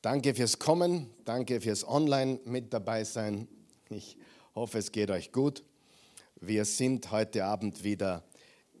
Danke 0.00 0.32
fürs 0.32 0.60
Kommen, 0.60 1.10
danke 1.24 1.60
fürs 1.60 1.86
Online 1.86 2.38
mit 2.44 2.72
dabei 2.72 3.02
sein. 3.02 3.48
Ich 3.90 4.16
hoffe, 4.54 4.78
es 4.78 4.92
geht 4.92 5.10
euch 5.10 5.32
gut. 5.32 5.64
Wir 6.40 6.64
sind 6.64 7.10
heute 7.10 7.44
Abend 7.44 7.82
wieder 7.82 8.22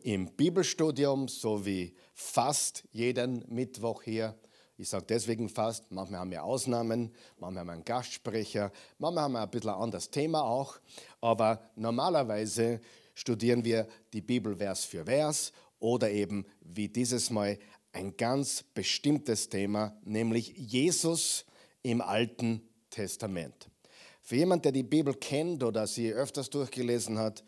im 0.04 0.28
Bibelstudium, 0.36 1.26
so 1.26 1.66
wie 1.66 1.92
fast 2.14 2.84
jeden 2.92 3.44
Mittwoch 3.48 4.04
hier. 4.04 4.36
Ich 4.76 4.90
sage 4.90 5.06
deswegen 5.08 5.48
fast, 5.48 5.90
manchmal 5.90 6.20
haben 6.20 6.30
wir 6.30 6.44
Ausnahmen, 6.44 7.12
manchmal 7.40 7.62
haben 7.62 7.66
wir 7.66 7.72
einen 7.72 7.84
Gastsprecher, 7.84 8.70
manchmal 8.98 9.24
haben 9.24 9.32
wir 9.32 9.42
ein 9.42 9.50
bisschen 9.50 9.70
ein 9.70 9.82
anderes 9.82 10.10
Thema 10.12 10.44
auch. 10.44 10.78
Aber 11.20 11.68
normalerweise 11.74 12.80
studieren 13.14 13.64
wir 13.64 13.88
die 14.12 14.22
Bibel 14.22 14.54
Vers 14.54 14.84
für 14.84 15.04
Vers 15.04 15.52
oder 15.80 16.12
eben 16.12 16.46
wie 16.60 16.88
dieses 16.88 17.30
Mal 17.30 17.58
ein 17.98 18.16
ganz 18.16 18.62
bestimmtes 18.74 19.48
Thema, 19.48 19.92
nämlich 20.04 20.52
Jesus 20.56 21.44
im 21.82 22.00
Alten 22.00 22.62
Testament. 22.90 23.68
Für 24.22 24.36
jemanden, 24.36 24.62
der 24.62 24.72
die 24.72 24.84
Bibel 24.84 25.14
kennt 25.14 25.64
oder 25.64 25.84
sie 25.88 26.12
öfters 26.12 26.48
durchgelesen 26.48 27.18
hat, 27.18 27.42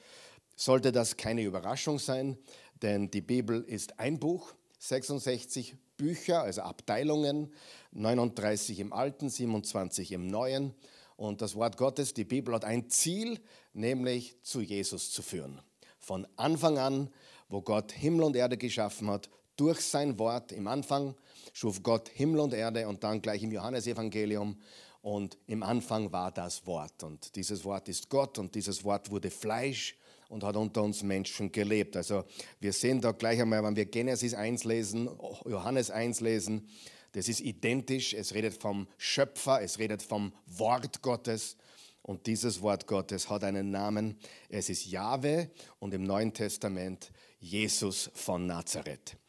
sollte 0.56 0.90
das 0.90 1.16
keine 1.16 1.42
Überraschung 1.42 2.00
sein, 2.00 2.36
denn 2.82 3.12
die 3.12 3.20
Bibel 3.20 3.62
ist 3.62 4.00
ein 4.00 4.18
Buch, 4.18 4.52
66 4.80 5.76
Bücher, 5.96 6.42
also 6.42 6.62
Abteilungen, 6.62 7.52
39 7.92 8.80
im 8.80 8.92
Alten, 8.92 9.28
27 9.28 10.10
im 10.10 10.26
Neuen. 10.26 10.74
Und 11.16 11.42
das 11.42 11.54
Wort 11.54 11.76
Gottes, 11.76 12.12
die 12.12 12.24
Bibel 12.24 12.54
hat 12.54 12.64
ein 12.64 12.90
Ziel, 12.90 13.38
nämlich 13.72 14.36
zu 14.42 14.62
Jesus 14.62 15.12
zu 15.12 15.22
führen. 15.22 15.60
Von 16.00 16.26
Anfang 16.34 16.78
an, 16.78 17.10
wo 17.48 17.62
Gott 17.62 17.92
Himmel 17.92 18.24
und 18.24 18.34
Erde 18.34 18.56
geschaffen 18.56 19.08
hat, 19.10 19.28
durch 19.60 19.80
sein 19.80 20.18
Wort. 20.18 20.52
Im 20.52 20.66
Anfang 20.66 21.14
schuf 21.52 21.82
Gott 21.82 22.08
Himmel 22.08 22.40
und 22.40 22.54
Erde 22.54 22.88
und 22.88 23.04
dann 23.04 23.20
gleich 23.20 23.42
im 23.42 23.52
Johannesevangelium. 23.52 24.56
Und 25.02 25.36
im 25.46 25.62
Anfang 25.62 26.12
war 26.12 26.32
das 26.32 26.66
Wort. 26.66 27.02
Und 27.02 27.36
dieses 27.36 27.64
Wort 27.64 27.88
ist 27.88 28.08
Gott 28.08 28.38
und 28.38 28.54
dieses 28.54 28.84
Wort 28.84 29.10
wurde 29.10 29.30
Fleisch 29.30 29.96
und 30.30 30.44
hat 30.44 30.56
unter 30.56 30.82
uns 30.82 31.02
Menschen 31.02 31.52
gelebt. 31.52 31.96
Also 31.96 32.24
wir 32.60 32.72
sehen 32.72 33.00
da 33.00 33.12
gleich 33.12 33.40
einmal, 33.40 33.62
wenn 33.62 33.76
wir 33.76 33.86
Genesis 33.86 34.32
1 34.32 34.64
lesen, 34.64 35.10
Johannes 35.44 35.90
1 35.90 36.20
lesen, 36.20 36.68
das 37.12 37.28
ist 37.28 37.40
identisch. 37.40 38.14
Es 38.14 38.34
redet 38.34 38.54
vom 38.54 38.86
Schöpfer, 38.96 39.60
es 39.60 39.78
redet 39.78 40.02
vom 40.02 40.32
Wort 40.46 41.02
Gottes. 41.02 41.56
Und 42.02 42.26
dieses 42.26 42.62
Wort 42.62 42.86
Gottes 42.86 43.28
hat 43.28 43.44
einen 43.44 43.70
Namen. 43.70 44.16
Es 44.48 44.70
ist 44.70 44.86
Jahwe 44.86 45.50
und 45.80 45.92
im 45.92 46.04
Neuen 46.04 46.32
Testament 46.32 47.10
Jesus 47.40 48.10
von 48.14 48.46
Nazareth. 48.46 49.19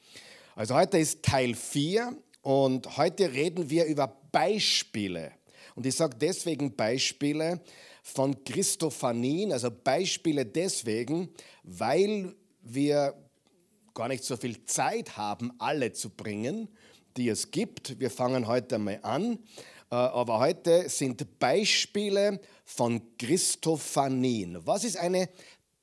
Also 0.53 0.75
heute 0.75 0.97
ist 0.97 1.23
Teil 1.23 1.55
4 1.55 2.13
und 2.41 2.97
heute 2.97 3.31
reden 3.31 3.69
wir 3.69 3.85
über 3.85 4.07
Beispiele. 4.33 5.31
Und 5.75 5.85
ich 5.85 5.95
sage 5.95 6.17
deswegen 6.19 6.75
Beispiele 6.75 7.61
von 8.03 8.43
Christophanien, 8.43 9.53
also 9.53 9.69
Beispiele 9.71 10.45
deswegen, 10.45 11.29
weil 11.63 12.35
wir 12.61 13.15
gar 13.93 14.09
nicht 14.09 14.25
so 14.25 14.35
viel 14.35 14.65
Zeit 14.65 15.15
haben, 15.15 15.53
alle 15.57 15.93
zu 15.93 16.09
bringen, 16.09 16.67
die 17.15 17.29
es 17.29 17.51
gibt. 17.51 17.97
Wir 17.99 18.11
fangen 18.11 18.45
heute 18.47 18.77
mal 18.77 18.99
an. 19.03 19.39
Äh, 19.89 19.95
aber 19.95 20.39
heute 20.39 20.89
sind 20.89 21.39
Beispiele 21.39 22.41
von 22.65 23.01
Christophanien. 23.17 24.59
Was 24.65 24.83
ist 24.83 24.97
eine 24.97 25.29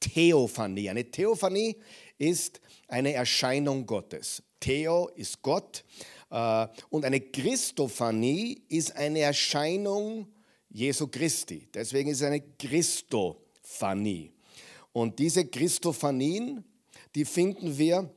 Theophanie? 0.01 0.91
Eine 0.91 1.11
Theophanie 1.11 1.77
ist 2.19 2.61
eine 2.89 3.13
Erscheinung 3.13 3.87
Gottes. 3.87 4.43
Theo 4.61 5.09
ist 5.15 5.43
Gott 5.43 5.85
äh, 6.31 6.67
und 6.91 7.05
eine 7.05 7.21
Christophanie 7.21 8.63
ist 8.69 8.95
eine 8.97 9.21
Erscheinung 9.21 10.27
Jesu 10.69 11.09
Christi. 11.09 11.69
Deswegen 11.73 12.11
ist 12.11 12.19
es 12.21 12.27
eine 12.27 12.41
Christophanie. 12.41 14.33
Und 14.93 15.19
diese 15.19 15.47
Christophanien, 15.47 16.65
die 17.15 17.25
finden 17.25 17.79
wir 17.79 18.13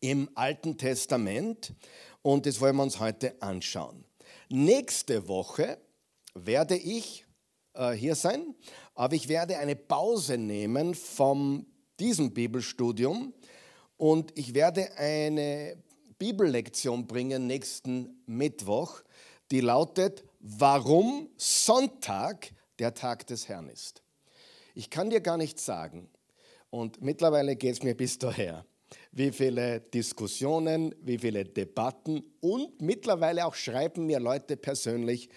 im 0.00 0.28
Alten 0.34 0.76
Testament 0.76 1.74
und 2.22 2.46
das 2.46 2.60
wollen 2.60 2.76
wir 2.76 2.82
uns 2.82 2.98
heute 2.98 3.40
anschauen. 3.40 4.04
Nächste 4.48 5.28
Woche 5.28 5.78
werde 6.34 6.76
ich 6.76 7.24
äh, 7.74 7.92
hier 7.92 8.14
sein, 8.14 8.54
aber 8.94 9.14
ich 9.14 9.28
werde 9.28 9.58
eine 9.58 9.76
Pause 9.76 10.38
nehmen 10.38 10.94
von 10.94 11.66
diesem 11.98 12.32
Bibelstudium 12.32 13.32
und 13.96 14.36
ich 14.38 14.54
werde 14.54 14.96
eine 14.96 15.76
Bibellektion 16.18 17.06
bringen 17.06 17.46
nächsten 17.46 18.22
Mittwoch, 18.26 19.02
die 19.50 19.60
lautet, 19.60 20.24
warum 20.40 21.28
Sonntag 21.36 22.52
der 22.78 22.94
Tag 22.94 23.26
des 23.26 23.48
Herrn 23.48 23.68
ist. 23.68 24.02
Ich 24.74 24.90
kann 24.90 25.10
dir 25.10 25.20
gar 25.20 25.36
nicht 25.36 25.58
sagen, 25.58 26.08
und 26.70 27.02
mittlerweile 27.02 27.54
geht 27.54 27.74
es 27.74 27.82
mir 27.82 27.94
bis 27.94 28.18
daher, 28.18 28.64
wie 29.10 29.30
viele 29.30 29.80
Diskussionen, 29.80 30.94
wie 31.02 31.18
viele 31.18 31.44
Debatten 31.44 32.24
und 32.40 32.80
mittlerweile 32.80 33.44
auch 33.44 33.54
schreiben 33.54 34.06
mir 34.06 34.18
Leute 34.18 34.56
persönlich, 34.56 35.28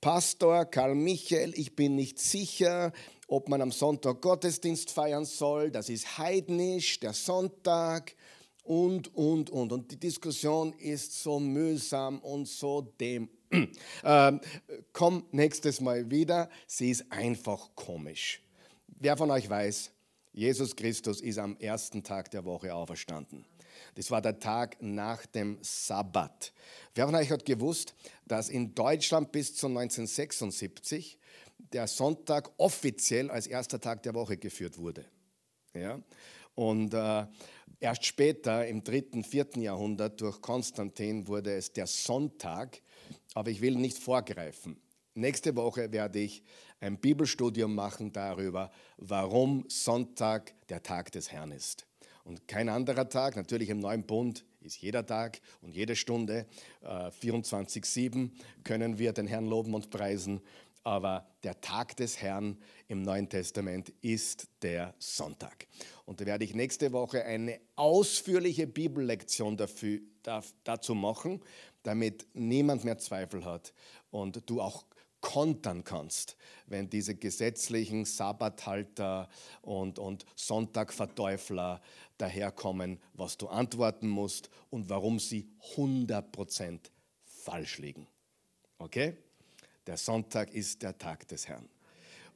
Pastor 0.00 0.64
Karl 0.64 0.94
Michael, 0.94 1.52
ich 1.56 1.76
bin 1.76 1.94
nicht 1.94 2.18
sicher, 2.18 2.92
ob 3.28 3.50
man 3.50 3.60
am 3.60 3.70
Sonntag 3.70 4.22
Gottesdienst 4.22 4.90
feiern 4.90 5.26
soll, 5.26 5.70
das 5.70 5.90
ist 5.90 6.16
heidnisch, 6.16 7.00
der 7.00 7.12
Sonntag 7.12 8.14
und, 8.62 9.14
und, 9.14 9.50
und. 9.50 9.72
Und 9.72 9.90
die 9.90 10.00
Diskussion 10.00 10.72
ist 10.74 11.22
so 11.22 11.38
mühsam 11.38 12.18
und 12.20 12.48
so 12.48 12.82
dem. 12.82 13.28
Ähm, 14.02 14.40
komm 14.92 15.26
nächstes 15.32 15.80
Mal 15.80 16.08
wieder, 16.08 16.48
sie 16.68 16.90
ist 16.90 17.10
einfach 17.10 17.68
komisch. 17.74 18.40
Wer 18.86 19.16
von 19.16 19.30
euch 19.30 19.50
weiß, 19.50 19.90
Jesus 20.32 20.76
Christus 20.76 21.20
ist 21.20 21.38
am 21.38 21.56
ersten 21.58 22.04
Tag 22.04 22.30
der 22.30 22.44
Woche 22.44 22.72
auferstanden. 22.72 23.44
Das 23.94 24.10
war 24.10 24.20
der 24.22 24.38
Tag 24.38 24.76
nach 24.80 25.26
dem 25.26 25.58
Sabbat. 25.60 26.52
Wer 26.94 27.06
von 27.06 27.14
euch 27.14 27.30
hat 27.30 27.44
gewusst, 27.44 27.94
dass 28.26 28.48
in 28.48 28.74
Deutschland 28.74 29.32
bis 29.32 29.54
zu 29.54 29.66
1976 29.66 31.18
der 31.72 31.86
Sonntag 31.86 32.50
offiziell 32.56 33.30
als 33.30 33.46
erster 33.46 33.80
Tag 33.80 34.02
der 34.02 34.14
Woche 34.14 34.36
geführt 34.36 34.78
wurde. 34.78 35.04
Ja? 35.74 36.00
Und 36.54 36.94
äh, 36.94 37.26
erst 37.78 38.04
später, 38.04 38.66
im 38.66 38.82
dritten, 38.82 39.24
vierten 39.24 39.60
Jahrhundert, 39.60 40.20
durch 40.20 40.40
Konstantin 40.40 41.28
wurde 41.28 41.54
es 41.54 41.72
der 41.72 41.86
Sonntag. 41.86 42.80
Aber 43.34 43.50
ich 43.50 43.60
will 43.60 43.76
nicht 43.76 43.98
vorgreifen. 43.98 44.80
Nächste 45.14 45.54
Woche 45.56 45.92
werde 45.92 46.20
ich 46.20 46.42
ein 46.80 46.98
Bibelstudium 46.98 47.74
machen 47.74 48.12
darüber, 48.12 48.70
warum 48.96 49.64
Sonntag 49.68 50.54
der 50.68 50.82
Tag 50.82 51.12
des 51.12 51.30
Herrn 51.30 51.52
ist. 51.52 51.86
Und 52.30 52.46
kein 52.46 52.68
anderer 52.68 53.08
Tag, 53.08 53.34
natürlich 53.34 53.70
im 53.70 53.80
neuen 53.80 54.04
Bund 54.04 54.44
ist 54.60 54.76
jeder 54.76 55.04
Tag 55.04 55.40
und 55.62 55.74
jede 55.74 55.96
Stunde, 55.96 56.46
äh, 56.80 57.10
24-7, 57.10 58.30
können 58.62 59.00
wir 59.00 59.12
den 59.12 59.26
Herrn 59.26 59.46
loben 59.46 59.74
und 59.74 59.90
preisen 59.90 60.40
aber 60.82 61.26
der 61.42 61.60
Tag 61.60 61.96
des 61.96 62.20
Herrn 62.20 62.56
im 62.88 63.02
Neuen 63.02 63.28
Testament 63.28 63.92
ist 64.00 64.48
der 64.62 64.94
Sonntag. 64.98 65.66
Und 66.06 66.20
da 66.20 66.26
werde 66.26 66.44
ich 66.44 66.54
nächste 66.54 66.92
Woche 66.92 67.24
eine 67.24 67.60
ausführliche 67.76 68.66
Bibellektion 68.66 69.56
dafür, 69.56 70.00
dazu 70.64 70.94
machen, 70.94 71.40
damit 71.82 72.26
niemand 72.34 72.84
mehr 72.84 72.98
Zweifel 72.98 73.44
hat 73.44 73.72
und 74.10 74.48
du 74.48 74.60
auch 74.60 74.84
kontern 75.20 75.84
kannst, 75.84 76.36
wenn 76.66 76.88
diese 76.88 77.14
gesetzlichen 77.14 78.04
Sabbathalter 78.04 79.28
und, 79.62 79.98
und 79.98 80.24
Sonntagverteufler 80.36 81.80
daherkommen, 82.18 83.00
was 83.14 83.36
du 83.36 83.48
antworten 83.48 84.08
musst 84.08 84.50
und 84.70 84.88
warum 84.88 85.18
sie 85.18 85.50
100% 85.74 86.78
falsch 87.24 87.78
liegen. 87.78 88.06
Okay? 88.78 89.16
Der 89.86 89.96
Sonntag 89.96 90.52
ist 90.52 90.82
der 90.82 90.96
Tag 90.96 91.26
des 91.28 91.48
Herrn. 91.48 91.68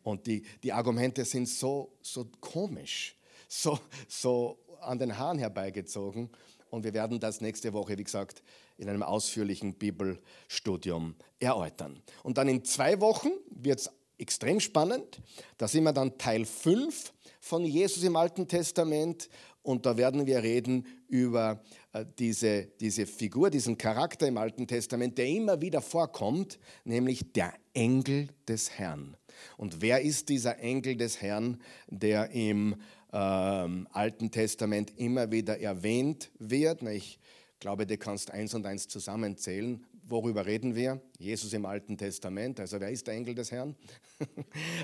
Und 0.03 0.27
die, 0.27 0.45
die 0.63 0.73
Argumente 0.73 1.25
sind 1.25 1.49
so, 1.49 1.97
so 2.03 2.27
komisch, 2.41 3.17
so, 3.49 3.79
so 4.09 4.59
an 4.81 4.99
den 4.99 5.17
Haaren 5.17 5.39
herbeigezogen. 5.39 6.31
Und 6.75 6.83
wir 6.83 6.93
werden 6.93 7.21
das 7.21 7.41
nächste 7.41 7.73
Woche, 7.73 7.97
wie 7.97 8.05
gesagt, 8.05 8.43
in 8.77 8.89
einem 8.89 9.05
ausführlichen 9.05 9.75
Bibelstudium 9.75 11.15
erläutern. 11.39 12.03
Und 12.25 12.37
dann 12.37 12.49
in 12.49 12.65
zwei 12.65 13.01
Wochen 13.01 13.31
wird 13.51 13.81
es 13.81 13.91
extrem 14.19 14.59
spannend. 14.59 15.21
Da 15.57 15.69
sind 15.69 15.85
wir 15.85 15.93
dann 15.93 16.19
Teil 16.19 16.45
5 16.45 17.13
von 17.41 17.65
Jesus 17.65 18.03
im 18.03 18.17
Alten 18.17 18.49
Testament 18.49 19.29
und 19.63 19.87
da 19.87 19.97
werden 19.97 20.27
wir 20.27 20.43
reden 20.43 20.87
über 21.09 21.63
äh, 21.93 22.05
diese, 22.19 22.67
diese 22.81 23.07
Figur, 23.07 23.51
diesen 23.51 23.79
Charakter 23.79 24.27
im 24.27 24.37
Alten 24.37 24.67
Testament, 24.67 25.17
der 25.17 25.27
immer 25.27 25.61
wieder 25.61 25.81
vorkommt, 25.81 26.59
nämlich 26.85 27.33
der 27.33 27.55
Engel 27.73 28.29
des 28.49 28.71
Herrn. 28.73 29.17
Und 29.57 29.81
wer 29.81 30.03
ist 30.03 30.29
dieser 30.29 30.59
Engel 30.59 30.97
des 30.97 31.23
Herrn, 31.23 31.61
der 31.89 32.31
im 32.31 32.77
ähm, 33.15 33.87
Alten 33.93 34.31
Testament 34.31 34.93
immer 34.99 35.31
wieder 35.31 35.61
erwähnt 35.61 36.31
wird? 36.39 36.83
Ich 36.83 37.21
glaube, 37.61 37.87
du 37.87 37.97
kannst 37.97 38.31
eins 38.31 38.53
und 38.55 38.67
eins 38.67 38.89
zusammenzählen. 38.89 39.87
worüber 40.07 40.45
reden 40.45 40.75
wir? 40.75 41.01
Jesus 41.19 41.55
im 41.55 41.65
Alten 41.65 41.97
Testament. 41.97 42.61
Also 42.61 42.79
wer 42.79 42.91
ist 42.91 43.07
der 43.07 43.15
Engel 43.15 43.35
des 43.35 43.51
Herrn? 43.53 43.75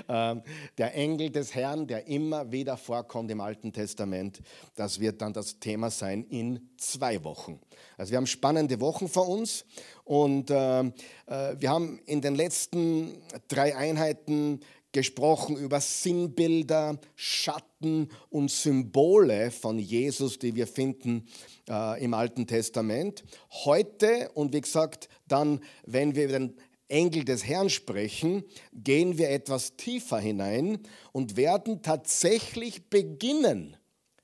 Ähm, 0.09 0.41
der 0.77 0.93
Engel 0.93 1.29
des 1.29 1.55
Herrn, 1.55 1.87
der 1.87 2.07
immer 2.07 2.51
wieder 2.51 2.75
vorkommt 2.75 3.31
im 3.31 3.39
Alten 3.39 3.71
Testament. 3.71 4.41
Das 4.75 4.99
wird 4.99 5.21
dann 5.21 5.31
das 5.31 5.59
Thema 5.59 5.89
sein 5.89 6.25
in 6.25 6.69
zwei 6.77 7.23
Wochen. 7.23 7.59
Also 7.97 8.11
wir 8.11 8.17
haben 8.17 8.27
spannende 8.27 8.81
Wochen 8.81 9.07
vor 9.07 9.29
uns 9.29 9.63
und 10.03 10.49
äh, 10.49 10.81
äh, 10.81 10.91
wir 11.27 11.69
haben 11.69 11.99
in 12.05 12.19
den 12.19 12.35
letzten 12.35 13.21
drei 13.47 13.75
Einheiten 13.75 14.59
gesprochen 14.91 15.57
über 15.57 15.79
Sinnbilder, 15.79 16.99
Schatten 17.15 18.09
und 18.29 18.51
Symbole 18.51 19.51
von 19.51 19.79
Jesus, 19.79 20.39
die 20.39 20.55
wir 20.55 20.67
finden 20.67 21.27
äh, 21.69 22.03
im 22.03 22.13
Alten 22.13 22.47
Testament. 22.47 23.23
Heute 23.65 24.29
und 24.33 24.53
wie 24.53 24.61
gesagt, 24.61 25.09
dann, 25.27 25.61
wenn 25.85 26.15
wir 26.15 26.27
den 26.27 26.55
Engel 26.87 27.23
des 27.23 27.45
Herrn 27.47 27.69
sprechen, 27.69 28.43
gehen 28.73 29.17
wir 29.17 29.29
etwas 29.29 29.77
tiefer 29.77 30.19
hinein 30.19 30.79
und 31.13 31.37
werden 31.37 31.81
tatsächlich 31.81 32.89
beginnen, 32.89 33.77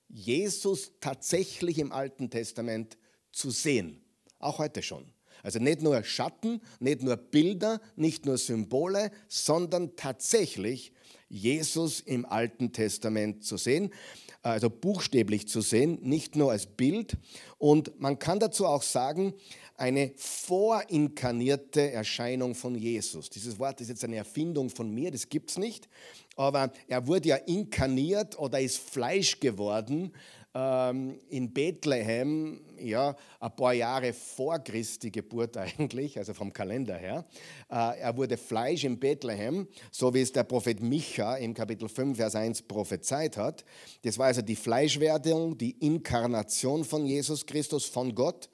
Jesus 0.10 0.92
tatsächlich 1.00 1.80
im 1.80 1.92
Alten 1.92 2.30
Testament 2.30 2.98
zu 3.32 3.52
sehen. 3.52 4.02
Auch 4.40 4.60
heute 4.60 4.84
schon. 4.84 5.17
Also 5.48 5.60
nicht 5.60 5.82
nur 5.82 6.04
Schatten, 6.04 6.60
nicht 6.82 7.04
nur 7.04 7.16
Bilder, 7.16 7.80
nicht 7.96 8.26
nur 8.26 8.38
Symbole, 8.38 9.12
sondern 9.30 9.96
tatsächlich 9.96 10.92
Jesus 11.30 12.02
im 12.02 12.26
Alten 12.26 12.74
Testament 12.74 13.46
zu 13.46 13.56
sehen, 13.56 13.94
also 14.42 14.70
buchstäblich 14.70 15.48
zu 15.48 15.62
sehen, 15.62 16.00
nicht 16.02 16.36
nur 16.36 16.52
als 16.52 16.66
Bild. 16.66 17.16
Und 17.60 17.98
man 18.02 18.20
kann 18.20 18.42
dazu 18.42 18.66
auch 18.66 18.82
sagen, 18.82 19.36
eine 19.78 20.12
vorinkarnierte 20.18 21.92
Erscheinung 21.92 22.54
von 22.54 22.76
Jesus. 22.76 23.30
Dieses 23.30 23.58
Wort 23.58 23.80
ist 23.80 23.88
jetzt 23.88 24.04
eine 24.04 24.18
Erfindung 24.18 24.70
von 24.70 24.94
mir, 24.94 25.12
das 25.12 25.30
gibt 25.30 25.52
es 25.52 25.58
nicht. 25.58 25.88
Aber 26.36 26.74
er 26.90 27.08
wurde 27.08 27.30
ja 27.30 27.38
inkarniert 27.38 28.38
oder 28.38 28.60
ist 28.60 28.80
Fleisch 28.80 29.40
geworden 29.40 30.12
in 30.54 31.54
Bethlehem, 31.54 32.62
ja, 32.80 33.16
ein 33.40 33.56
paar 33.56 33.74
Jahre 33.74 34.12
vor 34.12 34.58
Christi 34.60 35.12
Geburt 35.12 35.56
eigentlich, 35.58 36.18
also 36.18 36.34
vom 36.34 36.52
Kalender 36.52 36.96
her. 36.96 37.26
Äh, 37.70 38.00
er 38.00 38.18
wurde 38.18 38.38
Fleisch 38.38 38.84
in 38.84 39.00
Bethlehem, 39.00 39.68
so 39.92 40.12
wie 40.14 40.22
es 40.22 40.32
der 40.32 40.46
Prophet 40.46 40.82
Micha 40.82 41.36
im 41.36 41.54
Kapitel 41.54 41.88
5, 41.88 42.18
Vers 42.18 42.36
1 42.36 42.64
prophezeit 42.64 43.38
hat. 43.38 43.66
Das 44.02 44.18
war 44.18 44.28
also 44.28 44.42
die 44.42 44.56
Fleischwerdung, 44.56 45.58
die 45.58 45.72
Inkarnation 45.72 46.84
von 46.84 47.06
Jesus 47.06 47.46
Christus, 47.46 47.86
von 47.86 48.16
Gott. 48.16 48.50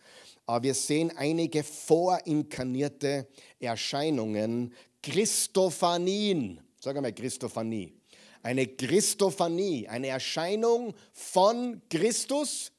Aber 0.46 0.64
wir 0.64 0.74
sehen 0.74 1.10
einige 1.16 1.64
vorinkarnierte 1.64 3.28
Erscheinungen, 3.60 4.74
Christophanien. 5.02 6.60
Sag 6.82 6.98
einmal 6.98 7.14
Christophanie 7.14 8.03
eine 8.44 8.68
Christophanie, 8.68 9.88
eine 9.88 10.08
Erscheinung 10.08 10.94
von 11.14 11.82
Christus 11.90 12.72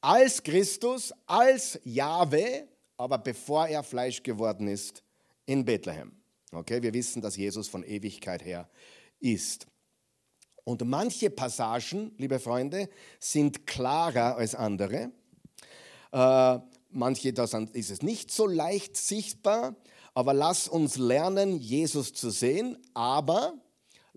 als 0.00 0.42
Christus, 0.42 1.12
als 1.26 1.78
Jahwe, 1.84 2.66
aber 2.96 3.18
bevor 3.18 3.66
er 3.68 3.82
Fleisch 3.82 4.22
geworden 4.22 4.68
ist 4.68 5.02
in 5.44 5.64
Bethlehem. 5.64 6.12
Okay, 6.52 6.82
wir 6.82 6.94
wissen, 6.94 7.20
dass 7.20 7.36
Jesus 7.36 7.68
von 7.68 7.82
Ewigkeit 7.84 8.44
her 8.44 8.68
ist. 9.20 9.66
Und 10.64 10.84
manche 10.84 11.30
Passagen, 11.30 12.12
liebe 12.18 12.40
Freunde, 12.40 12.88
sind 13.20 13.66
klarer 13.66 14.36
als 14.36 14.54
andere. 14.54 15.10
Äh, 16.12 16.58
manche, 16.90 17.32
da 17.32 17.44
ist 17.72 17.90
es 17.90 18.02
nicht 18.02 18.30
so 18.30 18.46
leicht 18.46 18.96
sichtbar, 18.96 19.76
aber 20.14 20.32
lass 20.32 20.66
uns 20.66 20.96
lernen, 20.96 21.58
Jesus 21.58 22.14
zu 22.14 22.30
sehen, 22.30 22.78
aber 22.94 23.54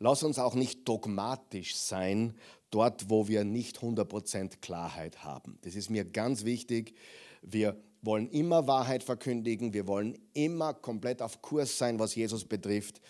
Lass 0.02 0.24
uns 0.24 0.40
auch 0.40 0.56
nicht 0.56 0.88
dogmatisch 0.88 1.76
sein, 1.76 2.34
dort, 2.72 3.10
wo 3.10 3.28
wir 3.28 3.44
nicht 3.44 3.80
100% 3.80 4.62
Klarheit 4.62 5.26
haben. 5.26 5.60
Das 5.64 5.76
ist 5.76 5.90
mir 5.90 6.06
ganz 6.06 6.46
wichtig. 6.46 6.96
Wir 7.42 7.76
wollen 8.02 8.30
immer 8.30 8.66
Wahrheit 8.66 9.04
verkündigen, 9.04 9.74
wir 9.74 9.88
wollen 9.88 10.18
immer 10.34 10.74
komplett 10.74 11.22
auf 11.22 11.42
Kurs 11.42 11.78
sein, 11.78 12.00
was 12.00 12.16
Jesus 12.16 12.46
betrifft. 12.46 13.02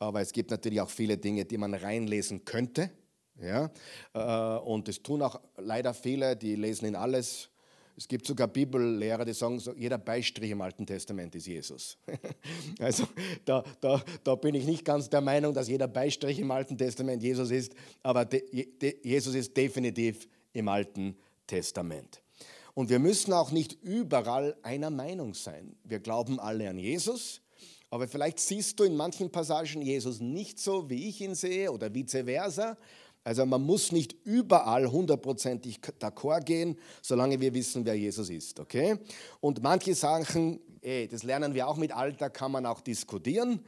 Aber 0.00 0.20
es 0.20 0.32
gibt 0.32 0.50
natürlich 0.50 0.80
auch 0.80 0.90
viele 0.90 1.16
Dinge, 1.16 1.44
die 1.44 1.58
man 1.58 1.74
reinlesen 1.74 2.44
könnte. 2.44 2.90
Ja? 3.40 3.70
Äh, 4.12 4.58
und 4.64 4.88
das 4.88 5.00
tun 5.00 5.22
auch 5.22 5.40
leider 5.56 5.94
viele, 5.94 6.36
die 6.36 6.56
lesen 6.56 6.86
in 6.86 6.96
alles 6.96 7.51
es 7.96 8.08
gibt 8.08 8.26
sogar 8.26 8.48
Bibellehrer, 8.48 9.24
die 9.24 9.34
sagen, 9.34 9.60
jeder 9.76 9.98
Beistrich 9.98 10.50
im 10.50 10.60
Alten 10.60 10.86
Testament 10.86 11.34
ist 11.34 11.46
Jesus. 11.46 11.98
also 12.78 13.06
da, 13.44 13.62
da, 13.80 14.02
da 14.24 14.34
bin 14.34 14.54
ich 14.54 14.64
nicht 14.64 14.84
ganz 14.84 15.10
der 15.10 15.20
Meinung, 15.20 15.52
dass 15.52 15.68
jeder 15.68 15.88
Beistrich 15.88 16.38
im 16.38 16.50
Alten 16.50 16.76
Testament 16.78 17.22
Jesus 17.22 17.50
ist, 17.50 17.74
aber 18.02 18.24
de, 18.24 18.66
de, 18.78 18.96
Jesus 19.02 19.34
ist 19.34 19.56
definitiv 19.56 20.26
im 20.52 20.68
Alten 20.68 21.16
Testament. 21.46 22.22
Und 22.74 22.88
wir 22.88 22.98
müssen 22.98 23.32
auch 23.32 23.50
nicht 23.50 23.82
überall 23.82 24.56
einer 24.62 24.90
Meinung 24.90 25.34
sein. 25.34 25.76
Wir 25.84 26.00
glauben 26.00 26.40
alle 26.40 26.70
an 26.70 26.78
Jesus, 26.78 27.42
aber 27.90 28.08
vielleicht 28.08 28.40
siehst 28.40 28.80
du 28.80 28.84
in 28.84 28.96
manchen 28.96 29.30
Passagen 29.30 29.82
Jesus 29.82 30.20
nicht 30.20 30.58
so, 30.58 30.88
wie 30.88 31.08
ich 31.08 31.20
ihn 31.20 31.34
sehe 31.34 31.70
oder 31.70 31.92
vice 31.92 32.24
versa. 32.24 32.78
Also 33.24 33.46
man 33.46 33.62
muss 33.62 33.92
nicht 33.92 34.16
überall 34.24 34.90
hundertprozentig 34.90 35.80
d'accord 36.00 36.44
gehen, 36.44 36.76
solange 37.02 37.40
wir 37.40 37.54
wissen, 37.54 37.84
wer 37.84 37.94
Jesus 37.94 38.30
ist. 38.30 38.58
Okay? 38.58 38.98
Und 39.40 39.62
manche 39.62 39.94
Sachen, 39.94 40.60
ey, 40.80 41.06
das 41.08 41.22
lernen 41.22 41.54
wir 41.54 41.68
auch 41.68 41.76
mit 41.76 41.92
Alter, 41.92 42.30
kann 42.30 42.52
man 42.52 42.66
auch 42.66 42.80
diskutieren. 42.80 43.60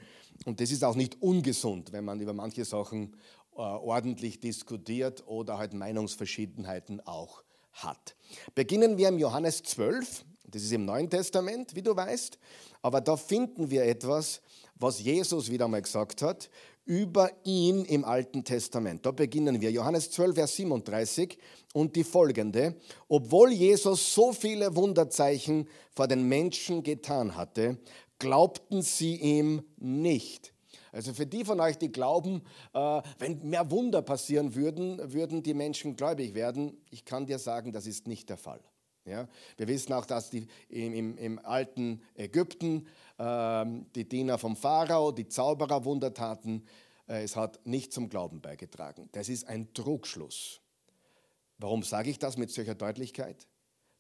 Und 0.44 0.60
das 0.60 0.72
ist 0.72 0.82
auch 0.82 0.96
nicht 0.96 1.22
ungesund, 1.22 1.92
wenn 1.92 2.04
man 2.04 2.20
über 2.20 2.32
manche 2.32 2.64
Sachen 2.64 3.14
äh, 3.56 3.60
ordentlich 3.60 4.40
diskutiert 4.40 5.24
oder 5.28 5.58
halt 5.58 5.74
Meinungsverschiedenheiten 5.74 7.00
auch 7.06 7.44
hat. 7.72 8.16
Beginnen 8.54 8.98
wir 8.98 9.08
im 9.08 9.18
Johannes 9.18 9.62
12, 9.62 10.24
das 10.48 10.62
ist 10.62 10.72
im 10.72 10.84
Neuen 10.84 11.08
Testament, 11.08 11.74
wie 11.76 11.82
du 11.82 11.94
weißt, 11.94 12.38
aber 12.82 13.00
da 13.00 13.16
finden 13.16 13.70
wir 13.70 13.84
etwas, 13.84 14.40
was 14.74 15.00
Jesus 15.00 15.50
wieder 15.50 15.68
mal 15.68 15.82
gesagt 15.82 16.22
hat 16.22 16.50
über 16.84 17.30
ihn 17.44 17.84
im 17.84 18.04
Alten 18.04 18.44
Testament. 18.44 19.06
Da 19.06 19.10
beginnen 19.10 19.60
wir. 19.60 19.70
Johannes 19.70 20.10
12, 20.10 20.34
Vers 20.34 20.56
37 20.56 21.38
und 21.72 21.96
die 21.96 22.04
folgende. 22.04 22.76
Obwohl 23.08 23.52
Jesus 23.52 24.14
so 24.14 24.32
viele 24.32 24.76
Wunderzeichen 24.76 25.68
vor 25.94 26.08
den 26.08 26.28
Menschen 26.28 26.82
getan 26.82 27.36
hatte, 27.36 27.78
glaubten 28.18 28.82
sie 28.82 29.16
ihm 29.16 29.62
nicht. 29.76 30.52
Also 30.92 31.12
für 31.12 31.26
die 31.26 31.44
von 31.44 31.58
euch, 31.58 31.76
die 31.76 31.90
glauben, 31.90 32.42
äh, 32.72 33.02
wenn 33.18 33.48
mehr 33.48 33.70
Wunder 33.70 34.00
passieren 34.00 34.54
würden, 34.54 35.12
würden 35.12 35.42
die 35.42 35.54
Menschen 35.54 35.96
gläubig 35.96 36.34
werden. 36.34 36.76
Ich 36.90 37.04
kann 37.04 37.26
dir 37.26 37.40
sagen, 37.40 37.72
das 37.72 37.86
ist 37.86 38.06
nicht 38.06 38.28
der 38.28 38.36
Fall. 38.36 38.60
Ja? 39.04 39.28
Wir 39.56 39.68
wissen 39.68 39.92
auch, 39.92 40.06
dass 40.06 40.30
die 40.30 40.46
im, 40.68 40.94
im, 40.94 41.18
im 41.18 41.38
alten 41.40 42.02
Ägypten 42.14 42.86
ähm, 43.18 43.86
die 43.94 44.08
Diener 44.08 44.38
vom 44.38 44.56
Pharao, 44.56 45.12
die 45.12 45.28
Zauberer 45.28 45.84
Wunder 45.84 46.14
taten. 46.14 46.64
Äh, 47.08 47.22
es 47.22 47.36
hat 47.36 47.64
nicht 47.66 47.92
zum 47.92 48.08
Glauben 48.08 48.40
beigetragen. 48.40 49.08
Das 49.12 49.28
ist 49.28 49.46
ein 49.46 49.72
Trugschluss. 49.74 50.60
Warum 51.58 51.82
sage 51.82 52.10
ich 52.10 52.18
das 52.18 52.36
mit 52.36 52.50
solcher 52.50 52.74
Deutlichkeit? 52.74 53.46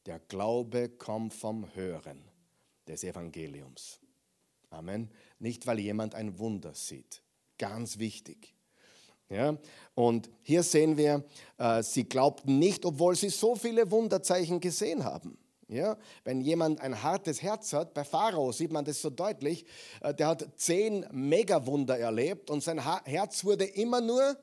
Der 0.06 0.18
Glaube 0.18 0.88
kommt 0.88 1.32
vom 1.32 1.74
Hören 1.74 2.22
des 2.86 3.04
Evangeliums. 3.04 4.00
Amen. 4.70 5.10
Nicht, 5.38 5.66
weil 5.66 5.78
jemand 5.78 6.14
ein 6.14 6.38
Wunder 6.38 6.74
sieht. 6.74 7.22
Ganz 7.58 7.98
wichtig. 7.98 8.53
Ja? 9.34 9.56
Und 9.94 10.30
hier 10.42 10.62
sehen 10.62 10.96
wir, 10.96 11.24
äh, 11.58 11.82
sie 11.82 12.04
glaubten 12.04 12.58
nicht, 12.58 12.84
obwohl 12.84 13.14
sie 13.16 13.28
so 13.28 13.54
viele 13.54 13.90
Wunderzeichen 13.90 14.60
gesehen 14.60 15.04
haben. 15.04 15.38
Ja, 15.66 15.96
wenn 16.24 16.42
jemand 16.42 16.82
ein 16.82 17.02
hartes 17.02 17.40
Herz 17.40 17.72
hat, 17.72 17.94
bei 17.94 18.04
Pharao 18.04 18.52
sieht 18.52 18.70
man 18.70 18.84
das 18.84 19.00
so 19.00 19.08
deutlich, 19.08 19.64
äh, 20.02 20.12
der 20.12 20.28
hat 20.28 20.46
zehn 20.56 21.06
Megawunder 21.10 21.98
erlebt 21.98 22.50
und 22.50 22.62
sein 22.62 22.82
Herz 23.04 23.44
wurde 23.44 23.64
immer 23.64 24.00
nur 24.00 24.36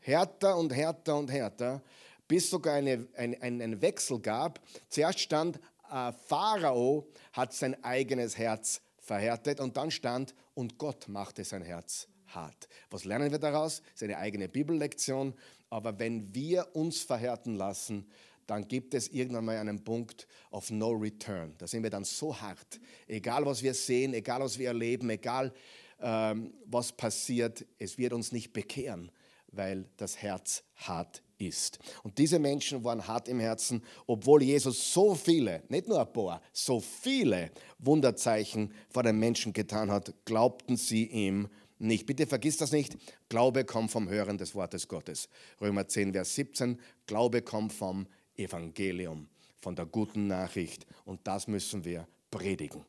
härter 0.00 0.56
und 0.56 0.72
härter 0.72 1.16
und 1.18 1.30
härter, 1.30 1.82
bis 2.26 2.48
sogar 2.48 2.74
eine, 2.74 3.06
ein, 3.16 3.40
einen 3.42 3.82
Wechsel 3.82 4.18
gab. 4.18 4.60
Zuerst 4.88 5.20
stand, 5.20 5.60
äh, 5.90 6.12
Pharao 6.26 7.06
hat 7.32 7.52
sein 7.52 7.82
eigenes 7.84 8.38
Herz 8.38 8.80
verhärtet 8.98 9.60
und 9.60 9.76
dann 9.76 9.90
stand, 9.90 10.34
und 10.54 10.78
Gott 10.78 11.08
machte 11.08 11.44
sein 11.44 11.62
Herz 11.62 12.08
hart. 12.34 12.68
Was 12.90 13.04
lernen 13.04 13.30
wir 13.30 13.38
daraus? 13.38 13.82
Das 13.82 13.94
ist 13.94 14.02
eine 14.02 14.18
eigene 14.18 14.48
Bibellektion. 14.48 15.34
Aber 15.70 15.98
wenn 15.98 16.34
wir 16.34 16.74
uns 16.74 17.00
verhärten 17.00 17.54
lassen, 17.54 18.06
dann 18.46 18.66
gibt 18.68 18.94
es 18.94 19.08
irgendwann 19.08 19.44
mal 19.44 19.56
einen 19.56 19.82
Punkt 19.82 20.26
of 20.50 20.70
no 20.70 20.90
return. 20.90 21.54
Da 21.58 21.66
sind 21.66 21.82
wir 21.82 21.90
dann 21.90 22.04
so 22.04 22.38
hart. 22.38 22.80
Egal 23.06 23.46
was 23.46 23.62
wir 23.62 23.74
sehen, 23.74 24.14
egal 24.14 24.40
was 24.40 24.58
wir 24.58 24.68
erleben, 24.68 25.08
egal 25.10 25.52
ähm, 26.00 26.52
was 26.66 26.92
passiert, 26.92 27.64
es 27.78 27.96
wird 27.96 28.12
uns 28.12 28.32
nicht 28.32 28.52
bekehren, 28.52 29.10
weil 29.48 29.86
das 29.96 30.16
Herz 30.16 30.64
hart 30.76 31.22
ist. 31.38 31.78
Und 32.02 32.18
diese 32.18 32.38
Menschen 32.38 32.84
waren 32.84 33.06
hart 33.06 33.28
im 33.28 33.40
Herzen, 33.40 33.82
obwohl 34.06 34.42
Jesus 34.42 34.92
so 34.92 35.14
viele, 35.14 35.62
nicht 35.68 35.88
nur 35.88 36.00
ein 36.00 36.12
paar, 36.12 36.42
so 36.52 36.80
viele 36.80 37.50
Wunderzeichen 37.78 38.72
vor 38.90 39.02
den 39.02 39.18
Menschen 39.18 39.52
getan 39.52 39.90
hat, 39.90 40.12
glaubten 40.24 40.76
sie 40.76 41.06
ihm 41.06 41.48
nicht. 41.82 42.06
Bitte 42.06 42.26
vergiss 42.26 42.56
das 42.56 42.72
nicht. 42.72 42.96
Glaube 43.28 43.64
kommt 43.64 43.90
vom 43.90 44.08
Hören 44.08 44.38
des 44.38 44.54
Wortes 44.54 44.88
Gottes. 44.88 45.28
Römer 45.60 45.86
10, 45.86 46.12
Vers 46.12 46.34
17. 46.34 46.80
Glaube 47.06 47.42
kommt 47.42 47.72
vom 47.72 48.06
Evangelium, 48.36 49.28
von 49.60 49.76
der 49.76 49.86
guten 49.86 50.26
Nachricht. 50.26 50.86
Und 51.04 51.20
das 51.24 51.48
müssen 51.48 51.84
wir 51.84 52.06
predigen. 52.30 52.84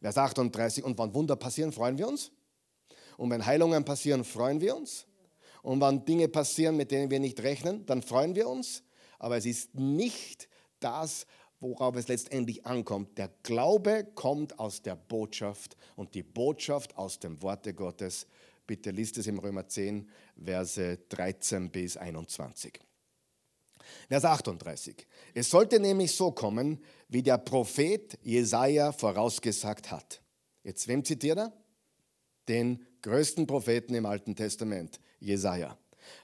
Vers 0.00 0.18
38. 0.18 0.84
Und 0.84 0.98
wenn 0.98 1.14
Wunder 1.14 1.36
passieren, 1.36 1.72
freuen 1.72 1.98
wir 1.98 2.08
uns. 2.08 2.30
Und 3.16 3.30
wenn 3.30 3.44
Heilungen 3.44 3.84
passieren, 3.84 4.24
freuen 4.24 4.60
wir 4.60 4.76
uns. 4.76 5.06
Und 5.62 5.80
wenn 5.80 6.04
Dinge 6.04 6.28
passieren, 6.28 6.76
mit 6.76 6.90
denen 6.90 7.10
wir 7.10 7.20
nicht 7.20 7.42
rechnen, 7.42 7.86
dann 7.86 8.02
freuen 8.02 8.34
wir 8.34 8.48
uns. 8.48 8.82
Aber 9.18 9.36
es 9.36 9.46
ist 9.46 9.74
nicht 9.74 10.48
das, 10.80 11.26
worauf 11.64 11.96
es 11.96 12.08
letztendlich 12.08 12.66
ankommt. 12.66 13.16
Der 13.16 13.30
Glaube 13.42 14.06
kommt 14.14 14.58
aus 14.58 14.82
der 14.82 14.96
Botschaft 14.96 15.76
und 15.96 16.14
die 16.14 16.22
Botschaft 16.22 16.96
aus 16.96 17.18
dem 17.18 17.40
Worte 17.42 17.72
Gottes. 17.72 18.26
Bitte 18.66 18.90
liest 18.90 19.18
es 19.18 19.26
im 19.26 19.38
Römer 19.38 19.66
10, 19.66 20.08
Verse 20.42 20.98
13 21.08 21.70
bis 21.70 21.96
21. 21.96 22.80
Vers 24.08 24.24
38. 24.24 25.06
Es 25.34 25.50
sollte 25.50 25.80
nämlich 25.80 26.14
so 26.14 26.32
kommen, 26.32 26.82
wie 27.08 27.22
der 27.22 27.38
Prophet 27.38 28.18
Jesaja 28.22 28.92
vorausgesagt 28.92 29.90
hat. 29.90 30.22
Jetzt, 30.62 30.86
wem 30.88 31.04
zitiert 31.04 31.38
er? 31.38 31.52
Den 32.48 32.84
größten 33.02 33.46
Propheten 33.46 33.94
im 33.94 34.06
Alten 34.06 34.36
Testament, 34.36 35.00
Jesaja. 35.18 35.78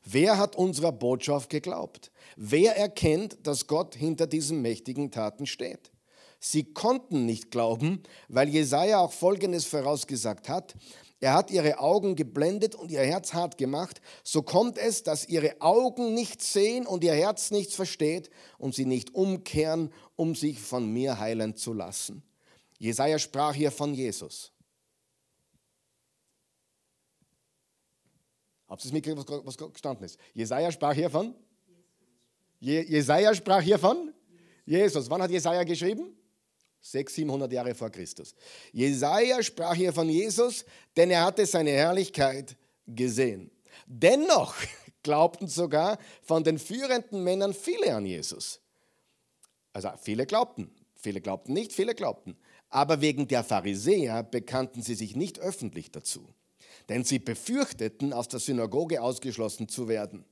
Wer 0.05 0.39
hat 0.39 0.57
unserer 0.57 0.93
Botschaft 0.93 1.51
geglaubt? 1.51 2.11
Wer 2.37 2.77
erkennt, 2.77 3.39
dass 3.43 3.67
Gott 3.67 3.95
hinter 3.95 4.27
diesen 4.27 4.63
mächtigen 4.63 5.11
Taten 5.11 5.47
steht? 5.47 5.91
Sie 6.39 6.65
konnten 6.65 7.27
nicht 7.27 7.51
glauben, 7.51 8.03
weil 8.29 8.49
Jesaja 8.49 8.99
auch 9.01 9.13
Folgendes 9.13 9.67
vorausgesagt 9.67 10.49
hat. 10.49 10.75
Er 11.21 11.35
hat 11.35 11.51
ihre 11.51 11.79
Augen 11.81 12.17
geblendet 12.17 12.75
und 12.75 12.91
ihr 12.91 13.03
Herz 13.03 13.35
hart 13.35 13.59
gemacht. 13.59 14.01
So 14.25 14.41
kommt 14.41 14.79
es, 14.79 15.03
dass 15.03 15.29
ihre 15.29 15.61
Augen 15.61 16.15
nichts 16.15 16.55
sehen 16.55 16.87
und 16.87 17.05
ihr 17.05 17.13
Herz 17.13 17.51
nichts 17.51 17.75
versteht 17.75 18.31
und 18.57 18.75
sie 18.75 18.87
nicht 18.87 19.15
umkehren, 19.15 19.93
um 20.17 20.35
sich 20.35 20.61
von 20.61 20.91
mir 20.91 21.19
heilen 21.21 21.57
zu 21.57 21.75
lassen. 21.75 22.23
Jesaja 22.79 23.19
sprach 23.19 23.55
hier 23.55 23.71
von 23.71 23.93
Jesus. 23.93 24.53
Habt 28.71 28.85
ihr 28.85 28.87
es 28.87 28.93
mitgekriegt, 28.93 29.29
was 29.45 29.59
gestanden 29.59 30.05
ist? 30.05 30.17
Jesaja 30.33 30.71
sprach 30.71 30.95
hiervon? 30.95 31.35
Je, 32.61 32.83
Jesaja 32.83 33.35
sprach 33.35 33.61
hiervon? 33.61 34.15
Jesus. 34.65 35.11
Wann 35.11 35.21
hat 35.21 35.31
Jesaja 35.33 35.65
geschrieben? 35.65 36.17
600, 36.81 37.11
700 37.11 37.53
Jahre 37.53 37.75
vor 37.75 37.91
Christus. 37.91 38.33
Jesaja 38.73 39.43
sprach 39.43 39.75
hier 39.75 39.93
von 39.93 40.09
Jesus, 40.09 40.65
denn 40.97 41.11
er 41.11 41.25
hatte 41.25 41.45
seine 41.47 41.71
Herrlichkeit 41.71 42.57
gesehen. 42.87 43.51
Dennoch 43.87 44.55
glaubten 45.03 45.49
sogar 45.49 45.99
von 46.23 46.45
den 46.45 46.59
führenden 46.59 47.25
Männern 47.25 47.53
viele 47.53 47.93
an 47.93 48.07
Jesus. 48.07 48.61
Also 49.73 49.91
viele 50.01 50.27
glaubten, 50.27 50.71
viele 50.95 51.21
glaubten 51.21 51.55
nicht, 51.55 51.73
viele 51.73 51.97
glaubten. 51.97 52.37
Aber 52.69 53.01
wegen 53.01 53.27
der 53.27 53.43
Pharisäer 53.43 54.23
bekannten 54.23 54.81
sie 54.81 54.95
sich 54.95 55.17
nicht 55.17 55.41
öffentlich 55.41 55.91
dazu 55.91 56.33
denn 56.91 57.05
sie 57.05 57.21
befürchteten, 57.21 58.13
aus 58.13 58.27
der 58.27 58.41
Synagoge 58.41 59.01
ausgeschlossen 59.01 59.69
zu 59.69 59.87
werden. 59.87 60.25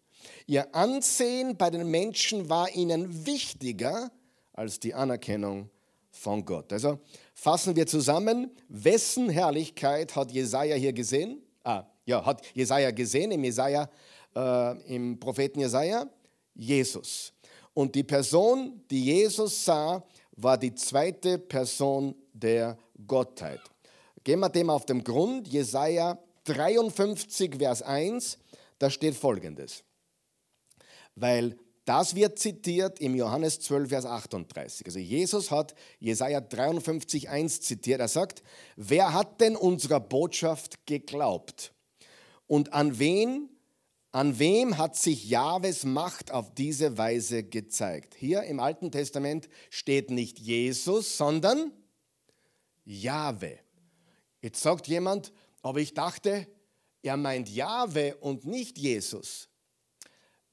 Ihr 0.48 0.74
Ansehen 0.74 1.56
bei 1.56 1.70
den 1.70 1.88
Menschen 1.88 2.50
war 2.50 2.68
ihnen 2.74 3.24
wichtiger 3.24 4.10
als 4.52 4.80
die 4.80 4.92
Anerkennung 4.92 5.70
von 6.10 6.44
Gott. 6.44 6.72
Also 6.72 6.98
fassen 7.32 7.76
wir 7.76 7.86
zusammen, 7.86 8.50
wessen 8.68 9.30
Herrlichkeit 9.30 10.16
hat 10.16 10.32
Jesaja 10.32 10.74
hier 10.74 10.92
gesehen? 10.92 11.40
Ah, 11.62 11.84
ja, 12.04 12.26
hat 12.26 12.44
Jesaja 12.54 12.90
gesehen 12.90 13.30
im 13.30 13.44
Jesaja, 13.44 13.88
äh, 14.34 14.94
im 14.94 15.20
Propheten 15.20 15.60
Jesaja? 15.60 16.10
Jesus. 16.56 17.32
Und 17.72 17.94
die 17.94 18.02
Person, 18.02 18.82
die 18.90 19.04
Jesus 19.04 19.64
sah, 19.64 20.02
war 20.32 20.58
die 20.58 20.74
zweite 20.74 21.38
Person 21.38 22.16
der 22.32 22.76
Gottheit. 23.06 23.60
Gehen 24.24 24.40
wir 24.40 24.48
dem 24.48 24.70
auf 24.70 24.84
den 24.86 25.04
Grund. 25.04 25.46
Jesaja 25.46 26.18
53, 26.48 27.56
Vers 27.56 27.82
1, 27.82 28.38
da 28.78 28.90
steht 28.90 29.14
folgendes. 29.14 29.84
Weil 31.14 31.56
das 31.84 32.14
wird 32.14 32.38
zitiert 32.38 33.00
im 33.00 33.14
Johannes 33.14 33.60
12, 33.60 33.88
Vers 33.88 34.04
38. 34.04 34.86
Also 34.86 34.98
Jesus 34.98 35.50
hat 35.50 35.74
Jesaja 35.98 36.40
53, 36.40 37.28
1 37.28 37.62
zitiert. 37.62 38.00
Er 38.00 38.08
sagt, 38.08 38.42
wer 38.76 39.14
hat 39.14 39.40
denn 39.40 39.56
unserer 39.56 40.00
Botschaft 40.00 40.84
geglaubt? 40.86 41.72
Und 42.46 42.72
an 42.72 42.98
wen, 42.98 43.48
an 44.12 44.38
wem 44.38 44.76
hat 44.76 44.96
sich 44.96 45.28
Jahwes 45.28 45.84
Macht 45.84 46.30
auf 46.30 46.52
diese 46.54 46.98
Weise 46.98 47.42
gezeigt? 47.42 48.14
Hier 48.14 48.42
im 48.42 48.60
Alten 48.60 48.90
Testament 48.90 49.48
steht 49.70 50.10
nicht 50.10 50.38
Jesus, 50.38 51.16
sondern 51.16 51.72
Jahwe. 52.84 53.58
Jetzt 54.40 54.62
sagt 54.62 54.86
jemand, 54.88 55.32
aber 55.62 55.80
ich 55.80 55.94
dachte, 55.94 56.46
er 57.02 57.16
meint 57.16 57.48
Jahwe 57.48 58.16
und 58.16 58.44
nicht 58.44 58.78
Jesus. 58.78 59.48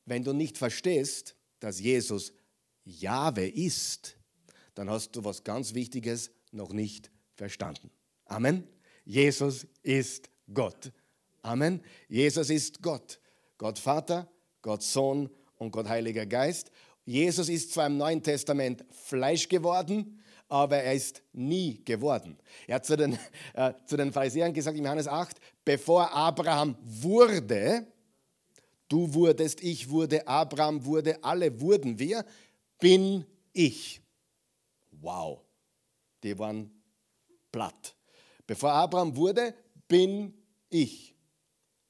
Wenn 0.06 0.24
du 0.24 0.34
nicht 0.34 0.58
verstehst, 0.58 1.36
dass 1.60 1.80
Jesus 1.80 2.34
Jahwe 2.84 3.48
ist, 3.48 4.18
dann 4.76 4.90
hast 4.90 5.16
du 5.16 5.24
was 5.24 5.44
ganz 5.44 5.74
Wichtiges 5.74 6.32
noch 6.52 6.72
nicht 6.72 7.12
verstanden. 7.34 7.90
Amen. 8.26 8.68
Jesus 9.04 9.68
ist 9.82 10.30
Gott. 10.54 10.92
Amen. 11.42 11.82
Jesus 12.08 12.50
ist 12.50 12.82
Gott. 12.82 13.20
Gott 13.58 13.80
Vater, 13.80 14.30
Gott 14.62 14.84
Sohn 14.84 15.30
und 15.58 15.72
Gott 15.72 15.88
Heiliger 15.88 16.26
Geist. 16.26 16.72
Jesus 17.06 17.50
ist 17.50 17.72
zwar 17.72 17.88
im 17.88 17.98
Neuen 17.98 18.22
Testament 18.22 18.84
Fleisch 18.90 19.48
geworden, 19.48 20.20
aber 20.48 20.78
er 20.78 20.94
ist 20.94 21.22
nie 21.34 21.84
geworden. 21.84 22.38
Er 22.68 22.76
hat 22.76 22.86
zu 22.86 22.96
den, 22.96 23.18
äh, 23.54 23.74
zu 23.86 23.98
den 23.98 24.12
Pharisäern 24.12 24.54
gesagt 24.54 24.78
in 24.78 24.84
Johannes 24.84 25.08
8, 25.08 25.40
bevor 25.64 26.12
Abraham 26.12 26.78
wurde, 26.82 27.88
du 28.88 29.14
wurdest, 29.14 29.62
ich 29.62 29.90
wurde, 29.90 30.28
Abraham 30.28 30.84
wurde, 30.86 31.24
alle 31.24 31.60
wurden 31.60 31.98
wir, 31.98 32.26
bin 32.80 33.26
ich. 33.54 34.02
Wow, 34.92 35.42
die 36.24 36.38
waren 36.38 36.72
platt. 37.52 37.96
Bevor 38.46 38.72
Abraham 38.72 39.16
wurde, 39.16 39.54
bin 39.88 40.34
ich. 40.70 41.16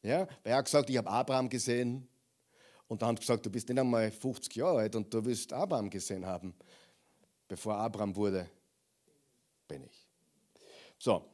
Ja, 0.02 0.28
er 0.44 0.58
hat 0.58 0.66
gesagt, 0.66 0.90
ich 0.90 0.98
habe 0.98 1.10
Abraham 1.10 1.50
gesehen. 1.50 2.08
Und 2.88 3.02
dann 3.02 3.10
haben 3.10 3.18
sie 3.18 3.22
gesagt, 3.22 3.46
du 3.46 3.50
bist 3.50 3.68
nicht 3.68 3.80
einmal 3.80 4.12
50 4.12 4.56
Jahre 4.56 4.80
alt 4.80 4.96
und 4.96 5.12
du 5.12 5.26
wirst 5.26 5.52
Abraham 5.52 5.90
gesehen 5.90 6.24
haben 6.24 6.54
bevor 7.48 7.76
Abraham 7.76 8.16
wurde, 8.16 8.50
bin 9.68 9.84
ich. 9.84 10.08
So, 10.98 11.26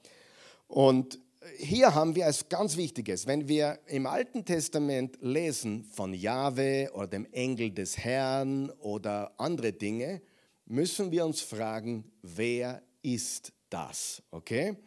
und 0.68 1.20
hier 1.58 1.94
haben 1.96 2.16
wir 2.16 2.26
als 2.26 2.50
ganz 2.50 2.78
Wichtiges, 2.78 3.26
wenn 3.26 3.48
wir 3.48 3.80
im 3.88 4.06
Alten 4.06 4.46
Testament 4.46 5.18
lesen 5.22 5.84
von 5.84 6.14
Jahwe 6.14 6.92
oder 6.94 7.08
dem 7.08 7.26
Engel 7.32 7.72
des 7.72 7.98
Herrn 7.98 8.70
oder 8.80 9.34
andere 9.40 9.74
Dinge, 9.74 10.22
müssen 10.66 11.12
wir 11.12 11.26
uns 11.26 11.42
fragen, 11.42 12.12
wer 12.22 12.82
ist 13.02 13.54
das? 13.70 14.22
Okay? 14.32 14.78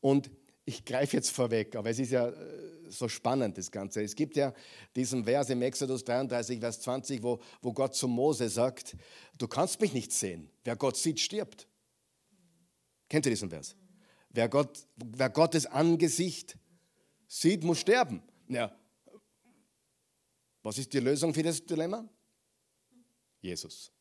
Und 0.00 0.30
ich 0.64 0.84
greife 0.84 1.16
jetzt 1.16 1.30
vorweg, 1.30 1.76
aber 1.76 1.90
es 1.90 1.98
ist 1.98 2.10
ja 2.10 2.28
äh, 2.28 2.34
so 2.88 3.08
spannend, 3.08 3.58
das 3.58 3.70
Ganze. 3.70 4.02
Es 4.02 4.14
gibt 4.14 4.36
ja 4.36 4.52
diesen 4.94 5.24
Vers 5.24 5.50
im 5.50 5.62
Exodus 5.62 6.04
33, 6.04 6.60
Vers 6.60 6.80
20, 6.80 7.22
wo, 7.22 7.40
wo 7.62 7.72
Gott 7.72 7.94
zu 7.94 8.08
Mose 8.08 8.48
sagt, 8.48 8.96
du 9.38 9.48
kannst 9.48 9.80
mich 9.80 9.92
nicht 9.92 10.12
sehen. 10.12 10.50
Wer 10.64 10.76
Gott 10.76 10.96
sieht, 10.96 11.20
stirbt. 11.20 11.68
Kennt 13.08 13.26
ihr 13.26 13.30
diesen 13.30 13.50
Vers? 13.50 13.76
Wer, 14.30 14.48
Gott, 14.48 14.86
wer 14.96 15.30
Gottes 15.30 15.66
Angesicht 15.66 16.58
sieht, 17.26 17.62
muss 17.62 17.80
sterben. 17.80 18.22
Ja. 18.48 18.76
Was 20.62 20.78
ist 20.78 20.92
die 20.92 21.00
Lösung 21.00 21.32
für 21.32 21.42
das 21.42 21.64
Dilemma? 21.64 22.08
Jesus. 23.40 23.92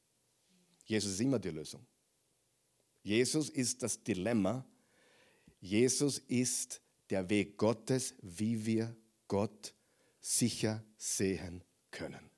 Jesus 0.85 1.13
ist 1.13 1.21
immer 1.21 1.39
die 1.39 1.49
Lösung. 1.49 1.85
Jesus 3.03 3.49
ist 3.49 3.83
das 3.83 4.01
Dilemma, 4.01 4.65
Jesus 5.59 6.17
ist 6.17 6.81
der 7.09 7.29
Weg 7.29 7.55
Gottes, 7.57 8.15
wie 8.21 8.65
wir 8.65 8.95
Gott 9.27 9.75
sicher 10.19 10.83
sehen 10.97 11.63
können. 11.91 12.31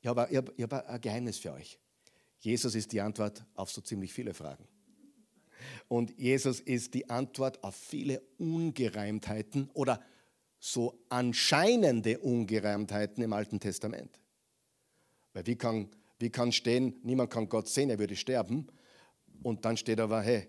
Ich 0.00 0.06
habe, 0.06 0.26
ich 0.30 0.36
habe, 0.36 0.52
ich 0.56 0.62
habe 0.62 0.86
ein 0.86 1.00
Geheimnis 1.00 1.38
für 1.38 1.52
euch. 1.52 1.78
Jesus 2.38 2.74
ist 2.74 2.92
die 2.92 3.00
Antwort 3.00 3.44
auf 3.54 3.70
so 3.70 3.80
ziemlich 3.80 4.12
viele 4.12 4.32
Fragen. 4.32 4.66
Und 5.88 6.18
Jesus 6.18 6.60
ist 6.60 6.94
die 6.94 7.10
Antwort 7.10 7.62
auf 7.62 7.74
viele 7.74 8.22
Ungereimtheiten 8.38 9.68
oder 9.74 10.02
so 10.58 11.04
anscheinende 11.08 12.18
Ungereimtheiten 12.18 13.22
im 13.22 13.32
Alten 13.32 13.60
Testament. 13.60 14.20
Weil 15.32 15.46
wie 15.46 15.56
kann, 15.56 15.90
wie 16.18 16.30
kann 16.30 16.52
stehen, 16.52 16.98
niemand 17.02 17.30
kann 17.30 17.48
Gott 17.48 17.68
sehen, 17.68 17.90
er 17.90 17.98
würde 17.98 18.16
sterben. 18.16 18.66
Und 19.42 19.64
dann 19.64 19.76
steht 19.76 20.00
aber, 20.00 20.22
hey, 20.22 20.48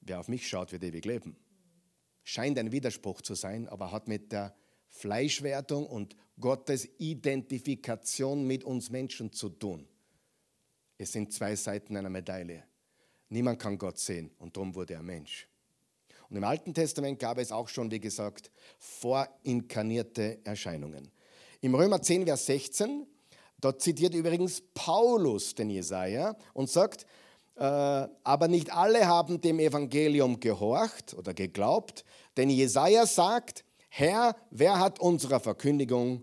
wer 0.00 0.20
auf 0.20 0.28
mich 0.28 0.48
schaut, 0.48 0.72
wird 0.72 0.84
ewig 0.84 1.04
leben. 1.04 1.36
Scheint 2.22 2.58
ein 2.58 2.72
Widerspruch 2.72 3.22
zu 3.22 3.34
sein, 3.34 3.68
aber 3.68 3.92
hat 3.92 4.08
mit 4.08 4.32
der 4.32 4.54
Fleischwertung 4.88 5.86
und 5.86 6.16
Gottes 6.40 6.88
Identifikation 6.98 8.46
mit 8.46 8.64
uns 8.64 8.90
Menschen 8.90 9.32
zu 9.32 9.50
tun. 9.50 9.86
Es 10.98 11.12
sind 11.12 11.32
zwei 11.32 11.56
Seiten 11.56 11.96
einer 11.96 12.10
Medaille. 12.10 12.64
Niemand 13.28 13.58
kann 13.58 13.78
Gott 13.78 13.98
sehen 13.98 14.30
und 14.38 14.56
darum 14.56 14.74
wurde 14.74 14.94
er 14.94 15.02
Mensch. 15.02 15.48
Und 16.28 16.36
im 16.36 16.44
Alten 16.44 16.74
Testament 16.74 17.18
gab 17.18 17.38
es 17.38 17.52
auch 17.52 17.68
schon, 17.68 17.90
wie 17.90 18.00
gesagt, 18.00 18.50
vorinkarnierte 18.78 20.38
Erscheinungen. 20.44 21.10
Im 21.60 21.74
Römer 21.74 22.00
10, 22.00 22.24
Vers 22.24 22.46
16, 22.46 23.06
dort 23.60 23.82
zitiert 23.82 24.14
übrigens 24.14 24.62
Paulus 24.74 25.54
den 25.54 25.70
Jesaja 25.70 26.36
und 26.54 26.70
sagt, 26.70 27.04
äh, 27.56 27.62
aber 27.62 28.48
nicht 28.48 28.72
alle 28.72 29.06
haben 29.06 29.40
dem 29.40 29.58
Evangelium 29.58 30.40
gehorcht 30.40 31.14
oder 31.14 31.34
geglaubt, 31.34 32.04
denn 32.36 32.48
Jesaja 32.48 33.06
sagt, 33.06 33.64
Herr, 33.88 34.36
wer 34.50 34.78
hat 34.78 35.00
unserer 35.00 35.40
Verkündigung 35.40 36.22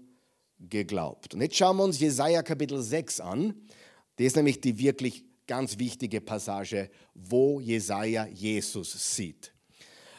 geglaubt? 0.59 1.33
Und 1.33 1.41
jetzt 1.41 1.55
schauen 1.55 1.77
wir 1.77 1.83
uns 1.83 1.99
Jesaja 1.99 2.43
Kapitel 2.43 2.81
6 2.81 3.19
an. 3.19 3.53
Das 4.15 4.27
ist 4.27 4.35
nämlich 4.35 4.61
die 4.61 4.77
wirklich 4.77 5.23
ganz 5.47 5.79
wichtige 5.79 6.21
Passage, 6.21 6.89
wo 7.13 7.59
Jesaja 7.59 8.27
Jesus 8.27 9.15
sieht. 9.15 9.53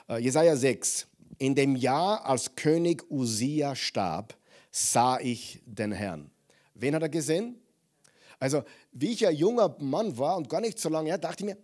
Äh, 0.08 0.18
Jesaja 0.18 0.56
6. 0.56 1.06
In 1.38 1.54
dem 1.54 1.76
Jahr, 1.76 2.24
als 2.26 2.54
König 2.56 3.08
Usia 3.10 3.76
starb, 3.76 4.36
sah 4.70 5.20
ich 5.20 5.60
den 5.66 5.92
Herrn. 5.92 6.30
Wen 6.74 6.94
hat 6.94 7.02
er 7.02 7.08
gesehen? 7.08 7.60
Also, 8.40 8.62
wie 8.92 9.12
ich 9.12 9.26
ein 9.26 9.34
junger 9.34 9.76
Mann 9.80 10.16
war 10.16 10.36
und 10.36 10.48
gar 10.48 10.60
nicht 10.60 10.78
so 10.78 10.88
lange 10.88 11.10
her, 11.10 11.18
dachte 11.18 11.44
ich 11.44 11.50
mir, 11.50 11.58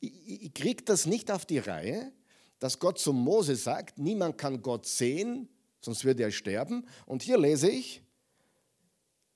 ich, 0.00 0.42
ich 0.42 0.54
kriege 0.54 0.84
das 0.84 1.06
nicht 1.06 1.30
auf 1.30 1.46
die 1.46 1.58
Reihe, 1.58 2.12
dass 2.58 2.78
Gott 2.78 2.98
zu 2.98 3.12
Mose 3.12 3.56
sagt, 3.56 3.98
niemand 3.98 4.38
kann 4.38 4.62
Gott 4.62 4.86
sehen, 4.86 5.48
sonst 5.80 6.04
würde 6.04 6.22
er 6.22 6.30
sterben. 6.30 6.86
Und 7.06 7.22
hier 7.22 7.38
lese 7.38 7.70
ich, 7.70 8.02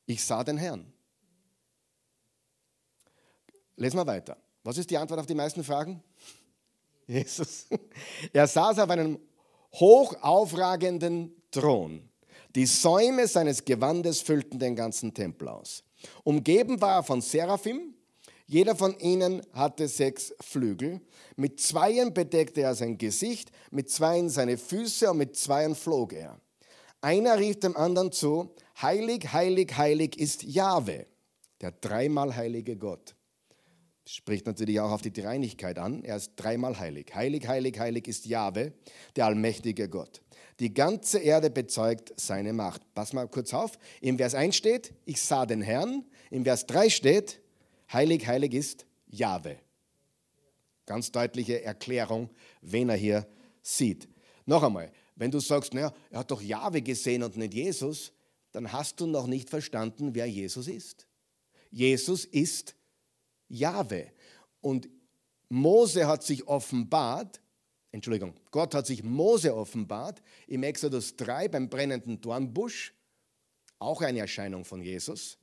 ich 0.06 0.24
sah 0.24 0.44
den 0.44 0.56
Herrn. 0.56 0.92
Lesen 3.76 3.98
wir 3.98 4.06
weiter. 4.06 4.36
Was 4.64 4.78
ist 4.78 4.90
die 4.90 4.96
Antwort 4.96 5.20
auf 5.20 5.26
die 5.26 5.34
meisten 5.34 5.64
Fragen? 5.64 6.02
Jesus. 7.06 7.66
Er 8.32 8.46
saß 8.46 8.78
auf 8.78 8.90
einem 8.90 9.18
hochaufragenden 9.74 11.34
Thron. 11.50 12.08
Die 12.54 12.66
Säume 12.66 13.26
seines 13.26 13.64
Gewandes 13.64 14.20
füllten 14.20 14.58
den 14.58 14.76
ganzen 14.76 15.14
Tempel 15.14 15.48
aus. 15.48 15.82
Umgeben 16.22 16.80
war 16.80 16.96
er 16.96 17.02
von 17.02 17.20
Seraphim. 17.20 17.94
Jeder 18.46 18.76
von 18.76 18.98
ihnen 18.98 19.40
hatte 19.52 19.88
sechs 19.88 20.34
Flügel. 20.40 21.00
Mit 21.36 21.60
zweien 21.60 22.12
bedeckte 22.12 22.60
er 22.60 22.74
sein 22.74 22.98
Gesicht, 22.98 23.50
mit 23.70 23.90
zweien 23.90 24.28
seine 24.28 24.58
Füße 24.58 25.10
und 25.10 25.16
mit 25.16 25.36
zweien 25.36 25.74
flog 25.74 26.12
er. 26.12 26.38
Einer 27.02 27.38
rief 27.38 27.60
dem 27.60 27.76
anderen 27.76 28.10
zu, 28.10 28.54
heilig, 28.80 29.32
heilig, 29.34 29.76
heilig 29.76 30.18
ist 30.18 30.42
Jahwe, 30.42 31.06
der 31.60 31.72
dreimal 31.72 32.34
heilige 32.34 32.76
Gott 32.76 33.14
spricht 34.06 34.46
natürlich 34.46 34.80
auch 34.80 34.90
auf 34.90 35.02
die 35.02 35.12
Dreinigkeit 35.12 35.78
an. 35.78 36.04
Er 36.04 36.16
ist 36.16 36.32
dreimal 36.36 36.78
heilig. 36.78 37.14
Heilig, 37.14 37.46
heilig, 37.46 37.78
heilig 37.78 38.08
ist 38.08 38.26
Jahwe, 38.26 38.72
der 39.16 39.26
allmächtige 39.26 39.88
Gott. 39.88 40.22
Die 40.60 40.74
ganze 40.74 41.18
Erde 41.18 41.50
bezeugt 41.50 42.12
seine 42.16 42.52
Macht. 42.52 42.82
Pass 42.94 43.12
mal 43.12 43.28
kurz 43.28 43.54
auf. 43.54 43.78
Im 44.00 44.18
Vers 44.18 44.34
1 44.34 44.54
steht, 44.54 44.92
ich 45.04 45.20
sah 45.20 45.46
den 45.46 45.62
Herrn. 45.62 46.04
Im 46.30 46.44
Vers 46.44 46.66
3 46.66 46.90
steht, 46.90 47.40
heilig, 47.92 48.26
heilig 48.26 48.54
ist 48.54 48.86
Jahwe. 49.06 49.56
Ganz 50.86 51.10
deutliche 51.12 51.62
Erklärung, 51.62 52.28
wen 52.60 52.88
er 52.88 52.96
hier 52.96 53.26
sieht. 53.62 54.08
Noch 54.44 54.62
einmal, 54.62 54.90
wenn 55.14 55.30
du 55.30 55.40
sagst, 55.40 55.74
naja, 55.74 55.92
er 56.10 56.20
hat 56.20 56.30
doch 56.30 56.40
Jahwe 56.40 56.82
gesehen 56.82 57.22
und 57.22 57.36
nicht 57.36 57.54
Jesus, 57.54 58.12
dann 58.52 58.72
hast 58.72 59.00
du 59.00 59.06
noch 59.06 59.26
nicht 59.26 59.50
verstanden, 59.50 60.14
wer 60.14 60.26
Jesus 60.26 60.68
ist. 60.68 61.06
Jesus 61.70 62.24
ist 62.24 62.74
Jahwe. 63.48 64.12
Und 64.60 64.88
Mose 65.48 66.06
hat 66.06 66.22
sich 66.22 66.46
offenbart, 66.46 67.40
Entschuldigung, 67.90 68.34
Gott 68.50 68.74
hat 68.74 68.86
sich 68.86 69.02
Mose 69.02 69.54
offenbart 69.54 70.22
im 70.46 70.62
Exodus 70.62 71.16
3 71.16 71.48
beim 71.48 71.68
brennenden 71.68 72.20
Dornbusch, 72.20 72.94
auch 73.78 74.00
eine 74.00 74.20
Erscheinung 74.20 74.64
von 74.64 74.80
Jesus. 74.80 75.38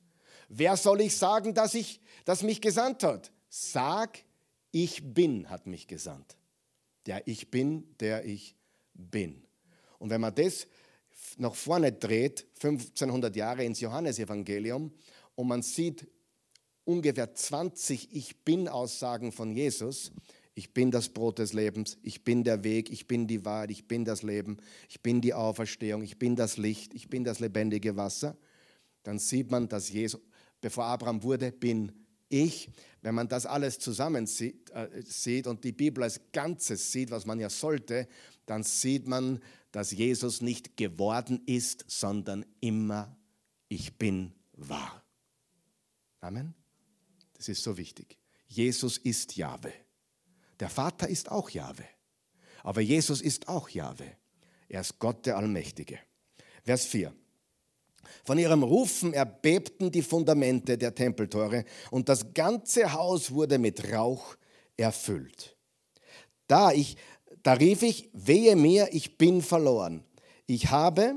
Wer 0.48 0.76
soll 0.76 1.02
ich 1.02 1.16
sagen, 1.16 1.54
dass, 1.54 1.74
ich, 1.74 2.00
dass 2.24 2.42
mich 2.42 2.60
gesandt 2.60 3.04
hat? 3.04 3.30
Sag, 3.48 4.24
ich 4.72 5.14
bin, 5.14 5.48
hat 5.48 5.66
mich 5.66 5.86
gesandt. 5.86 6.36
Der 7.06 7.26
ich 7.26 7.50
bin, 7.50 7.96
der 7.98 8.24
ich 8.24 8.56
bin. 8.94 9.46
Und 10.00 10.10
wenn 10.10 10.20
man 10.20 10.34
das 10.34 10.66
nach 11.36 11.54
vorne 11.54 11.92
dreht, 11.92 12.46
1500 12.56 13.36
Jahre 13.36 13.64
ins 13.64 13.80
Johannesevangelium, 13.80 14.92
und 15.36 15.46
man 15.46 15.62
sieht 15.62 16.08
ungefähr 16.84 17.32
20 17.32 18.08
Ich 18.12 18.44
bin-Aussagen 18.44 19.30
von 19.30 19.52
Jesus. 19.54 20.10
Ich 20.54 20.74
bin 20.74 20.90
das 20.90 21.08
Brot 21.08 21.38
des 21.38 21.52
Lebens, 21.52 21.96
ich 22.02 22.24
bin 22.24 22.44
der 22.44 22.64
Weg, 22.64 22.90
ich 22.90 23.06
bin 23.06 23.26
die 23.26 23.44
Wahrheit, 23.44 23.70
ich 23.70 23.86
bin 23.86 24.04
das 24.04 24.22
Leben, 24.22 24.58
ich 24.88 25.00
bin 25.00 25.20
die 25.20 25.32
Auferstehung, 25.32 26.02
ich 26.02 26.18
bin 26.18 26.34
das 26.34 26.56
Licht, 26.56 26.92
ich 26.92 27.08
bin 27.08 27.24
das 27.24 27.38
lebendige 27.38 27.96
Wasser. 27.96 28.36
Dann 29.04 29.18
sieht 29.18 29.50
man, 29.50 29.68
dass 29.68 29.88
Jesus, 29.90 30.20
bevor 30.60 30.84
Abraham 30.84 31.22
wurde, 31.22 31.52
bin 31.52 31.92
ich. 32.28 32.68
Wenn 33.00 33.14
man 33.14 33.28
das 33.28 33.46
alles 33.46 33.78
zusammen 33.78 34.26
sieht, 34.26 34.70
äh, 34.70 34.88
sieht 35.04 35.46
und 35.46 35.64
die 35.64 35.72
Bibel 35.72 36.02
als 36.02 36.20
Ganzes 36.32 36.92
sieht, 36.92 37.10
was 37.10 37.24
man 37.24 37.40
ja 37.40 37.48
sollte, 37.48 38.08
dann 38.44 38.62
sieht 38.62 39.06
man, 39.06 39.40
dass 39.72 39.92
Jesus 39.92 40.40
nicht 40.40 40.76
geworden 40.76 41.42
ist, 41.46 41.84
sondern 41.88 42.44
immer 42.60 43.16
ich 43.68 43.96
bin 43.96 44.32
wahr. 44.52 45.02
Amen. 46.20 46.54
Das 47.34 47.48
ist 47.48 47.62
so 47.62 47.76
wichtig. 47.76 48.18
Jesus 48.48 48.98
ist 48.98 49.36
Jahwe. 49.36 49.72
Der 50.58 50.68
Vater 50.68 51.08
ist 51.08 51.30
auch 51.30 51.48
Jahwe. 51.50 51.84
Aber 52.62 52.80
Jesus 52.80 53.22
ist 53.22 53.48
auch 53.48 53.68
Jahwe. 53.70 54.16
Er 54.68 54.82
ist 54.82 54.98
Gott 54.98 55.24
der 55.24 55.36
Allmächtige. 55.36 55.98
Vers 56.64 56.84
4. 56.86 57.14
Von 58.24 58.38
ihrem 58.38 58.62
Rufen 58.62 59.14
erbebten 59.14 59.90
die 59.90 60.02
Fundamente 60.02 60.76
der 60.76 60.94
Tempeltore 60.94 61.64
und 61.90 62.08
das 62.08 62.34
ganze 62.34 62.92
Haus 62.92 63.30
wurde 63.30 63.58
mit 63.58 63.92
Rauch 63.92 64.36
erfüllt. 64.76 65.56
Da, 66.46 66.72
ich, 66.72 66.96
da 67.42 67.54
rief 67.54 67.82
ich, 67.82 68.10
wehe 68.12 68.56
mir, 68.56 68.88
ich 68.92 69.16
bin 69.18 69.42
verloren. 69.42 70.04
Ich 70.46 70.70
habe, 70.70 71.16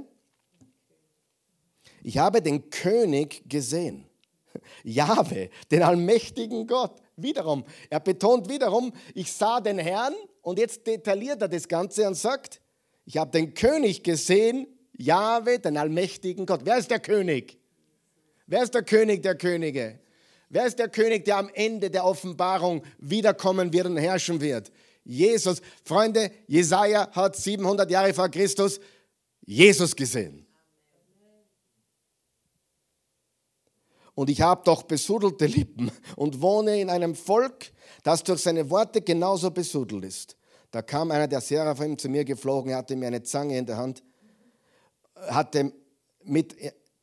ich 2.02 2.18
habe 2.18 2.42
den 2.42 2.70
König 2.70 3.50
gesehen 3.50 4.06
Jahwe, 4.84 5.50
den 5.72 5.84
allmächtigen 5.84 6.68
Gott. 6.68 7.02
Wiederum, 7.16 7.64
er 7.90 8.00
betont 8.00 8.50
wiederum, 8.50 8.92
ich 9.14 9.32
sah 9.32 9.62
den 9.62 9.78
Herrn 9.78 10.14
und 10.42 10.58
jetzt 10.58 10.86
detailliert 10.88 11.42
er 11.42 11.48
das 11.48 11.68
Ganze 11.68 12.08
und 12.08 12.16
sagt, 12.16 12.60
ich 13.06 13.18
habe 13.18 13.32
den 13.32 13.54
König 13.54 14.04
gesehen, 14.04 14.68
Jahwe, 14.98 15.60
den 15.60 15.78
allmächtigen 15.78 16.46
Gott. 16.46 16.62
Wer 16.64 16.78
ist 16.78 16.90
der 16.90 17.00
König? 17.00 17.60
Wer 18.48 18.64
ist 18.64 18.74
der 18.74 18.84
König 18.84 19.22
der 19.24 19.36
Könige? 19.36 20.00
Wer 20.50 20.66
ist 20.68 20.78
der 20.78 20.90
König, 20.90 21.26
der 21.26 21.38
am 21.38 21.50
Ende 21.54 21.90
der 21.90 22.06
Offenbarung 22.06 22.84
wiederkommen 23.00 23.74
wird 23.74 23.88
und 23.88 23.98
herrschen 23.98 24.40
wird? 24.40 24.72
Jesus. 25.04 25.62
Freunde, 25.84 26.32
Jesaja 26.48 27.10
hat 27.12 27.36
700 27.36 27.90
Jahre 27.90 28.14
vor 28.14 28.30
Christus 28.30 28.80
Jesus 29.46 29.96
gesehen. 29.96 30.44
und 34.16 34.30
ich 34.30 34.42
habe 34.42 34.62
doch 34.64 34.84
besudelte 34.84 35.46
Lippen 35.46 35.92
und 36.16 36.42
wohne 36.42 36.80
in 36.80 36.90
einem 36.90 37.16
Volk, 37.16 37.72
das 38.04 38.24
durch 38.24 38.42
seine 38.42 38.70
Worte 38.70 39.02
genauso 39.02 39.52
besudelt 39.52 40.06
ist. 40.06 40.38
Da 40.72 40.82
kam 40.82 41.12
einer 41.12 41.28
der 41.28 41.42
Seraphim 41.42 41.98
zu 41.98 42.10
mir 42.10 42.26
geflogen, 42.26 42.72
er 42.72 42.78
hatte 42.78 42.96
mir 42.96 43.08
eine 43.08 43.24
Zange 43.24 43.58
in 43.58 43.66
der 43.66 43.78
Hand, 43.78 44.04
hatte 45.16 45.72
mit, 46.24 46.56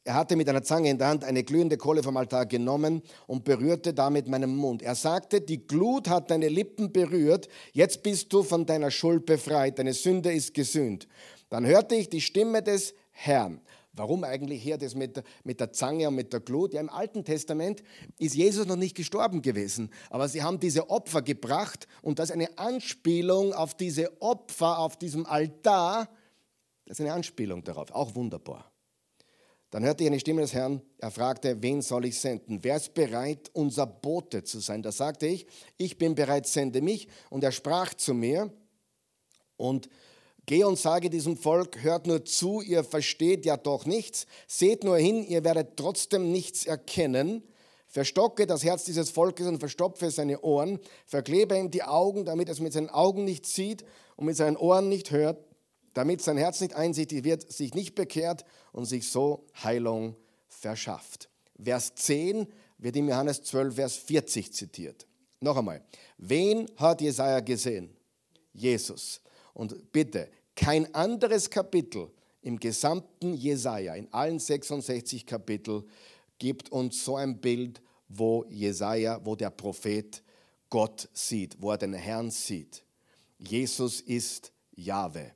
er 0.05 0.15
hatte 0.15 0.35
mit 0.35 0.49
einer 0.49 0.63
Zange 0.63 0.89
in 0.89 0.99
der 0.99 1.09
Hand 1.09 1.25
eine 1.25 1.45
glühende 1.45 1.77
Kohle 1.77 2.03
vom 2.03 2.17
Altar 2.17 2.47
genommen 2.47 3.03
und 3.27 3.45
berührte 3.45 3.93
damit 3.93 4.29
meinen 4.29 4.57
Mund. 4.57 4.83
Er 4.83 4.95
sagte, 4.95 5.43
die 5.43 5.67
Glut 5.67 6.09
hat 6.09 6.31
deine 6.31 6.49
Lippen 6.49 6.91
berührt, 6.91 7.49
jetzt 7.73 8.03
bist 8.03 8.33
du 8.33 8.43
von 8.43 8.65
deiner 8.65 8.91
Schuld 8.91 9.27
befreit, 9.27 9.79
deine 9.79 9.93
Sünde 9.93 10.33
ist 10.33 10.55
gesühnt. 10.55 11.07
Dann 11.51 11.67
hörte 11.67 11.97
ich 11.97 12.09
die 12.09 12.23
Stimme 12.23 12.63
des 12.63 12.95
Herrn. 13.11 13.61
Warum 13.93 14.25
eigentlich 14.25 14.63
hier 14.63 14.79
das 14.79 14.95
mit, 14.95 15.23
mit 15.45 15.61
der 15.61 15.73
Zange 15.73 16.09
und 16.09 16.15
mit 16.15 16.33
der 16.33 16.41
Glut? 16.41 16.73
Ja, 16.73 16.81
im 16.81 16.89
Alten 16.89 17.25
Testament 17.25 17.83
ist 18.19 18.35
Jesus 18.35 18.67
noch 18.67 18.77
nicht 18.77 18.97
gestorben 18.97 19.43
gewesen, 19.43 19.91
aber 20.09 20.29
sie 20.29 20.43
haben 20.43 20.61
diese 20.61 20.89
Opfer 20.89 21.21
gebracht 21.21 21.87
und 22.01 22.19
das 22.19 22.31
ist 22.31 22.35
eine 22.37 22.57
Anspielung 22.57 23.53
auf 23.53 23.75
diese 23.75 24.23
Opfer 24.23 24.79
auf 24.79 24.97
diesem 24.97 25.27
Altar, 25.27 26.09
Das 26.87 26.99
ist 26.99 27.05
eine 27.05 27.13
Anspielung 27.13 27.63
darauf, 27.65 27.91
auch 27.91 28.15
wunderbar. 28.15 28.70
Dann 29.71 29.85
hörte 29.85 30.03
ich 30.03 30.11
eine 30.11 30.19
Stimme 30.19 30.41
des 30.41 30.53
Herrn, 30.53 30.83
er 30.99 31.13
fragte, 31.13 31.63
wen 31.63 31.81
soll 31.81 32.05
ich 32.05 32.19
senden? 32.19 32.59
Wer 32.63 32.77
ist 32.77 32.93
bereit, 32.95 33.51
unser 33.53 33.87
Bote 33.87 34.43
zu 34.43 34.59
sein? 34.59 34.83
Da 34.83 34.91
sagte 34.91 35.27
ich, 35.27 35.47
ich 35.77 35.97
bin 35.97 36.17
bereit, 36.17 36.47
sende 36.47 36.81
mich. 36.83 37.09
Und 37.31 37.45
er 37.45 37.53
sprach 37.53 37.95
zu 37.95 38.13
mir 38.13 38.53
und 39.57 39.89
Geh 40.47 40.65
und 40.65 40.79
sage 40.79 41.11
diesem 41.11 41.37
Volk, 41.37 41.81
hört 41.83 42.09
nur 42.09 42.25
zu, 42.25 42.61
ihr 42.61 42.83
versteht 42.83 43.47
ja 43.47 43.57
doch 43.57 43.87
nichts, 43.87 44.27
seht 44.49 44.83
nur 44.83 44.97
hin, 44.99 45.25
ihr 45.25 45.45
werdet 45.45 45.77
trotzdem 45.77 46.33
nichts 46.33 46.67
erkennen. 46.67 47.45
Verstocke 47.87 48.47
das 48.47 48.65
Herz 48.65 48.85
dieses 48.85 49.11
Volkes 49.11 49.47
und 49.47 49.59
verstopfe 49.59 50.11
seine 50.11 50.41
Ohren, 50.41 50.81
verklebe 51.07 51.57
ihm 51.57 51.71
die 51.71 51.85
Augen, 51.85 52.25
damit 52.25 52.49
es 52.49 52.59
mit 52.59 52.73
seinen 52.73 52.89
Augen 52.89 53.25
nicht 53.25 53.47
sieht 53.47 53.85
und 54.17 54.27
mit 54.27 54.37
seinen 54.37 54.57
Ohren 54.57 54.89
nicht 54.89 55.13
hört, 55.13 55.45
damit 55.95 56.23
sein 56.23 56.37
Herz 56.37 56.61
nicht 56.61 56.75
einsichtig 56.75 57.25
wird, 57.25 57.51
sich 57.51 57.75
nicht 57.75 57.95
bekehrt 57.95 58.45
und 58.73 58.85
sich 58.85 59.09
so 59.09 59.47
Heilung 59.63 60.17
verschafft. 60.49 61.29
Vers 61.63 61.95
10 61.95 62.47
wird 62.79 62.97
in 62.97 63.09
Johannes 63.09 63.43
12, 63.43 63.75
Vers 63.75 63.97
40 63.97 64.53
zitiert. 64.53 65.07
Noch 65.41 65.57
einmal, 65.57 65.83
wen 66.19 66.71
hat 66.77 67.01
Jesaja 67.01 67.41
gesehen? 67.41 67.97
Jesus. 68.53 69.21
Und 69.55 69.93
bitte, 69.93 70.31
kein 70.55 70.95
anderes 70.95 71.49
Kapitel 71.49 72.11
im 72.43 72.59
gesamten 72.59 73.35
Jesaja, 73.35 73.95
in 73.95 74.13
allen 74.13 74.39
66 74.39 75.27
Kapitel, 75.27 75.85
gibt 76.39 76.71
uns 76.73 77.05
so 77.05 77.17
ein 77.17 77.41
Bild, 77.41 77.83
wo 78.09 78.45
Jesaja, 78.49 79.21
wo 79.25 79.37
der 79.37 79.51
Prophet 79.51 80.23
Gott 80.69 81.09
sieht, 81.13 81.61
wo 81.61 81.71
er 81.71 81.79
den 81.79 81.95
Herrn 81.95 82.31
sieht. 82.31 82.85
Jesus 83.39 84.01
ist 84.01 84.53
Jahwe. 84.73 85.33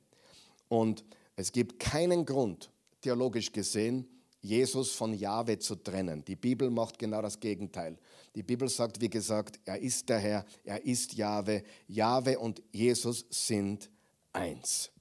Und 0.75 1.05
es 1.37 1.51
gibt 1.51 1.79
keinen 1.79 2.25
Grund, 2.25 2.69
theologisch 2.99 3.51
gesehen, 3.51 4.07
Jesus 4.41 4.91
von 4.91 5.13
Jahwe 5.13 5.57
zu 5.57 5.75
trennen. 5.75 6.23
Die 6.25 6.35
Bibel 6.35 6.69
macht 6.69 6.99
genau 6.99 7.21
das 7.21 7.39
Gegenteil. 7.39 7.97
Die 8.35 8.43
Bibel 8.43 8.67
sagt, 8.67 8.99
wie 8.99 9.09
gesagt, 9.09 9.59
er 9.63 9.79
ist 9.79 10.09
der 10.09 10.19
Herr, 10.19 10.45
er 10.63 10.85
ist 10.85 11.13
Jahwe. 11.13 11.63
Jahwe 11.87 12.37
und 12.37 12.61
Jesus 12.71 13.25
sind 13.29 13.89
eins. 14.33 14.91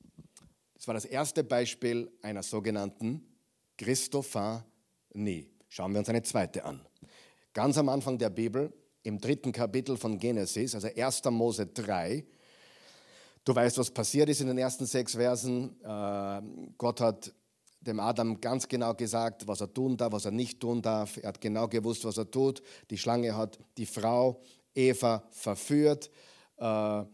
Das 0.74 0.86
war 0.86 0.94
das 0.94 1.04
erste 1.04 1.42
Beispiel 1.42 2.10
einer 2.22 2.42
sogenannten 2.42 3.26
Christophanie. 3.76 5.50
Schauen 5.68 5.92
wir 5.92 5.98
uns 5.98 6.08
eine 6.08 6.22
zweite 6.22 6.64
an. 6.64 6.80
Ganz 7.52 7.76
am 7.76 7.88
Anfang 7.88 8.16
der 8.16 8.30
Bibel, 8.30 8.72
im 9.02 9.18
dritten 9.18 9.52
Kapitel 9.52 9.96
von 9.96 10.18
Genesis, 10.18 10.74
also 10.74 10.88
1. 10.88 11.24
Mose 11.30 11.66
3, 11.66 12.24
Du 13.44 13.54
weißt, 13.54 13.76
was 13.76 13.90
passiert 13.90 14.28
ist 14.30 14.40
in 14.40 14.46
den 14.46 14.58
ersten 14.58 14.86
sechs 14.86 15.12
Versen. 15.12 15.78
Äh, 15.82 16.42
Gott 16.78 17.00
hat 17.00 17.32
dem 17.80 18.00
Adam 18.00 18.40
ganz 18.40 18.66
genau 18.66 18.94
gesagt, 18.94 19.46
was 19.46 19.60
er 19.60 19.72
tun 19.72 19.98
darf, 19.98 20.12
was 20.12 20.24
er 20.24 20.30
nicht 20.30 20.60
tun 20.60 20.80
darf. 20.80 21.18
Er 21.18 21.28
hat 21.28 21.40
genau 21.42 21.68
gewusst, 21.68 22.06
was 22.06 22.16
er 22.16 22.30
tut. 22.30 22.62
Die 22.88 22.96
Schlange 22.96 23.36
hat 23.36 23.58
die 23.76 23.84
Frau 23.84 24.40
Eva 24.74 25.24
verführt. 25.30 26.10
Äh, 26.56 27.04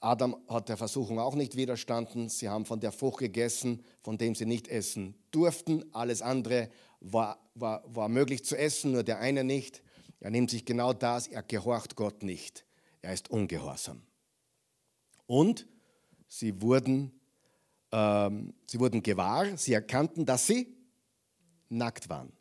Adam 0.00 0.36
hat 0.48 0.68
der 0.68 0.76
Versuchung 0.76 1.18
auch 1.18 1.34
nicht 1.34 1.56
widerstanden. 1.56 2.28
Sie 2.28 2.48
haben 2.48 2.64
von 2.64 2.78
der 2.78 2.92
Frucht 2.92 3.18
gegessen, 3.18 3.84
von 4.02 4.18
dem 4.18 4.34
sie 4.34 4.46
nicht 4.46 4.68
essen 4.68 5.16
durften. 5.32 5.84
Alles 5.92 6.22
andere 6.22 6.70
war, 7.00 7.38
war, 7.54 7.82
war 7.86 8.08
möglich 8.08 8.44
zu 8.44 8.56
essen, 8.56 8.92
nur 8.92 9.02
der 9.02 9.18
eine 9.18 9.42
nicht. 9.42 9.82
Er 10.20 10.30
nimmt 10.30 10.50
sich 10.50 10.64
genau 10.64 10.92
das, 10.92 11.26
er 11.26 11.42
gehorcht 11.42 11.96
Gott 11.96 12.22
nicht. 12.22 12.64
Er 13.00 13.12
ist 13.12 13.30
ungehorsam. 13.30 14.02
Und 15.26 15.66
sie 16.32 16.62
wurden, 16.62 17.12
ähm, 17.92 18.54
sie 18.66 18.80
wurden 18.80 19.02
gewahr, 19.02 19.56
sie 19.58 19.74
erkannten, 19.74 20.24
dass 20.24 20.46
sie 20.46 20.74
nackt 21.68 22.08
waren. 22.08 22.32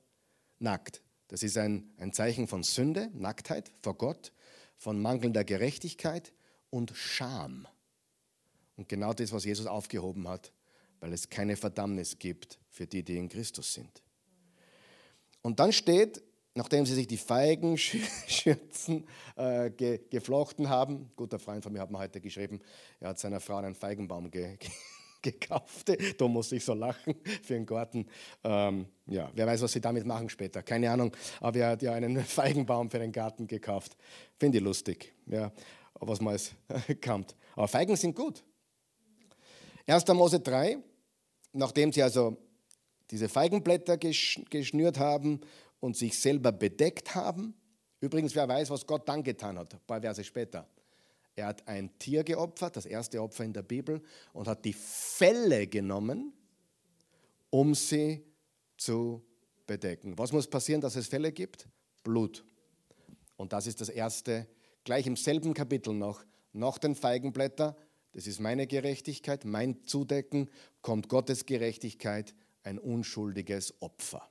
Nackt. 0.60 1.01
Das 1.27 1.43
ist 1.43 1.58
ein, 1.58 1.93
ein 1.97 2.13
Zeichen 2.13 2.47
von 2.47 2.63
Sünde, 2.63 3.10
Nacktheit 3.13 3.71
vor 3.82 3.97
Gott, 3.97 4.32
von 4.77 5.01
mangelnder 5.01 5.43
Gerechtigkeit 5.43 6.34
und 6.69 6.91
Scham. 6.95 7.67
Und 8.77 8.88
genau 8.88 9.13
das, 9.13 9.32
was 9.34 9.43
Jesus 9.43 9.65
aufgehoben 9.65 10.27
hat, 10.27 10.54
weil 10.99 11.12
es 11.13 11.30
keine 11.30 11.58
Verdammnis 11.58 12.17
gibt 12.17 12.60
für 12.69 12.88
die, 12.88 13.04
die 13.04 13.17
in 13.17 13.27
Christus 13.27 13.73
sind. 13.73 14.04
Und 15.41 15.60
dann 15.60 15.73
steht, 15.73 16.23
nachdem 16.55 16.85
sie 16.85 16.95
sich 16.95 17.07
die 17.07 17.17
Feigenschürzen 17.17 19.07
äh, 19.35 19.69
ge, 19.71 19.99
geflochten 20.09 20.69
haben, 20.69 21.11
guter 21.15 21.39
Freund 21.39 21.63
von 21.63 21.73
mir 21.73 21.79
hat 21.79 21.91
mir 21.91 21.99
heute 21.99 22.21
geschrieben, 22.21 22.59
er 22.99 23.09
hat 23.09 23.19
seiner 23.19 23.39
Frau 23.39 23.57
einen 23.57 23.75
Feigenbaum 23.75 24.29
ge, 24.31 24.57
ge, 24.59 24.69
gekauft. 25.21 25.91
Da 26.17 26.27
muss 26.27 26.51
ich 26.51 26.65
so 26.65 26.73
lachen 26.73 27.15
für 27.43 27.53
den 27.53 27.65
Garten. 27.65 28.07
Ähm, 28.43 28.87
ja, 29.05 29.29
wer 29.33 29.47
weiß, 29.47 29.61
was 29.61 29.71
sie 29.71 29.81
damit 29.81 30.05
machen 30.05 30.29
später. 30.29 30.63
Keine 30.63 30.89
Ahnung. 30.89 31.15
Aber 31.39 31.59
er 31.59 31.69
hat 31.69 31.81
ja 31.81 31.93
einen 31.93 32.17
Feigenbaum 32.25 32.89
für 32.89 32.99
den 32.99 33.11
Garten 33.11 33.47
gekauft. 33.47 33.95
Finde 34.39 34.57
ich 34.57 34.63
lustig. 34.63 35.13
Ja 35.27 35.51
was 36.01 36.19
man 36.19 36.33
als 36.33 36.53
kommt. 37.03 37.35
Aber 37.55 37.67
Feigen 37.67 37.95
sind 37.95 38.15
gut. 38.15 38.43
1. 39.87 40.07
Mose 40.07 40.39
3, 40.39 40.77
nachdem 41.53 41.91
sie 41.91 42.03
also 42.03 42.37
diese 43.09 43.29
Feigenblätter 43.29 43.97
geschnürt 43.97 44.99
haben 44.99 45.41
und 45.81 45.97
sich 45.97 46.17
selber 46.17 46.53
bedeckt 46.53 47.13
haben. 47.13 47.53
Übrigens, 47.99 48.33
wer 48.35 48.47
weiß, 48.47 48.69
was 48.69 48.87
Gott 48.87 49.09
dann 49.09 49.23
getan 49.23 49.57
hat, 49.57 49.73
ein 49.73 49.81
paar 49.85 49.99
Verse 49.99 50.23
später. 50.23 50.65
Er 51.35 51.47
hat 51.47 51.67
ein 51.67 51.97
Tier 51.99 52.23
geopfert, 52.23 52.77
das 52.77 52.85
erste 52.85 53.21
Opfer 53.21 53.43
in 53.43 53.51
der 53.51 53.63
Bibel, 53.63 54.01
und 54.31 54.47
hat 54.47 54.63
die 54.63 54.73
Felle 54.73 55.67
genommen, 55.67 56.33
um 57.49 57.75
sie 57.75 58.23
zu 58.77 59.25
bedecken. 59.67 60.17
Was 60.17 60.31
muss 60.31 60.47
passieren, 60.47 60.81
dass 60.81 60.95
es 60.95 61.07
Fälle 61.07 61.31
gibt? 61.31 61.67
Blut. 62.03 62.45
Und 63.35 63.53
das 63.53 63.67
ist 63.67 63.81
das 63.81 63.89
erste 63.89 64.47
gleich 64.83 65.07
im 65.07 65.15
selben 65.15 65.53
Kapitel 65.53 65.93
noch, 65.93 66.23
nach 66.53 66.77
den 66.77 66.95
Feigenblätter, 66.95 67.77
das 68.13 68.27
ist 68.27 68.39
meine 68.39 68.67
Gerechtigkeit, 68.67 69.45
mein 69.45 69.83
Zudecken, 69.85 70.49
kommt 70.81 71.07
Gottes 71.07 71.45
Gerechtigkeit, 71.45 72.35
ein 72.63 72.77
unschuldiges 72.77 73.81
Opfer. 73.81 74.30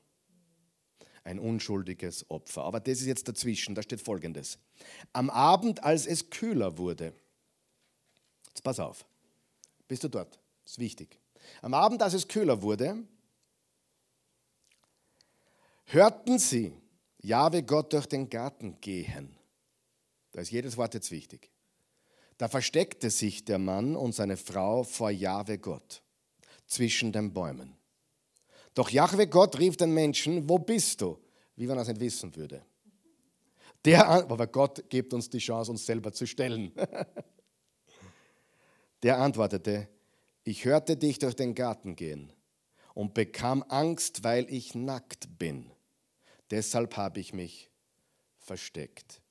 Ein 1.30 1.38
unschuldiges 1.38 2.28
Opfer. 2.28 2.64
Aber 2.64 2.80
das 2.80 2.98
ist 3.00 3.06
jetzt 3.06 3.28
dazwischen, 3.28 3.76
da 3.76 3.82
steht 3.82 4.00
folgendes. 4.00 4.58
Am 5.12 5.30
Abend, 5.30 5.84
als 5.84 6.04
es 6.04 6.28
kühler 6.28 6.76
wurde, 6.76 7.14
jetzt 8.48 8.64
pass 8.64 8.80
auf, 8.80 9.06
bist 9.86 10.02
du 10.02 10.08
dort? 10.08 10.40
Ist 10.66 10.80
wichtig. 10.80 11.20
Am 11.62 11.72
Abend, 11.72 12.02
als 12.02 12.14
es 12.14 12.26
kühler 12.26 12.62
wurde, 12.62 13.04
hörten 15.84 16.40
sie 16.40 16.72
Jahwe 17.20 17.62
Gott 17.62 17.92
durch 17.92 18.06
den 18.06 18.28
Garten 18.28 18.80
gehen. 18.80 19.36
Da 20.32 20.40
ist 20.40 20.50
jedes 20.50 20.76
Wort 20.76 20.94
jetzt 20.94 21.12
wichtig. 21.12 21.48
Da 22.38 22.48
versteckte 22.48 23.08
sich 23.08 23.44
der 23.44 23.60
Mann 23.60 23.94
und 23.94 24.16
seine 24.16 24.36
Frau 24.36 24.82
vor 24.82 25.12
Jahwe 25.12 25.58
Gott 25.58 26.02
zwischen 26.66 27.12
den 27.12 27.32
Bäumen. 27.32 27.76
Doch 28.74 28.90
Jahwe 28.90 29.26
Gott 29.26 29.58
rief 29.58 29.76
den 29.76 29.92
Menschen, 29.92 30.48
wo 30.48 30.58
bist 30.58 31.00
du? 31.00 31.18
Wie 31.56 31.66
man 31.66 31.76
das 31.76 31.88
nicht 31.88 32.00
wissen 32.00 32.34
würde. 32.36 32.64
Der, 33.84 34.08
aber 34.08 34.46
Gott 34.46 34.88
gibt 34.88 35.14
uns 35.14 35.30
die 35.30 35.38
Chance, 35.38 35.70
uns 35.70 35.86
selber 35.86 36.12
zu 36.12 36.26
stellen. 36.26 36.72
Der 39.02 39.18
antwortete, 39.18 39.88
ich 40.44 40.64
hörte 40.64 40.96
dich 40.96 41.18
durch 41.18 41.34
den 41.34 41.54
Garten 41.54 41.96
gehen 41.96 42.32
und 42.94 43.14
bekam 43.14 43.64
Angst, 43.68 44.24
weil 44.24 44.52
ich 44.52 44.74
nackt 44.74 45.38
bin. 45.38 45.70
Deshalb 46.50 46.96
habe 46.96 47.20
ich 47.20 47.32
mich 47.32 47.70
versteckt. 48.38 49.22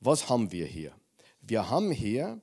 Was 0.00 0.28
haben 0.28 0.50
wir 0.50 0.66
hier? 0.66 0.92
Wir 1.40 1.70
haben 1.70 1.90
hier, 1.90 2.40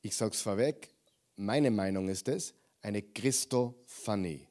ich 0.00 0.16
sage 0.16 0.32
es 0.32 0.40
vorweg, 0.40 0.94
meine 1.36 1.70
Meinung 1.70 2.08
ist 2.08 2.28
es, 2.28 2.54
eine 2.80 3.02
Christophanie. 3.02 4.49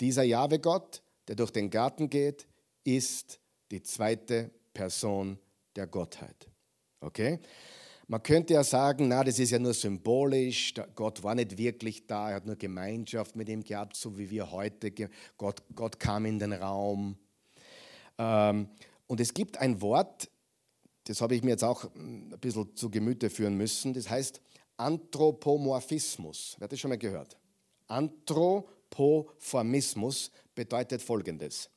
Dieser 0.00 0.24
Jahwe-Gott, 0.24 1.02
der 1.28 1.36
durch 1.36 1.50
den 1.50 1.70
Garten 1.70 2.10
geht, 2.10 2.46
ist 2.82 3.38
die 3.70 3.82
zweite 3.82 4.50
Person 4.72 5.38
der 5.76 5.86
Gottheit. 5.86 6.48
Okay? 7.00 7.40
Man 8.06 8.22
könnte 8.22 8.54
ja 8.54 8.64
sagen, 8.64 9.08
na, 9.08 9.24
das 9.24 9.38
ist 9.38 9.50
ja 9.50 9.58
nur 9.58 9.72
symbolisch, 9.72 10.74
Gott 10.94 11.22
war 11.22 11.34
nicht 11.34 11.56
wirklich 11.56 12.06
da, 12.06 12.30
er 12.30 12.36
hat 12.36 12.46
nur 12.46 12.56
Gemeinschaft 12.56 13.34
mit 13.34 13.48
ihm 13.48 13.64
gehabt, 13.64 13.96
so 13.96 14.18
wie 14.18 14.28
wir 14.30 14.50
heute, 14.50 14.92
Gott, 15.38 15.62
Gott 15.74 15.98
kam 15.98 16.26
in 16.26 16.38
den 16.38 16.52
Raum. 16.52 17.16
Ähm, 18.18 18.68
und 19.06 19.20
es 19.20 19.32
gibt 19.32 19.56
ein 19.56 19.80
Wort, 19.80 20.28
das 21.04 21.22
habe 21.22 21.34
ich 21.34 21.42
mir 21.42 21.52
jetzt 21.52 21.64
auch 21.64 21.84
hm, 21.84 22.32
ein 22.32 22.38
bisschen 22.40 22.76
zu 22.76 22.90
Gemüte 22.90 23.30
führen 23.30 23.56
müssen. 23.56 23.94
Das 23.94 24.10
heißt 24.10 24.40
Anthropomorphismus. 24.76 26.56
Wer 26.58 26.64
hat 26.64 26.72
das 26.72 26.80
schon 26.80 26.90
mal 26.90 26.98
gehört? 26.98 27.38
Anthropomorphismus 27.86 28.74
bedeutet 30.54 31.02
folgendes. 31.02 31.70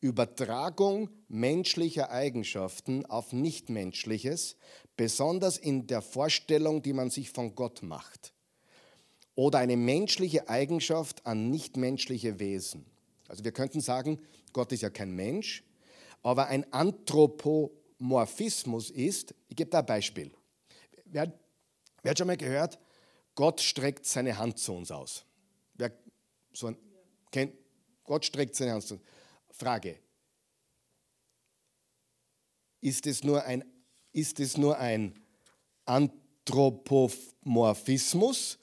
Übertragung 0.00 1.10
menschlicher 1.28 2.10
Eigenschaften 2.10 3.06
auf 3.06 3.32
Nichtmenschliches, 3.32 4.56
besonders 4.96 5.58
in 5.58 5.86
der 5.86 6.02
Vorstellung, 6.02 6.82
die 6.82 6.92
man 6.92 7.10
sich 7.10 7.30
von 7.30 7.54
Gott 7.54 7.82
macht. 7.82 8.32
oder 9.36 9.60
eine 9.60 9.76
menschliche 9.76 10.48
Eigenschaft 10.48 11.24
an 11.24 11.50
nichtmenschliche 11.50 12.40
Wesen. 12.40 12.84
Also 13.28 13.44
wir 13.44 13.52
könnten 13.52 13.80
sagen, 13.80 14.18
Gott 14.52 14.72
ist 14.72 14.82
ja 14.82 14.90
kein 14.90 15.14
Mensch, 15.14 15.62
aber 16.22 16.48
ein 16.48 16.70
Anthropomorphismus 16.72 18.90
ist, 18.90 19.34
ich 19.48 19.56
gebe 19.56 19.70
da 19.70 19.78
ein 19.80 19.86
Beispiel. 19.86 20.30
Wer, 21.04 21.32
wer 22.02 22.10
hat 22.10 22.18
schon 22.18 22.26
mal 22.26 22.36
gehört, 22.36 22.78
Gott 23.34 23.60
streckt 23.60 24.06
seine 24.06 24.38
Hand 24.38 24.58
zu 24.58 24.72
uns 24.72 24.90
aus? 24.90 25.24
So 26.56 26.68
ein, 26.68 26.76
kennt, 27.30 27.52
Gott 28.04 28.24
streckt 28.24 28.56
seine 28.56 28.72
Hand. 28.72 28.98
Frage, 29.50 29.98
ist 32.80 33.06
es 33.06 33.22
nur 33.22 33.44
ein, 33.44 33.62
ist 34.12 34.40
es 34.40 34.56
nur 34.56 34.78
ein 34.78 35.22
Anthropomorphismus 35.84 38.58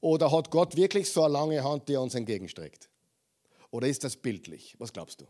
oder 0.00 0.32
hat 0.32 0.50
Gott 0.50 0.74
wirklich 0.76 1.10
so 1.10 1.24
eine 1.24 1.34
lange 1.34 1.62
Hand, 1.62 1.86
die 1.88 1.94
er 1.94 2.00
uns 2.00 2.14
entgegenstreckt? 2.14 2.88
Oder 3.70 3.88
ist 3.88 4.04
das 4.04 4.16
bildlich? 4.16 4.74
Was 4.78 4.94
glaubst 4.94 5.20
du? 5.20 5.26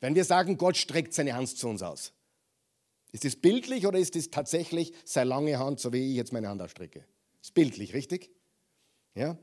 Wenn 0.00 0.14
wir 0.14 0.26
sagen, 0.26 0.58
Gott 0.58 0.76
streckt 0.76 1.14
seine 1.14 1.32
Hand 1.34 1.56
zu 1.56 1.68
uns 1.68 1.82
aus, 1.82 2.12
ist 3.12 3.24
es 3.24 3.40
bildlich 3.40 3.86
oder 3.86 3.98
ist 3.98 4.14
es 4.16 4.30
tatsächlich 4.30 4.92
seine 5.04 5.30
lange 5.30 5.58
Hand, 5.58 5.80
so 5.80 5.94
wie 5.94 6.10
ich 6.10 6.16
jetzt 6.16 6.34
meine 6.34 6.50
Hand 6.50 6.60
ausstrecke? 6.60 7.06
Ist 7.40 7.54
bildlich, 7.54 7.94
richtig? 7.94 8.30
Ja? 9.14 9.38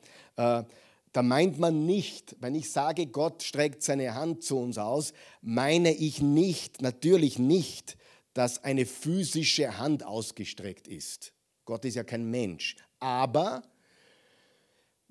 Da 1.14 1.24
meint 1.24 1.58
man 1.58 1.86
nicht, 1.86 2.36
wenn 2.40 2.56
ich 2.56 2.72
sage, 2.72 3.08
Gott 3.08 3.44
streckt 3.44 3.82
seine 3.82 4.14
Hand 4.14 4.44
zu 4.44 4.58
uns 4.58 4.78
aus, 4.78 5.14
meine 5.42 5.94
ich 5.94 6.22
nicht, 6.22 6.82
natürlich 6.82 7.40
nicht, 7.40 7.98
dass 8.34 8.64
eine 8.64 8.86
physische 8.86 9.80
Hand 9.80 10.04
ausgestreckt 10.04 10.88
ist. 10.88 11.34
Gott 11.66 11.86
ist 11.86 11.96
ja 11.96 12.04
kein 12.04 12.30
Mensch. 12.30 12.76
Aber 13.00 13.64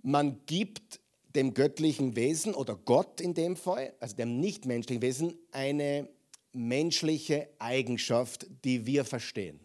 man 0.03 0.45
gibt 0.47 1.01
dem 1.35 1.53
göttlichen 1.53 2.17
Wesen 2.17 2.55
oder 2.55 2.77
Gott 2.77 3.21
in 3.21 3.35
dem 3.35 3.57
Fall, 3.57 3.93
also 4.01 4.17
dem 4.17 4.41
nichtmenschlichen 4.41 5.03
Wesen, 5.03 5.35
eine 5.53 6.09
menschliche 6.53 7.51
Eigenschaft, 7.59 8.47
die 8.65 8.87
wir 8.87 9.05
verstehen. 9.05 9.61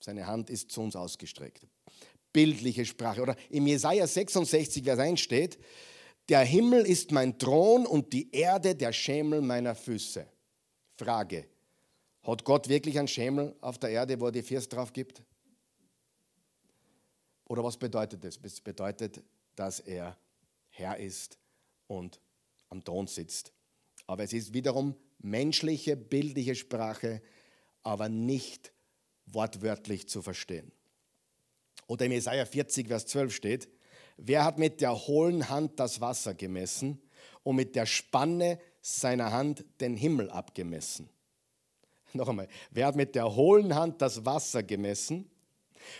Seine 0.00 0.26
Hand 0.26 0.50
ist 0.50 0.70
zu 0.70 0.82
uns 0.82 0.96
ausgestreckt. 0.96 1.66
Bildliche 2.32 2.84
Sprache. 2.84 3.22
Oder 3.22 3.36
im 3.50 3.66
Jesaja 3.66 4.06
66, 4.06 4.84
Vers 4.84 4.98
1 4.98 5.20
steht: 5.20 5.58
Der 6.28 6.40
Himmel 6.40 6.86
ist 6.86 7.12
mein 7.12 7.38
Thron 7.38 7.86
und 7.86 8.12
die 8.12 8.30
Erde 8.32 8.74
der 8.74 8.92
Schemel 8.92 9.40
meiner 9.40 9.74
Füße. 9.74 10.26
Frage: 10.96 11.46
Hat 12.22 12.44
Gott 12.44 12.68
wirklich 12.68 12.98
einen 12.98 13.08
Schemel 13.08 13.56
auf 13.60 13.78
der 13.78 13.90
Erde, 13.90 14.20
wo 14.20 14.26
er 14.26 14.32
die 14.32 14.42
Füße 14.42 14.68
drauf 14.68 14.92
gibt? 14.92 15.22
Oder 17.46 17.64
was 17.64 17.76
bedeutet 17.76 18.22
das? 18.22 18.38
Es 18.42 18.60
bedeutet, 18.60 19.22
dass 19.56 19.80
er 19.80 20.16
Herr 20.68 20.96
ist 20.98 21.36
und 21.88 22.20
am 22.68 22.84
Thron 22.84 23.08
sitzt. 23.08 23.52
Aber 24.06 24.22
es 24.22 24.32
ist 24.32 24.54
wiederum 24.54 24.94
menschliche, 25.18 25.96
bildliche 25.96 26.54
Sprache, 26.54 27.20
aber 27.82 28.08
nicht 28.08 28.72
wortwörtlich 29.26 30.08
zu 30.08 30.22
verstehen. 30.22 30.72
Oder 31.90 32.06
im 32.06 32.12
Jesaja 32.12 32.46
40, 32.46 32.86
Vers 32.86 33.06
12 33.06 33.34
steht: 33.34 33.68
Wer 34.16 34.44
hat 34.44 34.60
mit 34.60 34.80
der 34.80 34.94
hohlen 34.94 35.48
Hand 35.48 35.80
das 35.80 36.00
Wasser 36.00 36.34
gemessen 36.34 37.02
und 37.42 37.56
mit 37.56 37.74
der 37.74 37.84
Spanne 37.84 38.60
seiner 38.80 39.32
Hand 39.32 39.64
den 39.80 39.96
Himmel 39.96 40.30
abgemessen? 40.30 41.10
Noch 42.12 42.28
einmal, 42.28 42.46
wer 42.70 42.86
hat 42.86 42.94
mit 42.94 43.16
der 43.16 43.34
hohlen 43.34 43.74
Hand 43.74 44.00
das 44.00 44.24
Wasser 44.24 44.62
gemessen 44.62 45.28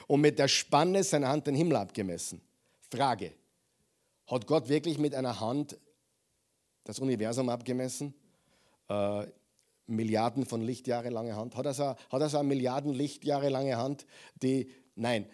und 0.06 0.20
mit 0.20 0.38
der 0.38 0.46
Spanne 0.46 1.02
seiner 1.02 1.28
Hand 1.28 1.48
den 1.48 1.56
Himmel 1.56 1.74
abgemessen? 1.74 2.40
Frage: 2.88 3.32
hat 4.28 4.46
Gott 4.46 4.68
wirklich 4.68 4.96
mit 4.96 5.12
einer 5.16 5.40
Hand 5.40 5.76
das 6.84 7.00
Universum 7.00 7.48
abgemessen? 7.48 8.14
Äh, 8.88 9.26
Milliarden 9.88 10.46
von 10.46 10.60
Lichtjahre 10.60 11.08
lange 11.08 11.34
Hand? 11.34 11.56
Hat 11.56 11.66
er, 11.66 11.74
so, 11.74 11.84
hat 11.84 12.20
er 12.20 12.28
so 12.28 12.38
eine 12.38 12.46
Milliarden 12.46 12.94
Lichtjahre 12.94 13.48
lange 13.48 13.76
Hand, 13.76 14.06
die, 14.40 14.70
nein, 14.94 15.26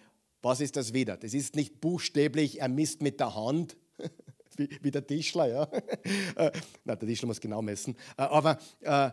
was 0.47 0.61
ist 0.61 0.75
das 0.75 0.93
wieder? 0.93 1.17
Das 1.17 1.33
ist 1.33 1.55
nicht 1.55 1.81
buchstäblich, 1.81 2.61
er 2.61 2.69
misst 2.69 3.01
mit 3.01 3.19
der 3.19 3.35
Hand, 3.35 3.77
wie, 4.57 4.69
wie, 4.81 4.91
der 4.91 5.05
Tischler, 5.05 5.47
ja. 5.47 5.63
äh, 6.35 6.51
na, 6.85 6.95
der 6.95 7.07
Tischler 7.07 7.27
muss 7.27 7.41
genau 7.41 7.61
messen. 7.61 7.95
Äh, 8.17 8.23
aber 8.23 8.57
äh, 8.81 9.11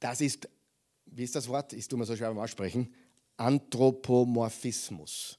das 0.00 0.20
ist, 0.20 0.48
wie 1.06 1.24
ist 1.24 1.34
das 1.34 1.48
Wort? 1.48 1.72
Ich 1.72 1.88
tue 1.88 1.98
mir 1.98 2.04
so 2.04 2.16
schwer 2.16 2.28
beim 2.28 2.38
Aussprechen. 2.38 2.94
Anthropomorphismus. 3.36 5.38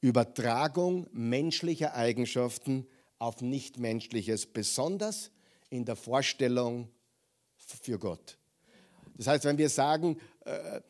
Übertragung 0.00 1.06
menschlicher 1.12 1.94
Eigenschaften 1.94 2.86
auf 3.18 3.42
Nichtmenschliches, 3.42 4.46
besonders 4.46 5.30
in 5.68 5.84
der 5.84 5.96
Vorstellung 5.96 6.88
für 7.56 7.98
Gott. 7.98 8.38
Das 9.16 9.26
heißt, 9.26 9.44
wenn 9.44 9.58
wir 9.58 9.68
sagen, 9.68 10.18
äh, 10.46 10.78
äh, 10.78 10.80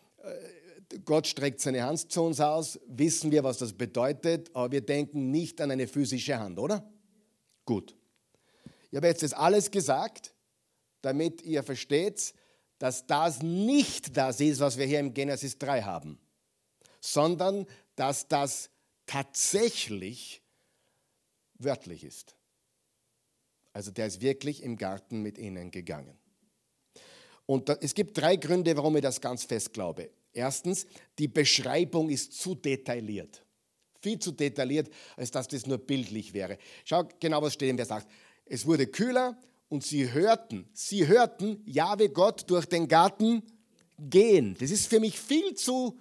Gott 1.04 1.26
streckt 1.26 1.60
seine 1.60 1.82
Hand 1.84 2.10
zu 2.10 2.22
uns 2.22 2.40
aus, 2.40 2.78
wissen 2.86 3.30
wir, 3.30 3.44
was 3.44 3.58
das 3.58 3.72
bedeutet, 3.72 4.50
aber 4.54 4.72
wir 4.72 4.80
denken 4.80 5.30
nicht 5.30 5.60
an 5.60 5.70
eine 5.70 5.86
physische 5.86 6.38
Hand, 6.38 6.58
oder? 6.58 6.90
Gut. 7.64 7.96
Ich 8.90 8.96
habe 8.96 9.06
jetzt 9.06 9.22
das 9.22 9.32
alles 9.32 9.70
gesagt, 9.70 10.34
damit 11.02 11.42
ihr 11.42 11.62
versteht, 11.62 12.34
dass 12.78 13.06
das 13.06 13.42
nicht 13.42 14.16
das 14.16 14.40
ist, 14.40 14.60
was 14.60 14.78
wir 14.78 14.86
hier 14.86 15.00
im 15.00 15.14
Genesis 15.14 15.58
3 15.58 15.82
haben, 15.82 16.18
sondern 17.00 17.66
dass 17.94 18.26
das 18.26 18.70
tatsächlich 19.06 20.42
wörtlich 21.54 22.04
ist. 22.04 22.34
Also 23.72 23.90
der 23.90 24.06
ist 24.06 24.20
wirklich 24.20 24.62
im 24.62 24.76
Garten 24.76 25.22
mit 25.22 25.38
ihnen 25.38 25.70
gegangen. 25.70 26.18
Und 27.46 27.68
es 27.68 27.94
gibt 27.94 28.16
drei 28.16 28.36
Gründe, 28.36 28.76
warum 28.76 28.96
ich 28.96 29.02
das 29.02 29.20
ganz 29.20 29.44
fest 29.44 29.72
glaube. 29.72 30.10
Erstens, 30.32 30.86
die 31.18 31.28
Beschreibung 31.28 32.10
ist 32.10 32.32
zu 32.40 32.54
detailliert. 32.54 33.44
Viel 34.00 34.18
zu 34.18 34.32
detailliert, 34.32 34.88
als 35.16 35.30
dass 35.30 35.48
das 35.48 35.66
nur 35.66 35.78
bildlich 35.78 36.32
wäre. 36.32 36.58
Schau 36.84 37.08
genau, 37.18 37.42
was 37.42 37.54
steht 37.54 37.70
im 37.70 37.76
Vers 37.76 37.90
8. 37.90 38.06
Es 38.46 38.66
wurde 38.66 38.86
kühler 38.86 39.38
und 39.68 39.84
sie 39.84 40.12
hörten, 40.12 40.68
sie 40.72 41.06
hörten 41.06 41.62
Jahwe 41.66 42.08
Gott 42.08 42.48
durch 42.48 42.66
den 42.66 42.88
Garten 42.88 43.42
gehen. 43.98 44.56
Das 44.58 44.70
ist 44.70 44.86
für 44.86 45.00
mich 45.00 45.18
viel 45.18 45.54
zu 45.54 46.00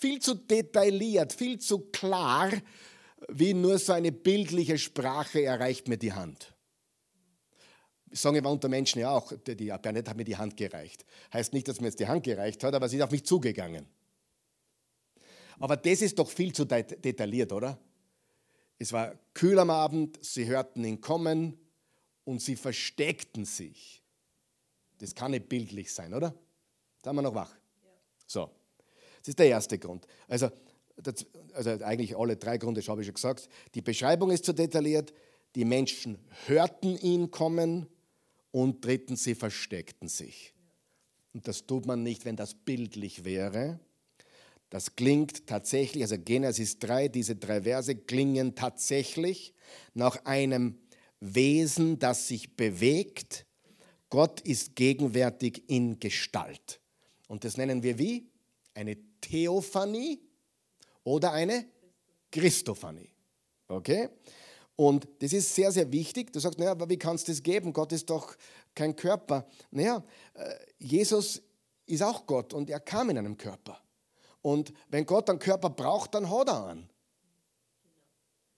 viel 0.00 0.20
zu 0.20 0.34
detailliert, 0.34 1.32
viel 1.32 1.58
zu 1.58 1.80
klar, 1.90 2.50
wie 3.28 3.52
nur 3.52 3.78
so 3.78 3.92
eine 3.92 4.12
bildliche 4.12 4.78
Sprache 4.78 5.42
erreicht 5.42 5.88
mir 5.88 5.98
die 5.98 6.12
Hand. 6.12 6.54
Ich 8.12 8.20
sage 8.20 8.38
immer 8.38 8.50
unter 8.50 8.68
Menschen 8.68 9.00
ja 9.00 9.10
auch, 9.10 9.32
die, 9.32 9.54
Bernette 9.54 10.10
hat 10.10 10.16
mir 10.16 10.24
die 10.24 10.36
Hand 10.36 10.56
gereicht. 10.56 11.04
Heißt 11.32 11.52
nicht, 11.52 11.68
dass 11.68 11.80
mir 11.80 11.86
jetzt 11.86 12.00
die 12.00 12.08
Hand 12.08 12.24
gereicht 12.24 12.62
hat, 12.64 12.74
aber 12.74 12.88
sie 12.88 12.96
ist 12.96 13.02
auf 13.02 13.10
mich 13.10 13.24
zugegangen. 13.24 13.86
Aber 15.60 15.76
das 15.76 16.02
ist 16.02 16.18
doch 16.18 16.28
viel 16.28 16.52
zu 16.52 16.64
detailliert, 16.64 17.52
oder? 17.52 17.78
Es 18.78 18.92
war 18.92 19.14
kühl 19.34 19.58
am 19.58 19.70
Abend, 19.70 20.18
sie 20.24 20.46
hörten 20.46 20.84
ihn 20.84 21.00
kommen 21.00 21.58
und 22.24 22.40
sie 22.40 22.56
versteckten 22.56 23.44
sich. 23.44 24.02
Das 24.98 25.14
kann 25.14 25.30
nicht 25.30 25.48
bildlich 25.48 25.92
sein, 25.92 26.14
oder? 26.14 26.34
Da 27.02 27.10
haben 27.10 27.16
wir 27.16 27.22
noch 27.22 27.34
wach. 27.34 27.54
So. 28.26 28.50
Das 29.18 29.28
ist 29.28 29.38
der 29.38 29.48
erste 29.48 29.78
Grund. 29.78 30.06
Also, 30.26 30.50
das, 30.96 31.26
also 31.52 31.70
eigentlich 31.84 32.16
alle 32.16 32.36
drei 32.36 32.58
Gründe 32.58 32.80
habe 32.82 33.02
ich 33.02 33.06
schon 33.06 33.14
gesagt. 33.14 33.48
Die 33.74 33.82
Beschreibung 33.82 34.30
ist 34.30 34.44
zu 34.44 34.52
detailliert, 34.52 35.12
die 35.54 35.64
Menschen 35.64 36.18
hörten 36.46 36.96
ihn 36.96 37.30
kommen 37.30 37.86
und 38.50 38.84
drittens, 38.84 39.24
sie 39.24 39.34
versteckten 39.34 40.08
sich. 40.08 40.54
Und 41.32 41.46
das 41.46 41.66
tut 41.66 41.86
man 41.86 42.02
nicht, 42.02 42.24
wenn 42.24 42.36
das 42.36 42.54
bildlich 42.54 43.24
wäre. 43.24 43.78
Das 44.68 44.94
klingt 44.96 45.46
tatsächlich, 45.46 46.02
also 46.04 46.16
Genesis 46.18 46.78
3, 46.78 47.08
diese 47.08 47.36
drei 47.36 47.62
Verse 47.62 47.94
klingen 47.94 48.54
tatsächlich 48.54 49.52
nach 49.94 50.24
einem 50.24 50.78
Wesen, 51.20 51.98
das 51.98 52.28
sich 52.28 52.56
bewegt. 52.56 53.46
Gott 54.08 54.40
ist 54.40 54.76
gegenwärtig 54.76 55.68
in 55.68 55.98
Gestalt. 55.98 56.80
Und 57.28 57.44
das 57.44 57.56
nennen 57.56 57.82
wir 57.82 57.98
wie? 57.98 58.28
Eine 58.74 58.96
Theophanie 59.20 60.20
oder 61.04 61.32
eine 61.32 61.66
Christophanie. 62.30 63.10
Okay? 63.68 64.08
Und 64.80 65.06
das 65.18 65.34
ist 65.34 65.54
sehr, 65.54 65.70
sehr 65.72 65.92
wichtig. 65.92 66.32
Du 66.32 66.40
sagst, 66.40 66.58
naja, 66.58 66.70
aber 66.70 66.88
wie 66.88 66.96
kannst 66.96 67.28
du 67.28 67.32
das 67.32 67.42
geben? 67.42 67.74
Gott 67.74 67.92
ist 67.92 68.08
doch 68.08 68.34
kein 68.74 68.96
Körper. 68.96 69.46
Naja, 69.70 70.02
äh, 70.32 70.54
Jesus 70.78 71.42
ist 71.84 72.02
auch 72.02 72.24
Gott 72.24 72.54
und 72.54 72.70
er 72.70 72.80
kam 72.80 73.10
in 73.10 73.18
einem 73.18 73.36
Körper. 73.36 73.78
Und 74.40 74.72
wenn 74.88 75.04
Gott 75.04 75.28
einen 75.28 75.38
Körper 75.38 75.68
braucht, 75.68 76.14
dann 76.14 76.30
hat 76.30 76.48
er 76.48 76.68
einen. 76.68 76.88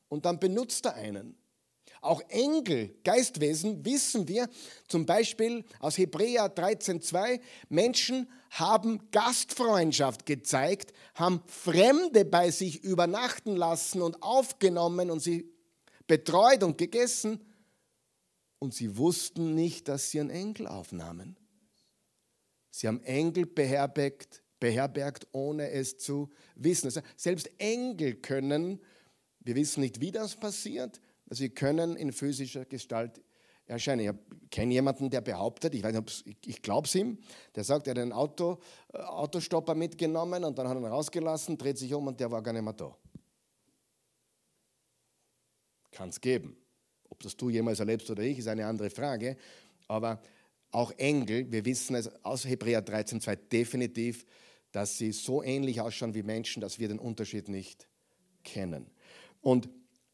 Und 0.08 0.24
dann 0.24 0.38
benutzt 0.38 0.86
er 0.86 0.94
einen. 0.94 1.36
Auch 2.00 2.20
Engel, 2.28 2.94
Geistwesen, 3.02 3.84
wissen 3.84 4.28
wir 4.28 4.48
zum 4.86 5.04
Beispiel 5.04 5.64
aus 5.80 5.98
Hebräer 5.98 6.54
13,2, 6.54 7.40
Menschen 7.68 8.30
haben 8.50 9.10
Gastfreundschaft 9.10 10.24
gezeigt, 10.24 10.92
haben 11.16 11.42
Fremde 11.46 12.24
bei 12.24 12.52
sich 12.52 12.84
übernachten 12.84 13.56
lassen 13.56 14.02
und 14.02 14.22
aufgenommen 14.22 15.10
und 15.10 15.18
sie 15.18 15.52
betreut 16.06 16.62
und 16.62 16.78
gegessen. 16.78 17.40
Und 18.58 18.74
sie 18.74 18.96
wussten 18.96 19.54
nicht, 19.54 19.88
dass 19.88 20.10
sie 20.10 20.20
einen 20.20 20.30
Engel 20.30 20.68
aufnahmen. 20.68 21.36
Sie 22.70 22.88
haben 22.88 23.02
Engel 23.02 23.44
beherbergt, 23.44 24.42
beherbergt 24.60 25.26
ohne 25.32 25.70
es 25.70 25.98
zu 25.98 26.30
wissen. 26.54 26.86
Also 26.86 27.00
selbst 27.16 27.50
Engel 27.58 28.14
können, 28.14 28.80
wir 29.40 29.56
wissen 29.56 29.80
nicht, 29.80 30.00
wie 30.00 30.12
das 30.12 30.36
passiert, 30.36 31.00
sie 31.30 31.50
können 31.50 31.96
in 31.96 32.12
physischer 32.12 32.64
Gestalt 32.64 33.20
erscheinen. 33.66 34.00
Ich 34.40 34.50
kenne 34.50 34.72
jemanden, 34.72 35.10
der 35.10 35.20
behauptet, 35.20 35.74
ich, 35.74 35.84
ich, 35.84 36.36
ich 36.46 36.62
glaube 36.62 36.86
es 36.86 36.94
ihm, 36.94 37.18
der 37.54 37.64
sagt, 37.64 37.86
er 37.86 37.92
hat 37.92 37.98
einen 37.98 38.12
Auto, 38.12 38.58
äh, 38.92 38.98
Autostopper 38.98 39.74
mitgenommen 39.74 40.44
und 40.44 40.58
dann 40.58 40.68
hat 40.68 40.76
er 40.76 40.80
ihn 40.80 40.86
rausgelassen, 40.86 41.58
dreht 41.58 41.78
sich 41.78 41.92
um 41.94 42.06
und 42.06 42.20
der 42.20 42.30
war 42.30 42.42
gar 42.42 42.52
nicht 42.52 42.62
mehr 42.62 42.72
da. 42.72 42.96
Kann 45.92 46.08
es 46.08 46.20
geben. 46.20 46.56
Ob 47.08 47.20
das 47.22 47.36
du 47.36 47.50
jemals 47.50 47.78
erlebst 47.78 48.10
oder 48.10 48.22
ich, 48.22 48.38
ist 48.38 48.48
eine 48.48 48.66
andere 48.66 48.90
Frage. 48.90 49.36
Aber 49.86 50.20
auch 50.70 50.90
Engel, 50.92 51.52
wir 51.52 51.64
wissen 51.64 51.94
es 51.94 52.08
aus 52.24 52.46
Hebräer 52.46 52.84
13,2 52.84 53.36
definitiv, 53.36 54.24
dass 54.72 54.96
sie 54.96 55.12
so 55.12 55.42
ähnlich 55.42 55.80
ausschauen 55.80 56.14
wie 56.14 56.22
Menschen, 56.22 56.60
dass 56.60 56.78
wir 56.78 56.88
den 56.88 56.98
Unterschied 56.98 57.48
nicht 57.48 57.86
kennen. 58.42 58.90
Und 59.42 59.68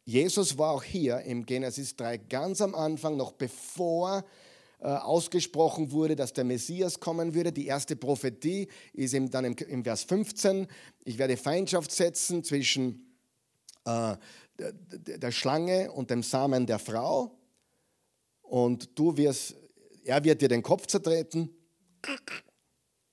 Jesus 0.05 0.59
war 0.59 0.73
auch 0.73 0.83
hier 0.83 1.21
im 1.21 1.47
Genesis 1.47 1.95
3 1.97 2.17
ganz 2.17 2.61
am 2.61 2.75
Anfang, 2.75 3.17
noch 3.17 3.33
bevor 3.33 4.25
äh, 4.81 4.87
ausgesprochen 4.87 5.93
wurde, 5.93 6.17
dass 6.17 6.33
der 6.33 6.45
Messias 6.45 6.99
kommen 6.99 7.35
würde. 7.35 7.53
Die 7.53 7.67
erste 7.67 7.95
Prophetie 7.95 8.69
ist 8.93 9.13
im, 9.13 9.31
dann 9.31 9.45
im, 9.45 9.55
im, 9.55 9.85
Vers 9.85 10.05
15. 10.05 10.67
Ich 11.05 11.19
werde 11.19 11.37
Feindschaft 11.37 11.91
setzen 11.91 12.43
zwischen 12.43 13.15
äh, 13.85 14.17
der, 14.59 15.31
Schlange 15.31 15.91
und 15.93 16.11
dem 16.11 16.23
Samen 16.23 16.67
der 16.67 16.79
Frau. 16.79 17.39
Und 18.43 18.99
du 18.99 19.17
wirst 19.17 19.55
er 20.09 20.25
wird 20.25 20.41
dir 20.41 20.49
den 20.49 20.63
Kopf 20.63 20.87
zertreten. 20.87 21.51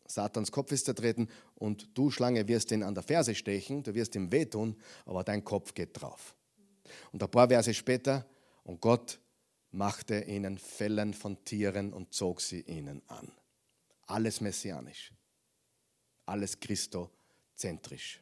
Satans 0.07 0.49
Kopf 0.49 0.71
ist 0.71 0.85
zertreten 0.85 1.27
und 1.55 1.89
du, 1.97 2.09
Schlange, 2.09 2.47
wirst 2.47 2.71
ihn 2.71 2.83
an 2.83 2.95
der 2.95 3.03
Ferse 3.03 3.35
stechen, 3.35 3.83
du 3.83 3.93
wirst 3.93 4.15
ihm 4.15 4.31
wehtun, 4.31 4.77
aber 5.05 5.23
dein 5.25 5.43
Kopf 5.43 5.73
geht 5.73 5.99
drauf. 5.99 6.37
Und 7.11 7.21
ein 7.21 7.29
paar 7.29 7.49
Verse 7.49 7.73
später, 7.73 8.25
und 8.63 8.79
Gott 8.79 9.19
machte 9.71 10.21
ihnen 10.21 10.57
Fellen 10.57 11.13
von 11.13 11.43
Tieren 11.43 11.91
und 11.91 12.13
zog 12.13 12.39
sie 12.39 12.61
ihnen 12.61 13.01
an. 13.07 13.29
Alles 14.07 14.39
messianisch, 14.39 15.11
alles 16.25 16.57
christozentrisch. 16.57 18.21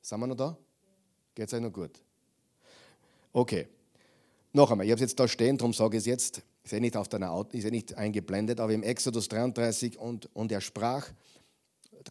Sind 0.00 0.20
wir 0.20 0.26
noch 0.28 0.36
da? 0.36 0.56
Geht 1.34 1.48
es 1.48 1.54
euch 1.54 1.60
noch 1.60 1.72
gut? 1.72 2.02
Okay, 3.32 3.68
noch 4.52 4.70
einmal, 4.70 4.86
ich 4.86 4.90
habe 4.90 5.02
es 5.02 5.10
jetzt 5.10 5.20
da 5.20 5.28
stehen, 5.28 5.56
darum 5.56 5.72
sage 5.72 5.96
ich 5.96 6.02
es 6.02 6.06
jetzt. 6.06 6.42
Ist 6.62 6.72
ja 6.72 6.80
nicht, 6.80 6.96
auf 6.96 7.08
deiner 7.08 7.30
Auto, 7.30 7.56
ist 7.56 7.64
ja 7.64 7.70
nicht 7.70 7.94
eingeblendet, 7.94 8.60
aber 8.60 8.72
im 8.72 8.82
Exodus 8.82 9.28
33 9.28 9.98
und, 9.98 10.28
und 10.34 10.52
er 10.52 10.60
sprach, 10.60 11.08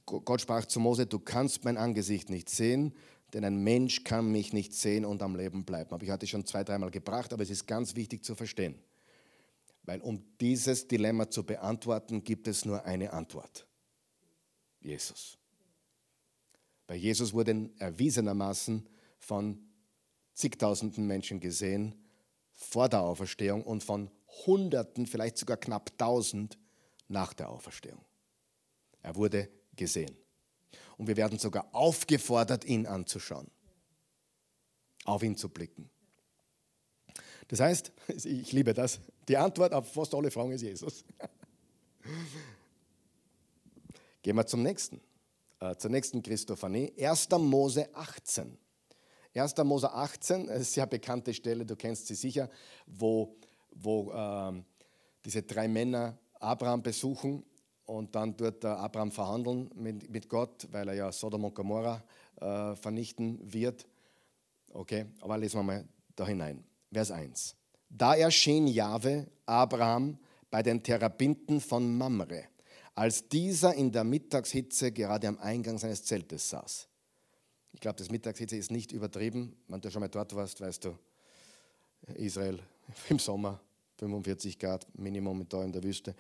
Gott 0.05 0.41
sprach 0.41 0.65
zu 0.65 0.79
Mose, 0.79 1.05
du 1.05 1.19
kannst 1.19 1.65
mein 1.65 1.77
Angesicht 1.77 2.29
nicht 2.29 2.49
sehen, 2.49 2.93
denn 3.33 3.43
ein 3.43 3.57
Mensch 3.63 4.03
kann 4.03 4.31
mich 4.31 4.53
nicht 4.53 4.73
sehen 4.73 5.05
und 5.05 5.21
am 5.21 5.35
Leben 5.35 5.65
bleiben. 5.65 5.91
Habe 5.91 6.05
ich 6.05 6.11
heute 6.11 6.25
schon 6.25 6.45
zwei, 6.45 6.63
dreimal 6.63 6.89
gebracht, 6.89 7.31
aber 7.33 7.43
es 7.43 7.49
ist 7.49 7.67
ganz 7.67 7.95
wichtig 7.95 8.23
zu 8.23 8.35
verstehen. 8.35 8.75
Weil 9.83 10.01
um 10.01 10.23
dieses 10.39 10.87
Dilemma 10.87 11.29
zu 11.29 11.43
beantworten, 11.43 12.23
gibt 12.23 12.47
es 12.47 12.65
nur 12.65 12.85
eine 12.85 13.13
Antwort. 13.13 13.67
Jesus. 14.81 15.37
Bei 16.87 16.95
Jesus 16.95 17.33
wurde 17.33 17.69
erwiesenermaßen 17.77 18.87
von 19.19 19.69
zigtausenden 20.33 21.05
Menschen 21.05 21.39
gesehen 21.39 21.95
vor 22.53 22.89
der 22.89 23.01
Auferstehung 23.01 23.63
und 23.63 23.83
von 23.83 24.09
Hunderten, 24.45 25.05
vielleicht 25.05 25.37
sogar 25.37 25.57
knapp 25.57 25.97
tausend 25.97 26.57
nach 27.07 27.33
der 27.33 27.49
Auferstehung. 27.49 28.03
Er 29.01 29.15
wurde 29.15 29.49
gesehen. 29.75 30.15
Und 30.97 31.07
wir 31.07 31.17
werden 31.17 31.39
sogar 31.39 31.73
aufgefordert, 31.73 32.65
ihn 32.65 32.85
anzuschauen, 32.85 33.49
auf 35.05 35.23
ihn 35.23 35.37
zu 35.37 35.49
blicken. 35.49 35.89
Das 37.47 37.59
heißt, 37.59 37.91
ich 38.25 38.51
liebe 38.51 38.73
das, 38.73 38.99
die 39.27 39.37
Antwort 39.37 39.73
auf 39.73 39.91
fast 39.91 40.13
alle 40.13 40.31
Fragen 40.31 40.51
ist 40.51 40.61
Jesus. 40.61 41.03
Gehen 44.21 44.35
wir 44.35 44.45
zum 44.45 44.63
nächsten, 44.63 44.99
äh, 45.59 45.75
zur 45.75 45.91
nächsten 45.91 46.21
Christophanie, 46.21 46.93
1. 46.99 47.29
Mose 47.31 47.87
18. 47.95 48.57
1. 49.33 49.57
Mose 49.63 49.91
18, 49.91 50.49
eine 50.49 50.63
sehr 50.63 50.87
bekannte 50.87 51.33
Stelle, 51.33 51.65
du 51.65 51.75
kennst 51.75 52.07
sie 52.07 52.15
sicher, 52.15 52.49
wo 52.87 53.35
wo 53.71 54.11
äh, 54.11 54.61
diese 55.25 55.43
drei 55.43 55.67
Männer 55.67 56.17
Abraham 56.39 56.81
besuchen 56.81 57.43
und 57.85 58.15
dann 58.15 58.35
dort 58.37 58.63
Abraham 58.63 59.11
verhandeln 59.11 59.69
mit, 59.75 60.09
mit 60.09 60.29
Gott, 60.29 60.67
weil 60.71 60.87
er 60.89 60.93
ja 60.93 61.11
Sodom 61.11 61.45
und 61.45 61.55
Gomorra 61.55 62.03
äh, 62.39 62.75
vernichten 62.75 63.39
wird. 63.41 63.85
Okay, 64.71 65.05
aber 65.21 65.37
lesen 65.37 65.59
wir 65.59 65.63
mal 65.63 65.85
da 66.15 66.25
hinein. 66.27 66.63
Vers 66.91 67.11
1. 67.11 67.55
Da 67.89 68.15
erschien 68.15 68.67
Jahwe 68.67 69.27
Abraham 69.45 70.17
bei 70.51 70.61
den 70.61 70.81
Terabinten 70.83 71.59
von 71.59 71.97
Mamre, 71.97 72.45
als 72.95 73.27
dieser 73.27 73.73
in 73.73 73.91
der 73.91 74.03
Mittagshitze 74.03 74.91
gerade 74.91 75.27
am 75.27 75.39
Eingang 75.39 75.77
seines 75.77 76.03
Zeltes 76.03 76.49
saß. 76.49 76.87
Ich 77.71 77.79
glaube, 77.79 77.97
das 77.97 78.09
Mittagshitze 78.09 78.55
ist 78.55 78.71
nicht 78.71 78.91
übertrieben. 78.91 79.55
Wenn 79.67 79.81
du 79.81 79.91
schon 79.91 80.01
mal 80.01 80.07
dort 80.07 80.35
warst, 80.35 80.59
weißt 80.61 80.85
du, 80.85 80.97
Israel 82.15 82.59
im 83.09 83.19
Sommer 83.19 83.59
45 83.97 84.57
Grad 84.57 84.87
Minimum 84.97 85.47
da 85.47 85.63
in 85.63 85.71
der 85.71 85.83
Wüste. 85.83 86.15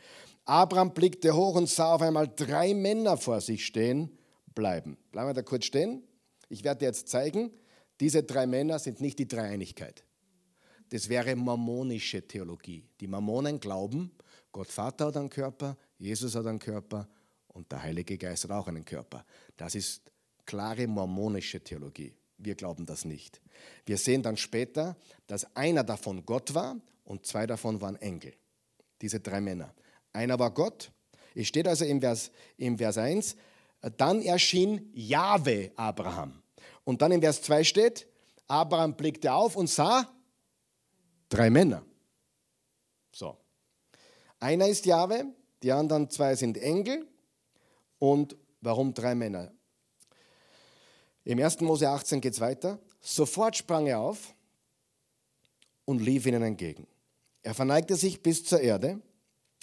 Abraham 0.45 0.93
blickte 0.93 1.35
hoch 1.35 1.55
und 1.55 1.69
sah 1.69 1.95
auf 1.95 2.01
einmal 2.01 2.27
drei 2.27 2.73
Männer 2.73 3.17
vor 3.17 3.41
sich 3.41 3.65
stehen 3.65 4.17
bleiben. 4.53 4.97
Bleiben 5.11 5.29
wir 5.29 5.33
da 5.33 5.41
kurz 5.41 5.65
stehen. 5.65 6.03
Ich 6.49 6.63
werde 6.63 6.79
dir 6.79 6.85
jetzt 6.87 7.07
zeigen, 7.07 7.51
diese 7.99 8.23
drei 8.23 8.47
Männer 8.47 8.79
sind 8.79 9.01
nicht 9.01 9.19
die 9.19 9.27
Dreieinigkeit. 9.27 10.03
Das 10.89 11.07
wäre 11.07 11.35
mormonische 11.35 12.27
Theologie. 12.27 12.83
Die 12.99 13.07
Mormonen 13.07 13.59
glauben, 13.59 14.11
Gott 14.51 14.67
Vater 14.67 15.07
hat 15.07 15.17
einen 15.17 15.29
Körper, 15.29 15.77
Jesus 15.97 16.35
hat 16.35 16.47
einen 16.47 16.59
Körper 16.59 17.07
und 17.49 17.71
der 17.71 17.83
Heilige 17.83 18.17
Geist 18.17 18.45
hat 18.45 18.51
auch 18.51 18.67
einen 18.67 18.83
Körper. 18.83 19.23
Das 19.55 19.75
ist 19.75 20.01
klare 20.49 20.87
mormonische 20.87 21.63
Theologie. 21.63 22.11
Wir 22.39 22.55
glauben 22.55 22.87
das 22.87 23.05
nicht. 23.05 23.39
Wir 23.85 23.97
sehen 23.97 24.23
dann 24.23 24.35
später, 24.35 24.97
dass 25.27 25.55
einer 25.55 25.83
davon 25.83 26.25
Gott 26.25 26.55
war 26.55 26.75
und 27.03 27.27
zwei 27.27 27.45
davon 27.45 27.79
waren 27.81 27.97
Engel. 27.97 28.33
Diese 28.99 29.19
drei 29.19 29.41
Männer. 29.41 29.75
Einer 30.11 30.39
war 30.39 30.49
Gott. 30.49 30.91
Es 31.35 31.47
steht 31.47 31.67
also 31.67 31.85
im 31.85 32.01
Vers, 32.01 32.31
im 32.57 32.79
Vers 32.79 32.97
1, 32.97 33.35
dann 33.97 34.23
erschien 34.23 34.89
Jahwe 34.95 35.71
Abraham. 35.75 36.41
Und 36.83 37.03
dann 37.03 37.11
im 37.11 37.21
Vers 37.21 37.43
2 37.43 37.63
steht, 37.63 38.07
Abraham 38.47 38.95
blickte 38.95 39.31
auf 39.31 39.55
und 39.55 39.69
sah 39.69 40.11
drei 41.29 41.51
Männer. 41.51 41.85
So. 43.11 43.37
Einer 44.39 44.67
ist 44.67 44.87
Jahwe, 44.87 45.25
die 45.61 45.71
anderen 45.71 46.09
zwei 46.09 46.35
sind 46.35 46.57
Engel. 46.57 47.07
Und 47.99 48.35
warum 48.61 48.95
drei 48.95 49.13
Männer? 49.13 49.51
Im 51.29 51.37
1. 51.37 51.61
Mose 51.61 51.87
18 51.87 52.21
geht 52.21 52.33
es 52.33 52.39
weiter. 52.39 52.79
Sofort 53.01 53.55
sprang 53.55 53.85
er 53.85 53.99
auf 53.99 54.33
und 55.85 56.01
lief 56.01 56.25
ihnen 56.25 56.41
entgegen. 56.41 56.87
Er 57.43 57.53
verneigte 57.53 57.95
sich 57.95 58.23
bis 58.23 58.43
zur 58.43 58.61
Erde 58.61 58.99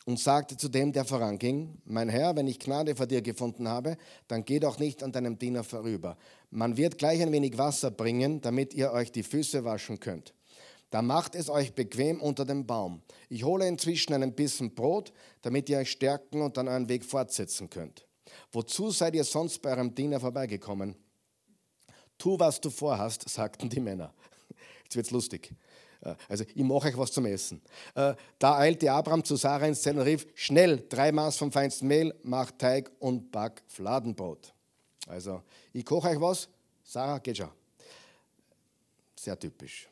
und 0.05 0.21
sagte 0.21 0.57
zu 0.57 0.69
dem, 0.69 0.93
der 0.93 1.05
voranging, 1.05 1.83
mein 1.85 2.09
Herr, 2.09 2.37
wenn 2.37 2.47
ich 2.47 2.61
Gnade 2.61 2.95
vor 2.95 3.09
dir 3.09 3.21
gefunden 3.21 3.67
habe, 3.67 3.97
dann 4.29 4.45
geh 4.45 4.61
doch 4.61 4.79
nicht 4.79 5.03
an 5.03 5.11
deinem 5.11 5.41
Diener 5.41 5.65
vorüber. 5.65 6.17
Man 6.51 6.77
wird 6.77 6.99
gleich 6.99 7.21
ein 7.21 7.33
wenig 7.33 7.59
Wasser 7.59 7.91
bringen, 7.91 8.41
damit 8.41 8.73
ihr 8.73 8.93
euch 8.93 9.11
die 9.11 9.25
Füße 9.25 9.65
waschen 9.65 9.99
könnt. 9.99 10.35
Da 10.91 11.03
macht 11.03 11.35
es 11.35 11.51
euch 11.51 11.75
bequem 11.75 12.21
unter 12.21 12.45
dem 12.45 12.65
Baum. 12.65 13.03
Ich 13.29 13.43
hole 13.43 13.67
inzwischen 13.67 14.13
einen 14.13 14.37
Bissen 14.37 14.73
Brot, 14.73 15.13
damit 15.43 15.69
ihr 15.69 15.79
euch 15.79 15.91
stärken 15.91 16.43
und 16.43 16.59
dann 16.59 16.69
euren 16.69 16.89
Weg 16.89 17.05
fortsetzen 17.05 17.69
könnt. 17.71 18.07
Wozu 18.53 18.93
seid 18.93 19.17
ihr 19.17 19.25
sonst 19.25 19.63
bei 19.63 19.71
eurem 19.71 19.93
Diener 19.97 20.21
vorbeigekommen? 20.21 20.95
Tu, 22.19 22.39
was 22.39 22.61
du 22.61 22.71
vorhast, 22.71 23.29
sagten 23.29 23.69
die 23.69 23.81
Männer. 23.81 24.13
Jetzt 24.85 24.97
wird's 24.97 25.11
lustig. 25.11 25.53
Äh, 26.01 26.15
also, 26.29 26.45
ich 26.55 26.63
mache 26.63 26.89
euch 26.89 26.97
was 26.97 27.13
zum 27.13 27.27
Essen. 27.27 27.61
Äh, 27.95 28.15
da 28.39 28.59
eilte 28.59 28.91
Abraham 28.91 29.25
zu 29.25 29.37
Sarah 29.37 29.67
ins 29.67 29.83
Zelt 29.83 29.97
und 29.97 30.03
rief: 30.03 30.27
Schnell, 30.35 30.85
drei 30.89 31.13
Maß 31.13 31.37
vom 31.37 31.53
feinsten 31.53 31.89
Mehl, 31.89 32.15
mach 32.23 32.51
Teig 32.53 32.91
und 32.99 33.31
back 33.31 33.63
Fladenbrot. 33.67 34.53
Also, 35.07 35.43
ich 35.73 35.85
koche 35.85 36.09
euch 36.09 36.21
was. 36.21 36.49
Sarah, 36.85 37.19
geht 37.19 37.39
schon. 37.39 37.51
Sehr 39.19 39.39
typisch. 39.39 39.89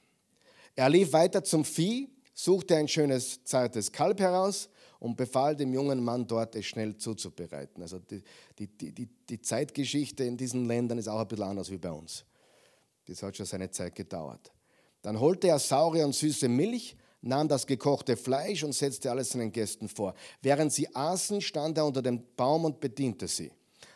Er 0.77 0.89
lief 0.89 1.13
weiter 1.13 1.43
zum 1.43 1.65
Vieh, 1.65 2.09
suchte 2.35 2.77
ein 2.77 2.89
schönes, 2.89 3.43
zartes 3.45 3.91
Kalb 3.91 4.21
heraus 4.21 4.69
und 4.99 5.17
befahl 5.17 5.57
dem 5.57 5.73
jungen 5.73 6.03
Mann 6.03 6.27
dort, 6.27 6.55
es 6.57 6.67
schnell 6.67 6.97
zuzubereiten. 6.97 7.83
Also 7.83 7.99
die, 7.99 8.23
die, 8.59 8.67
die, 8.67 9.09
die 9.29 9.41
Zeitgeschichte 9.41 10.25
in 10.25 10.37
diesen 10.37 10.67
Ländern 10.67 10.99
ist 10.99 11.09
auch 11.09 11.21
ein 11.21 11.29
bisschen 11.29 11.45
anders 11.45 11.71
wie 11.71 11.79
bei 11.79 11.91
uns. 11.91 12.25
Das 13.07 13.23
hat 13.23 13.37
schon 13.37 13.47
seine 13.47 13.71
Zeit 13.71 13.95
gedauert. 13.95 14.53
Dann 15.03 15.21
holte 15.21 15.49
er 15.49 15.59
saure 15.59 16.05
und 16.05 16.15
süße 16.15 16.49
Milch, 16.49 16.97
nahm 17.21 17.49
das 17.49 17.67
gekochte 17.67 18.17
Fleisch 18.17 18.65
und 18.65 18.73
setzte 18.73 19.11
alles 19.11 19.31
seinen 19.31 19.53
Gästen 19.53 19.89
vor. 19.89 20.15
Während 20.43 20.73
sie 20.73 20.95
aßen, 20.95 21.41
stand 21.41 21.79
er 21.79 21.87
unter 21.87 22.03
dem 22.03 22.23
Baum 22.37 22.65
und 22.65 22.81
bediente 22.81 23.29
sie. 23.29 23.53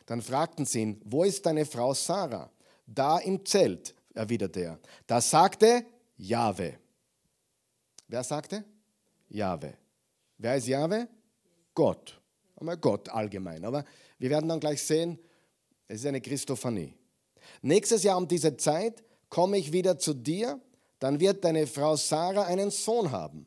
Dann 0.07 0.23
fragten 0.23 0.65
sie 0.65 0.83
ihn, 0.83 1.01
wo 1.05 1.25
ist 1.25 1.45
deine 1.45 1.67
Frau 1.67 1.95
Sarah? 1.95 2.51
Da 2.87 3.19
im 3.19 3.45
Zelt, 3.45 3.95
erwiderte 4.15 4.61
er. 4.61 4.79
Da 5.07 5.21
sagte 5.21 5.85
Jahwe. 6.17 6.79
Wer 8.09 8.25
sagte? 8.25 8.65
Jahwe. 9.29 9.75
Wer 10.39 10.57
ist 10.57 10.67
Jahwe? 10.67 11.09
Gott. 11.75 12.21
Einmal 12.57 12.77
Gott 12.77 13.09
allgemein. 13.09 13.65
Aber 13.65 13.85
wir 14.19 14.31
werden 14.31 14.49
dann 14.49 14.61
gleich 14.61 14.83
sehen, 14.83 15.19
es 15.87 16.01
ist 16.01 16.07
eine 16.07 16.21
Christophanie. 16.21 16.95
Nächstes 17.63 18.03
Jahr 18.03 18.17
um 18.17 18.27
diese 18.27 18.57
Zeit 18.57 19.03
komme 19.29 19.59
ich 19.59 19.73
wieder 19.73 19.99
zu 19.99 20.15
dir 20.15 20.61
dann 20.99 21.21
wird 21.21 21.45
deine 21.45 21.67
Frau 21.67 21.97
Sarah 21.97 22.45
einen 22.45 22.71
Sohn 22.71 23.11
haben. 23.11 23.47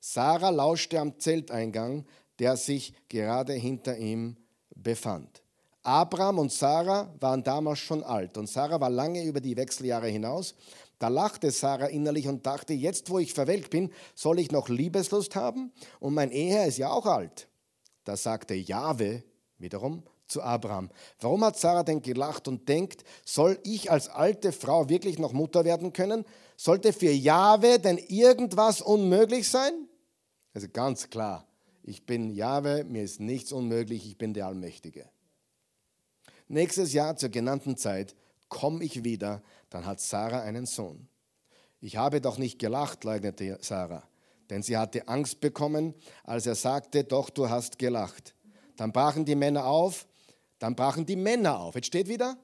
Sarah 0.00 0.50
lauschte 0.50 0.98
am 1.00 1.18
Zelteingang, 1.18 2.04
der 2.38 2.56
sich 2.56 2.94
gerade 3.08 3.52
hinter 3.52 3.96
ihm 3.96 4.36
befand. 4.74 5.42
Abraham 5.82 6.38
und 6.38 6.52
Sarah 6.52 7.12
waren 7.20 7.42
damals 7.42 7.80
schon 7.80 8.02
alt 8.04 8.38
und 8.38 8.48
Sarah 8.48 8.80
war 8.80 8.90
lange 8.90 9.24
über 9.24 9.40
die 9.40 9.56
Wechseljahre 9.56 10.08
hinaus. 10.08 10.54
Da 11.02 11.08
lachte 11.08 11.50
Sarah 11.50 11.86
innerlich 11.86 12.28
und 12.28 12.46
dachte, 12.46 12.74
jetzt 12.74 13.10
wo 13.10 13.18
ich 13.18 13.34
verwelkt 13.34 13.70
bin, 13.70 13.90
soll 14.14 14.38
ich 14.38 14.52
noch 14.52 14.68
Liebeslust 14.68 15.34
haben? 15.34 15.72
Und 15.98 16.14
mein 16.14 16.30
Eheherr 16.30 16.68
ist 16.68 16.78
ja 16.78 16.92
auch 16.92 17.06
alt. 17.06 17.48
Da 18.04 18.16
sagte 18.16 18.54
Jahwe 18.54 19.24
wiederum, 19.58 20.04
zu 20.28 20.42
Abraham. 20.42 20.90
Warum 21.18 21.44
hat 21.44 21.58
Sarah 21.58 21.82
denn 21.82 22.02
gelacht 22.02 22.46
und 22.46 22.68
denkt, 22.68 23.02
soll 23.24 23.58
ich 23.64 23.90
als 23.90 24.08
alte 24.10 24.52
Frau 24.52 24.88
wirklich 24.88 25.18
noch 25.18 25.32
Mutter 25.32 25.64
werden 25.64 25.92
können? 25.92 26.24
Sollte 26.56 26.92
für 26.92 27.10
Jahwe 27.10 27.80
denn 27.80 27.98
irgendwas 27.98 28.80
unmöglich 28.80 29.48
sein? 29.48 29.72
Also 30.54 30.68
ganz 30.72 31.10
klar, 31.10 31.48
ich 31.82 32.06
bin 32.06 32.30
Jahwe, 32.30 32.84
mir 32.84 33.02
ist 33.02 33.18
nichts 33.18 33.50
unmöglich, 33.50 34.06
ich 34.06 34.18
bin 34.18 34.34
der 34.34 34.46
Allmächtige. 34.46 35.10
Nächstes 36.46 36.92
Jahr 36.92 37.16
zur 37.16 37.30
genannten 37.30 37.76
Zeit 37.76 38.14
komme 38.52 38.84
ich 38.84 39.02
wieder, 39.02 39.42
dann 39.72 39.86
hat 39.86 40.00
Sarah 40.00 40.42
einen 40.42 40.66
Sohn. 40.66 41.08
Ich 41.80 41.96
habe 41.96 42.20
doch 42.20 42.38
nicht 42.38 42.58
gelacht, 42.58 43.04
leugnete 43.04 43.58
Sarah, 43.60 44.06
denn 44.50 44.62
sie 44.62 44.76
hatte 44.76 45.08
Angst 45.08 45.40
bekommen, 45.40 45.94
als 46.24 46.46
er 46.46 46.54
sagte, 46.54 47.04
doch 47.04 47.30
du 47.30 47.48
hast 47.48 47.78
gelacht. 47.78 48.34
Dann 48.76 48.92
brachen 48.92 49.24
die 49.24 49.34
Männer 49.34 49.66
auf, 49.66 50.06
dann 50.58 50.76
brachen 50.76 51.06
die 51.06 51.16
Männer 51.16 51.58
auf. 51.58 51.74
Jetzt 51.74 51.86
steht 51.86 52.08
wieder, 52.08 52.36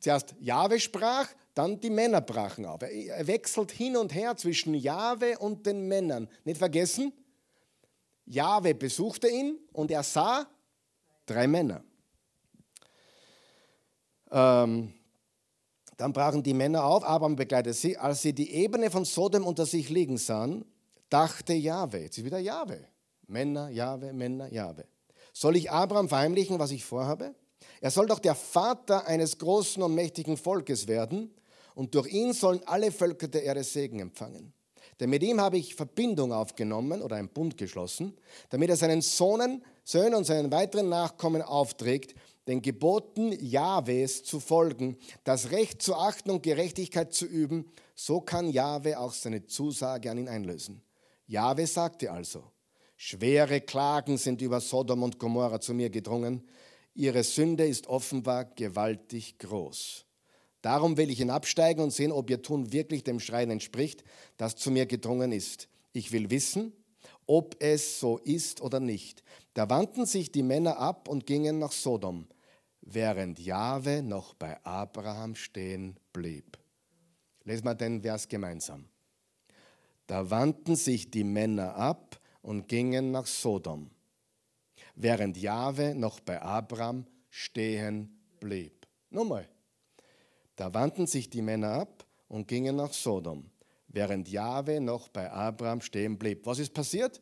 zuerst 0.00 0.34
Jahwe 0.40 0.80
sprach, 0.80 1.28
dann 1.54 1.80
die 1.80 1.90
Männer 1.90 2.20
brachen 2.20 2.64
auf. 2.64 2.82
Er 2.82 3.26
wechselt 3.26 3.72
hin 3.72 3.96
und 3.96 4.14
her 4.14 4.36
zwischen 4.36 4.74
Jahwe 4.74 5.38
und 5.38 5.66
den 5.66 5.86
Männern. 5.86 6.28
Nicht 6.44 6.58
vergessen, 6.58 7.12
Jahwe 8.24 8.74
besuchte 8.74 9.28
ihn 9.28 9.58
und 9.72 9.90
er 9.90 10.02
sah 10.02 10.46
drei 11.26 11.46
Männer. 11.46 11.84
Ähm, 14.30 14.94
dann 16.02 16.12
brachen 16.12 16.42
die 16.42 16.52
Männer 16.52 16.82
auf, 16.82 17.04
Abraham 17.04 17.36
begleitete 17.36 17.74
sie. 17.74 17.96
Als 17.96 18.22
sie 18.22 18.32
die 18.32 18.54
Ebene 18.54 18.90
von 18.90 19.04
Sodom 19.04 19.46
unter 19.46 19.66
sich 19.66 19.88
liegen 19.88 20.18
sahen, 20.18 20.64
dachte 21.08 21.52
Jahwe, 21.52 21.98
jetzt 21.98 22.18
ist 22.18 22.24
wieder 22.24 22.40
Jahwe. 22.40 22.80
Männer, 23.28 23.68
Jahwe, 23.68 24.12
Männer, 24.12 24.52
Jahwe. 24.52 24.84
Soll 25.32 25.54
ich 25.54 25.70
Abraham 25.70 26.08
verheimlichen, 26.08 26.58
was 26.58 26.72
ich 26.72 26.84
vorhabe? 26.84 27.36
Er 27.80 27.92
soll 27.92 28.08
doch 28.08 28.18
der 28.18 28.34
Vater 28.34 29.06
eines 29.06 29.38
großen 29.38 29.80
und 29.80 29.94
mächtigen 29.94 30.36
Volkes 30.36 30.88
werden 30.88 31.32
und 31.76 31.94
durch 31.94 32.08
ihn 32.08 32.32
sollen 32.32 32.62
alle 32.66 32.90
Völker 32.90 33.28
der 33.28 33.44
Erde 33.44 33.62
Segen 33.62 34.00
empfangen. 34.00 34.52
Denn 34.98 35.08
mit 35.08 35.22
ihm 35.22 35.40
habe 35.40 35.56
ich 35.56 35.76
Verbindung 35.76 36.32
aufgenommen 36.32 37.00
oder 37.00 37.14
einen 37.14 37.28
Bund 37.28 37.56
geschlossen, 37.56 38.18
damit 38.50 38.70
er 38.70 38.76
seinen 38.76 39.02
Sohnen, 39.02 39.64
Söhnen 39.84 40.14
und 40.14 40.24
seinen 40.24 40.50
weiteren 40.50 40.88
Nachkommen 40.88 41.42
aufträgt, 41.42 42.16
den 42.48 42.62
Geboten 42.62 43.32
Jahwes 43.40 44.24
zu 44.24 44.40
folgen, 44.40 44.96
das 45.24 45.50
Recht 45.50 45.82
zu 45.82 45.94
achten 45.94 46.30
und 46.30 46.42
Gerechtigkeit 46.42 47.12
zu 47.12 47.26
üben, 47.26 47.70
so 47.94 48.20
kann 48.20 48.50
Jahwe 48.50 48.98
auch 48.98 49.12
seine 49.12 49.46
Zusage 49.46 50.10
an 50.10 50.18
ihn 50.18 50.28
einlösen. 50.28 50.82
Jahwe 51.26 51.66
sagte 51.66 52.10
also, 52.10 52.44
schwere 52.96 53.60
Klagen 53.60 54.18
sind 54.18 54.42
über 54.42 54.60
Sodom 54.60 55.02
und 55.02 55.18
Gomorra 55.18 55.60
zu 55.60 55.74
mir 55.74 55.90
gedrungen, 55.90 56.42
Ihre 56.94 57.24
Sünde 57.24 57.66
ist 57.66 57.86
offenbar 57.86 58.44
gewaltig 58.44 59.38
groß. 59.38 60.04
Darum 60.60 60.96
will 60.96 61.10
ich 61.10 61.18
hinabsteigen 61.18 61.82
und 61.82 61.90
sehen, 61.90 62.12
ob 62.12 62.28
Ihr 62.28 62.42
Tun 62.42 62.72
wirklich 62.72 63.02
dem 63.02 63.18
Schreien 63.18 63.50
entspricht, 63.50 64.04
das 64.36 64.56
zu 64.56 64.70
mir 64.70 64.86
gedrungen 64.86 65.32
ist. 65.32 65.68
Ich 65.92 66.12
will 66.12 66.30
wissen, 66.30 66.72
ob 67.26 67.56
es 67.60 67.98
so 67.98 68.18
ist 68.18 68.60
oder 68.60 68.78
nicht. 68.78 69.22
Da 69.54 69.68
wandten 69.70 70.06
sich 70.06 70.32
die 70.32 70.42
Männer 70.42 70.78
ab 70.78 71.08
und 71.08 71.26
gingen 71.26 71.58
nach 71.58 71.72
Sodom, 71.72 72.26
während 72.82 73.38
Jahwe 73.38 74.02
noch 74.02 74.34
bei 74.34 74.62
Abraham 74.64 75.34
stehen 75.34 75.98
blieb. 76.12 76.58
Lesen 77.44 77.64
wir 77.64 77.74
den 77.74 78.02
Vers 78.02 78.28
gemeinsam. 78.28 78.88
Da 80.06 80.30
wandten 80.30 80.76
sich 80.76 81.10
die 81.10 81.24
Männer 81.24 81.74
ab 81.74 82.20
und 82.42 82.68
gingen 82.68 83.10
nach 83.10 83.26
Sodom 83.26 83.90
während 84.94 85.36
Jahwe 85.36 85.94
noch 85.94 86.20
bei 86.20 86.40
Abraham 86.40 87.06
stehen 87.30 88.18
blieb. 88.40 88.86
Nochmal. 89.10 89.48
Da 90.56 90.72
wandten 90.74 91.06
sich 91.06 91.30
die 91.30 91.42
Männer 91.42 91.72
ab 91.72 92.06
und 92.28 92.46
gingen 92.48 92.76
nach 92.76 92.92
Sodom, 92.92 93.50
während 93.88 94.28
Jahwe 94.28 94.80
noch 94.80 95.08
bei 95.08 95.30
Abraham 95.30 95.80
stehen 95.80 96.18
blieb. 96.18 96.46
Was 96.46 96.58
ist 96.58 96.74
passiert? 96.74 97.20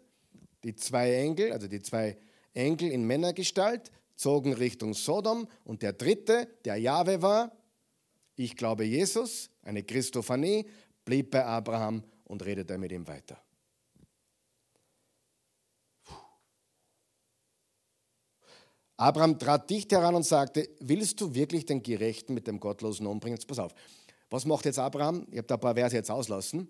Die 0.65 0.75
zwei 0.75 1.15
Engel, 1.15 1.53
also 1.53 1.69
die 1.69 1.81
zwei 1.81 2.19
Engel 2.53 2.91
in 2.91 3.05
Männergestalt, 3.05 3.91
zogen 4.21 4.53
Richtung 4.53 4.93
Sodom 4.93 5.49
und 5.65 5.81
der 5.81 5.95
dritte, 5.95 6.47
der 6.67 6.77
Jahwe 6.77 7.23
war, 7.23 7.57
ich 8.37 8.55
glaube 8.55 8.85
Jesus, 8.85 9.49
eine 9.63 9.83
Christophanie, 9.83 10.67
blieb 11.07 11.31
bei 11.31 11.45
Abraham 11.45 12.05
und 12.25 12.45
redete 12.45 12.77
mit 12.77 12.93
ihm 12.93 13.09
weiter. 13.09 13.43
Abraham 18.99 19.39
trat 19.39 19.71
dicht 19.71 19.91
heran 19.93 20.15
und 20.15 20.25
sagte, 20.25 20.69
willst 20.81 21.19
du 21.23 21.35
wirklich 21.35 21.65
den 21.65 21.83
Gerechten 21.83 22.35
mit 22.35 22.47
dem 22.47 22.61
Gottlosen 22.61 23.07
umbringen? 23.07 23.39
Jetzt 23.39 23.49
pass 23.49 23.59
auf. 23.59 23.75
Was 24.29 24.45
macht 24.45 24.67
jetzt 24.67 24.79
Abraham? 24.79 25.27
Ich 25.31 25.39
habe 25.39 25.49
da 25.49 25.55
ein 25.55 25.61
paar 25.61 25.75
Verse 25.75 25.97
jetzt 25.97 26.11
auslassen. 26.11 26.69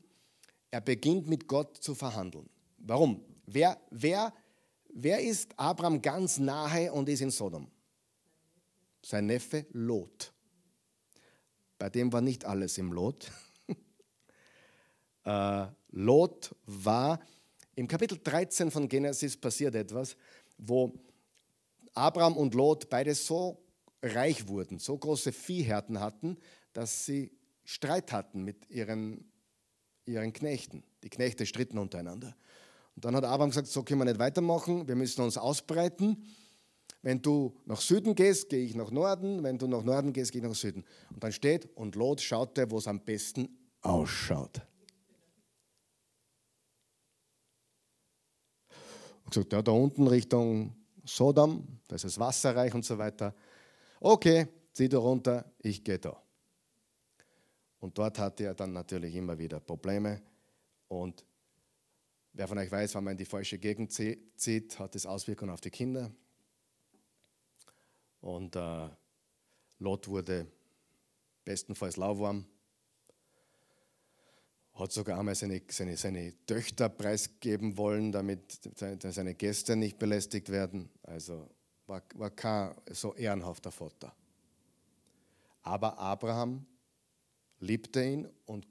Er 0.70 0.80
beginnt 0.80 1.26
mit 1.26 1.48
Gott 1.48 1.78
zu 1.78 1.96
verhandeln. 1.96 2.48
Warum? 2.78 3.24
Wer, 3.46 3.80
wer, 3.90 4.32
wer 4.94 5.20
ist 5.20 5.58
Abraham 5.58 6.02
ganz 6.02 6.38
nahe 6.38 6.92
und 6.92 7.08
ist 7.08 7.20
in 7.20 7.30
Sodom? 7.30 7.70
Sein 9.02 9.26
Neffe 9.26 9.66
Lot. 9.72 10.32
Bei 11.78 11.88
dem 11.88 12.12
war 12.12 12.20
nicht 12.20 12.44
alles 12.44 12.76
im 12.78 12.92
Lot. 12.92 13.30
äh, 15.24 15.66
Lot 15.90 16.54
war, 16.66 17.20
im 17.74 17.88
Kapitel 17.88 18.18
13 18.22 18.70
von 18.70 18.88
Genesis 18.88 19.36
passiert 19.36 19.74
etwas, 19.74 20.16
wo 20.58 20.92
Abraham 21.94 22.36
und 22.36 22.54
Lot 22.54 22.90
beide 22.90 23.14
so 23.14 23.62
reich 24.02 24.46
wurden, 24.48 24.78
so 24.78 24.96
große 24.96 25.32
Viehherden 25.32 26.00
hatten, 26.00 26.36
dass 26.72 27.06
sie 27.06 27.32
Streit 27.64 28.12
hatten 28.12 28.42
mit 28.42 28.68
ihren, 28.70 29.30
ihren 30.04 30.32
Knechten. 30.32 30.82
Die 31.02 31.10
Knechte 31.10 31.46
stritten 31.46 31.78
untereinander. 31.78 32.36
Und 33.00 33.06
dann 33.06 33.16
hat 33.16 33.24
Abraham 33.24 33.48
gesagt, 33.48 33.68
so 33.68 33.82
können 33.82 34.02
wir 34.02 34.04
nicht 34.04 34.18
weitermachen, 34.18 34.86
wir 34.86 34.94
müssen 34.94 35.22
uns 35.22 35.38
ausbreiten. 35.38 36.22
Wenn 37.00 37.22
du 37.22 37.56
nach 37.64 37.80
Süden 37.80 38.14
gehst, 38.14 38.50
gehe 38.50 38.62
ich 38.62 38.74
nach 38.74 38.90
Norden. 38.90 39.42
Wenn 39.42 39.56
du 39.56 39.66
nach 39.66 39.82
Norden 39.82 40.12
gehst, 40.12 40.32
gehe 40.32 40.42
ich 40.42 40.46
nach 40.46 40.54
Süden. 40.54 40.84
Und 41.08 41.24
dann 41.24 41.32
steht, 41.32 41.74
und 41.78 41.94
Lot 41.94 42.20
schaute, 42.20 42.70
wo 42.70 42.76
es 42.76 42.86
am 42.86 43.00
besten 43.00 43.48
ausschaut. 43.80 44.60
Und 49.24 49.30
gesagt, 49.30 49.54
ja, 49.54 49.62
da 49.62 49.72
unten 49.72 50.06
Richtung 50.06 50.76
Sodom, 51.02 51.80
da 51.88 51.96
ist 51.96 52.04
es 52.04 52.18
wasserreich 52.18 52.74
und 52.74 52.84
so 52.84 52.98
weiter. 52.98 53.34
Okay, 53.98 54.46
zieh 54.74 54.90
du 54.90 54.98
runter, 54.98 55.50
ich 55.60 55.82
gehe 55.82 55.98
da. 55.98 56.22
Und 57.78 57.96
dort 57.96 58.18
hatte 58.18 58.44
er 58.44 58.54
dann 58.54 58.74
natürlich 58.74 59.14
immer 59.14 59.38
wieder 59.38 59.58
Probleme. 59.58 60.20
Und 60.88 61.24
wer 62.32 62.48
von 62.48 62.58
euch 62.58 62.70
weiß, 62.70 62.94
wenn 62.94 63.04
man 63.04 63.12
in 63.12 63.18
die 63.18 63.24
falsche 63.24 63.58
Gegend 63.58 63.92
zieht, 63.92 64.78
hat 64.78 64.94
das 64.94 65.06
Auswirkungen 65.06 65.50
auf 65.50 65.60
die 65.60 65.70
Kinder. 65.70 66.10
Und 68.20 68.56
äh, 68.56 68.88
Lot 69.78 70.08
wurde 70.08 70.46
bestenfalls 71.44 71.96
lauwarm, 71.96 72.44
hat 74.74 74.92
sogar 74.92 75.18
einmal 75.18 75.34
seine, 75.34 75.62
seine, 75.68 75.96
seine 75.96 76.34
Töchter 76.46 76.88
preisgeben 76.88 77.76
wollen, 77.76 78.12
damit 78.12 78.60
seine 78.76 79.34
Gäste 79.34 79.76
nicht 79.76 79.98
belästigt 79.98 80.50
werden. 80.50 80.90
Also 81.02 81.48
war, 81.86 82.02
war 82.14 82.30
kein 82.30 82.74
so 82.90 83.14
ehrenhafter 83.14 83.72
Vater. 83.72 84.14
Aber 85.62 85.98
Abraham 85.98 86.66
liebte 87.58 88.02
ihn 88.02 88.28
und 88.46 88.66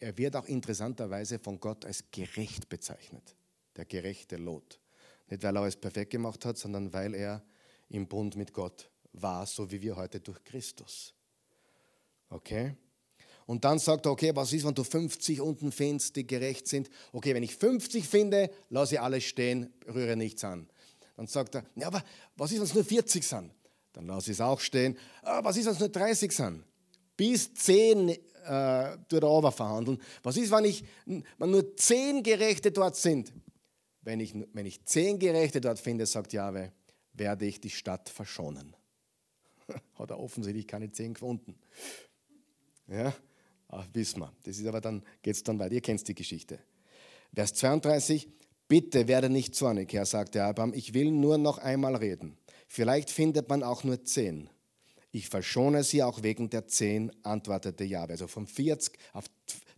er 0.00 0.16
wird 0.16 0.36
auch 0.36 0.46
interessanterweise 0.46 1.38
von 1.38 1.60
Gott 1.60 1.84
als 1.84 2.04
gerecht 2.10 2.68
bezeichnet. 2.68 3.36
Der 3.76 3.84
gerechte 3.84 4.36
Lot. 4.36 4.80
Nicht, 5.28 5.42
weil 5.42 5.56
er 5.56 5.62
alles 5.62 5.76
perfekt 5.76 6.10
gemacht 6.10 6.44
hat, 6.44 6.58
sondern 6.58 6.92
weil 6.92 7.14
er 7.14 7.42
im 7.88 8.06
Bund 8.06 8.36
mit 8.36 8.52
Gott 8.52 8.90
war, 9.12 9.46
so 9.46 9.70
wie 9.70 9.80
wir 9.80 9.96
heute 9.96 10.20
durch 10.20 10.42
Christus. 10.44 11.14
Okay? 12.28 12.74
Und 13.46 13.64
dann 13.64 13.78
sagt 13.78 14.06
er, 14.06 14.12
okay, 14.12 14.34
was 14.34 14.52
ist, 14.52 14.64
wenn 14.64 14.74
du 14.74 14.84
50 14.84 15.40
unten 15.40 15.70
findest, 15.70 16.16
die 16.16 16.26
gerecht 16.26 16.66
sind? 16.66 16.88
Okay, 17.12 17.34
wenn 17.34 17.42
ich 17.42 17.56
50 17.56 18.06
finde, 18.08 18.50
lasse 18.70 18.94
ich 18.94 19.00
alles 19.00 19.24
stehen, 19.24 19.72
rühre 19.86 20.16
nichts 20.16 20.44
an. 20.44 20.68
Dann 21.16 21.26
sagt 21.26 21.54
er, 21.56 21.64
ja, 21.76 21.88
aber 21.88 22.02
was 22.36 22.50
ist, 22.52 22.58
wenn 22.58 22.64
es 22.64 22.74
nur 22.74 22.84
40 22.84 23.22
sind? 23.22 23.52
Dann 23.92 24.06
lasse 24.06 24.30
ich 24.30 24.38
es 24.38 24.40
auch 24.40 24.60
stehen. 24.60 24.98
Ah, 25.22 25.44
was 25.44 25.56
ist, 25.56 25.66
wenn 25.66 25.74
es 25.74 25.78
nur 25.78 25.88
30 25.90 26.32
sind? 26.32 26.64
Bis 27.16 27.52
10 27.54 28.16
äh, 28.44 28.96
tut 29.08 29.22
er 29.22 29.52
verhandeln. 29.52 30.00
Was 30.22 30.36
ist, 30.36 30.50
wenn, 30.50 30.64
ich, 30.64 30.84
wenn 31.06 31.50
nur 31.50 31.76
10 31.76 32.22
Gerechte 32.22 32.70
dort 32.70 32.96
sind? 32.96 33.32
Wenn 34.02 34.20
ich, 34.20 34.34
wenn 34.52 34.66
ich 34.66 34.84
10 34.84 35.18
Gerechte 35.18 35.60
dort 35.60 35.78
finde, 35.78 36.06
sagt 36.06 36.32
Jahwe, 36.32 36.72
werde 37.14 37.46
ich 37.46 37.60
die 37.60 37.70
Stadt 37.70 38.08
verschonen. 38.08 38.76
Hat 39.98 40.10
er 40.10 40.20
offensichtlich 40.20 40.66
keine 40.66 40.90
10 40.90 41.14
gefunden. 41.14 41.56
Ja, 42.86 43.14
Ach, 43.76 43.86
wissen 43.92 44.20
wir. 44.20 44.32
Das 44.44 44.58
ist 44.58 44.66
aber 44.66 44.80
dann, 44.80 45.02
geht 45.22 45.34
es 45.34 45.42
dann 45.42 45.58
weiter. 45.58 45.74
Ihr 45.74 45.80
kennt 45.80 46.06
die 46.06 46.14
Geschichte. 46.14 46.60
Vers 47.34 47.54
32, 47.54 48.28
bitte 48.68 49.08
werde 49.08 49.28
nicht 49.28 49.56
zornig, 49.56 49.92
Herr, 49.92 50.06
sagte 50.06 50.44
Abraham, 50.44 50.72
ich 50.72 50.94
will 50.94 51.10
nur 51.10 51.38
noch 51.38 51.58
einmal 51.58 51.96
reden. 51.96 52.36
Vielleicht 52.68 53.10
findet 53.10 53.48
man 53.48 53.64
auch 53.64 53.82
nur 53.82 54.04
zehn. 54.04 54.48
Ich 55.14 55.28
verschone 55.28 55.84
sie 55.84 56.02
auch 56.02 56.24
wegen 56.24 56.50
der 56.50 56.66
zehn, 56.66 57.12
antwortete 57.22 57.84
Jahwe. 57.84 58.14
Also 58.14 58.26
von 58.26 58.48
40 58.48 58.98
auf 59.12 59.26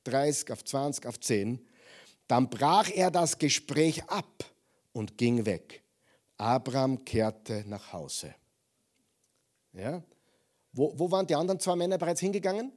30, 0.05 0.51
auf 0.51 0.65
20, 0.65 1.05
auf 1.05 1.21
10. 1.21 1.61
Dann 2.27 2.49
brach 2.49 2.89
er 2.89 3.11
das 3.11 3.37
Gespräch 3.37 4.03
ab 4.05 4.51
und 4.95 5.19
ging 5.19 5.45
weg. 5.45 5.83
Abraham 6.39 7.05
kehrte 7.05 7.65
nach 7.67 7.93
Hause. 7.93 8.35
Ja? 9.75 10.03
Wo, 10.73 10.99
wo 10.99 11.11
waren 11.11 11.27
die 11.27 11.35
anderen 11.35 11.61
zwei 11.61 11.77
Männer 11.77 11.99
bereits 11.99 12.21
hingegangen? 12.21 12.73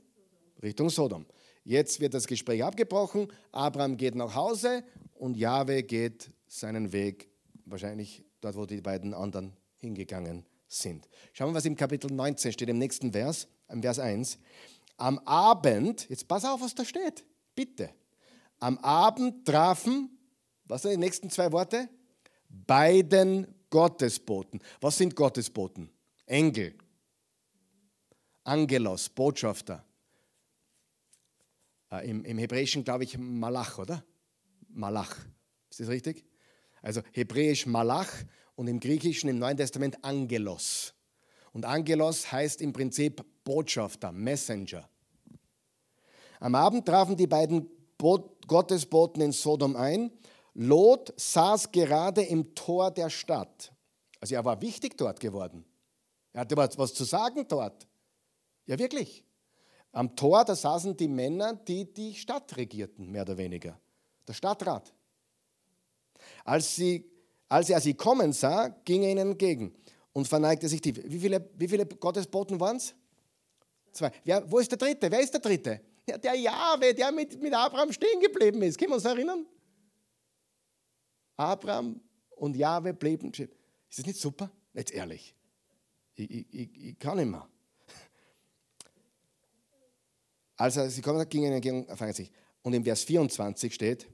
Richtung 0.62 0.90
Sodom. 0.90 1.26
Jetzt 1.64 2.02
wird 2.02 2.14
das 2.14 2.28
Gespräch 2.28 2.62
abgebrochen, 2.62 3.32
Abraham 3.54 3.96
geht 3.96 4.16
nach 4.16 4.36
Hause 4.36 4.84
und 5.14 5.38
Jahwe 5.38 5.84
geht 5.84 6.30
seinen 6.46 6.92
Weg, 6.92 7.30
wahrscheinlich 7.64 8.26
dort, 8.42 8.58
wo 8.58 8.66
die 8.66 8.82
beiden 8.82 9.14
anderen 9.14 9.54
hingegangen 9.78 10.44
sind. 10.70 11.10
Schauen 11.34 11.50
wir, 11.50 11.56
was 11.56 11.66
im 11.66 11.76
Kapitel 11.76 12.12
19 12.12 12.54
steht, 12.54 12.70
im 12.70 12.78
nächsten 12.78 13.12
Vers, 13.12 13.48
im 13.68 13.82
Vers 13.82 14.00
1. 14.00 14.38
Am 14.98 15.20
Abend, 15.20 16.08
jetzt 16.10 16.28
pass 16.28 16.46
auf, 16.46 16.62
was 16.62 16.76
da 16.76 16.86
steht, 16.86 17.26
bitte. 17.56 17.90
Am 18.60 18.78
Abend 18.78 19.46
trafen, 19.46 20.18
was 20.66 20.84
sind 20.84 20.92
die 20.92 20.98
nächsten 20.98 21.30
zwei 21.30 21.52
Worte? 21.52 21.90
Beiden 22.48 23.48
Gottesboten. 23.70 24.62
Was 24.82 24.98
sind 24.98 25.16
Gottesboten? 25.16 25.90
Engel. 26.26 26.76
Angelos, 28.44 29.10
Botschafter. 29.10 29.84
Äh, 31.92 32.10
im, 32.10 32.24
Im 32.26 32.38
Hebräischen 32.38 32.84
glaube 32.84 33.04
ich 33.04 33.18
Malach, 33.18 33.80
oder? 33.80 34.04
Malach. 34.70 35.16
Ist 35.70 35.80
das 35.80 35.88
richtig? 35.88 36.26
Also 36.82 37.02
hebräisch 37.12 37.66
Malach 37.66 38.12
und 38.60 38.68
im 38.68 38.82
Griechischen 38.82 39.30
im 39.30 39.40
Neuen 39.40 39.56
Testament 39.56 40.04
Angelos. 40.04 40.94
Und 41.54 41.64
Angelos 41.64 42.30
heißt 42.30 42.62
im 42.62 42.74
Prinzip 42.74 43.24
Botschafter, 43.46 44.12
Messenger. 44.12 44.90
Am 46.42 46.56
Abend 46.56 46.86
trafen 46.86 47.16
die 47.16 47.26
beiden 47.26 47.70
Gottesboten 47.98 49.22
in 49.22 49.32
Sodom 49.32 49.78
ein. 49.78 50.12
Lot 50.56 51.14
saß 51.16 51.72
gerade 51.72 52.22
im 52.22 52.54
Tor 52.54 52.92
der 52.92 53.10
Stadt. 53.10 53.72
Also 54.20 54.36
er 54.36 54.44
war 54.44 54.62
wichtig 54.62 54.98
dort 54.98 55.22
geworden. 55.22 55.64
Er 56.34 56.42
hatte 56.42 56.58
was 56.58 56.94
zu 56.94 57.06
sagen 57.06 57.46
dort. 57.48 57.88
Ja, 58.66 58.78
wirklich. 58.78 59.24
Am 59.94 60.18
Tor, 60.18 60.44
da 60.44 60.54
saßen 60.54 60.98
die 60.98 61.08
Männer, 61.08 61.54
die 61.54 61.94
die 61.94 62.14
Stadt 62.14 62.58
regierten, 62.58 63.10
mehr 63.10 63.22
oder 63.22 63.38
weniger. 63.38 63.80
Der 64.28 64.34
Stadtrat. 64.34 64.94
Als, 66.44 66.76
sie, 66.76 67.10
als 67.50 67.70
er 67.70 67.82
sie 67.82 67.96
kommen 67.96 68.32
sah, 68.32 68.70
ging 68.86 69.04
er 69.04 69.12
ihnen 69.12 69.32
entgegen 69.32 69.76
und 70.14 70.28
verneigte 70.28 70.70
sich 70.70 70.80
tief. 70.80 71.02
Wie 71.04 71.20
viele, 71.20 71.50
wie 71.58 71.68
viele 71.68 71.86
Gottesboten 71.86 72.60
waren 72.60 72.78
es? 72.78 72.94
Zwei. 73.92 74.12
Wer, 74.24 74.50
wo 74.50 74.60
ist 74.60 74.72
der 74.72 74.78
dritte? 74.78 75.12
Wer 75.12 75.20
ist 75.20 75.34
der 75.34 75.42
dritte? 75.42 75.82
Ja, 76.08 76.18
der 76.18 76.36
Jahwe, 76.36 76.94
der 76.94 77.12
mit, 77.12 77.42
mit 77.42 77.54
Abraham 77.54 77.92
stehen 77.92 78.20
geblieben 78.22 78.62
ist. 78.62 78.78
Können 78.78 78.92
wir 78.92 78.96
uns 78.96 79.06
erinnern? 79.06 79.46
Abraham 81.36 82.00
und 82.36 82.56
Jahwe 82.56 82.94
blieben 82.94 83.34
stehen. 83.34 83.50
Ist 83.90 84.00
das 84.00 84.06
nicht 84.06 84.20
super? 84.20 84.52
Jetzt 84.74 84.92
ehrlich. 84.92 85.36
Ich, 86.16 86.30
ich, 86.30 86.54
ich, 86.54 86.86
ich 86.86 87.00
kann 87.00 87.18
nicht 87.18 87.28
mehr. 87.28 87.48
Also 90.56 90.88
sie 90.90 91.02
kommen, 91.02 91.28
gingen 91.30 91.54
entgegen, 91.54 91.88
fangen 91.96 92.14
sich. 92.14 92.32
Und 92.62 92.74
im 92.74 92.84
Vers 92.84 93.04
24 93.04 93.74
steht, 93.74 94.08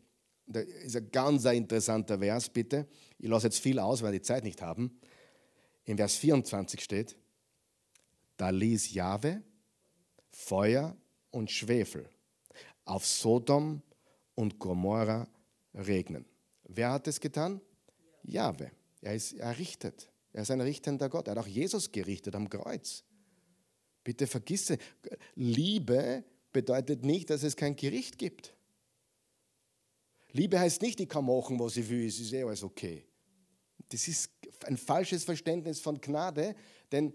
da 0.48 0.60
ist 0.60 0.96
ein 0.96 1.10
ganz 1.12 1.46
interessanter 1.46 2.20
Vers, 2.20 2.50
bitte. 2.50 2.88
Ich 3.18 3.28
lasse 3.28 3.48
jetzt 3.48 3.60
viel 3.60 3.80
aus, 3.80 4.02
weil 4.02 4.12
wir 4.12 4.20
die 4.20 4.26
Zeit 4.26 4.44
nicht 4.44 4.62
haben. 4.62 5.00
Im 5.86 5.98
Vers 5.98 6.16
24 6.16 6.82
steht, 6.82 7.16
da 8.38 8.50
ließ 8.50 8.94
Jahwe 8.94 9.42
Feuer 10.32 10.96
und 11.32 11.50
Schwefel 11.50 12.10
auf 12.84 13.06
Sodom 13.06 13.82
und 14.36 14.60
Gomorra 14.60 15.28
regnen. 15.74 16.26
Wer 16.64 16.92
hat 16.92 17.08
es 17.08 17.20
getan? 17.20 17.62
Jahwe. 18.24 18.72
Er 19.02 19.16
ist 19.16 19.34
errichtet. 19.34 20.10
Er 20.34 20.42
ist 20.42 20.52
ein 20.52 20.62
richtender 20.62 21.10
Gott. 21.10 21.28
Er 21.28 21.32
hat 21.32 21.38
auch 21.44 21.48
Jesus 21.48 21.92
gerichtet 21.92 22.36
am 22.36 22.50
Kreuz. 22.50 23.04
Bitte 24.04 24.28
vergisse, 24.28 24.78
Liebe 25.36 26.24
bedeutet 26.52 27.04
nicht, 27.04 27.30
dass 27.30 27.44
es 27.44 27.56
kein 27.56 27.76
Gericht 27.76 28.18
gibt. 28.18 28.54
Liebe 30.36 30.60
heißt 30.60 30.82
nicht, 30.82 31.00
ich 31.00 31.08
kann 31.08 31.26
machen, 31.26 31.58
was 31.58 31.78
ich 31.78 31.88
will, 31.90 32.06
es 32.06 32.20
ist 32.20 32.34
eh 32.34 32.44
alles 32.44 32.62
okay. 32.62 33.06
Das 33.88 34.06
ist 34.06 34.30
ein 34.66 34.76
falsches 34.76 35.24
Verständnis 35.24 35.80
von 35.80 36.02
Gnade, 36.02 36.56
denn 36.92 37.14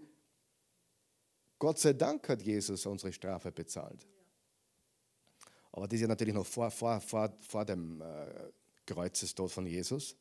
Gott 1.59 1.77
sei 1.77 1.93
Dank 1.93 2.27
hat 2.27 2.41
Jesus 2.41 2.83
unsere 2.87 3.13
Strafe 3.13 3.51
bezahlt. 3.51 4.07
Aber 5.71 5.87
das 5.87 5.97
ist 5.97 6.01
ja 6.01 6.07
natürlich 6.07 6.33
noch 6.33 6.47
vor, 6.47 6.71
vor, 6.71 6.99
vor, 6.99 7.31
vor 7.41 7.63
dem 7.63 8.01
äh, 8.01 8.51
Kreuzestod 8.87 9.51
von 9.51 9.67
Jesus. 9.67 10.17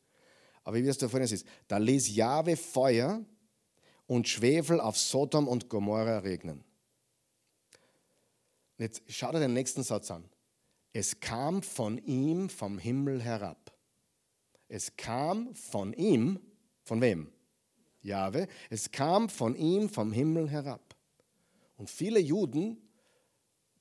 Aber 0.63 0.77
wie 0.77 0.87
es 0.87 0.99
da 0.99 1.09
vorhin 1.09 1.27
ist, 1.27 1.47
da 1.69 1.79
ließ 1.79 2.15
Jahwe 2.15 2.55
Feuer 2.55 3.25
und 4.07 4.29
Schwefel 4.29 4.79
auf 4.79 4.99
Sodom 4.99 5.49
und 5.49 5.71
Gomorra 5.71 6.19
regnen. 6.19 6.63
Jetzt 8.77 9.01
schau 9.09 9.33
dir 9.33 9.41
den 9.41 9.55
nächsten 9.55 9.83
Satz 9.83 10.11
an. 10.11 10.29
Es 10.93 11.21
kam 11.21 11.63
von 11.63 11.99
ihm 11.99 12.49
vom 12.49 12.79
Himmel 12.79 13.23
herab. 13.23 13.73
Es 14.69 14.97
kam 14.97 15.55
von 15.55 15.93
ihm, 15.93 16.41
von 16.83 17.01
wem? 17.01 17.33
Jahwe. 18.03 18.49
Es 18.71 18.91
kam 18.91 19.29
von 19.29 19.55
ihm 19.55 19.89
vom 19.89 20.13
Himmel 20.13 20.49
herab. 20.49 20.97
Und 21.77 21.91
viele 21.91 22.19
Juden 22.21 22.79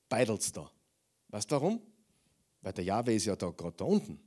beidelst 0.07 0.57
da. 0.57 0.71
Weißt 1.29 1.49
du 1.51 1.55
warum? 1.55 1.81
Weil 2.61 2.73
der 2.73 2.83
Jahwe 2.83 3.13
ist 3.13 3.25
ja 3.25 3.35
da 3.35 3.49
gerade 3.49 3.77
da 3.77 3.85
unten. 3.85 4.19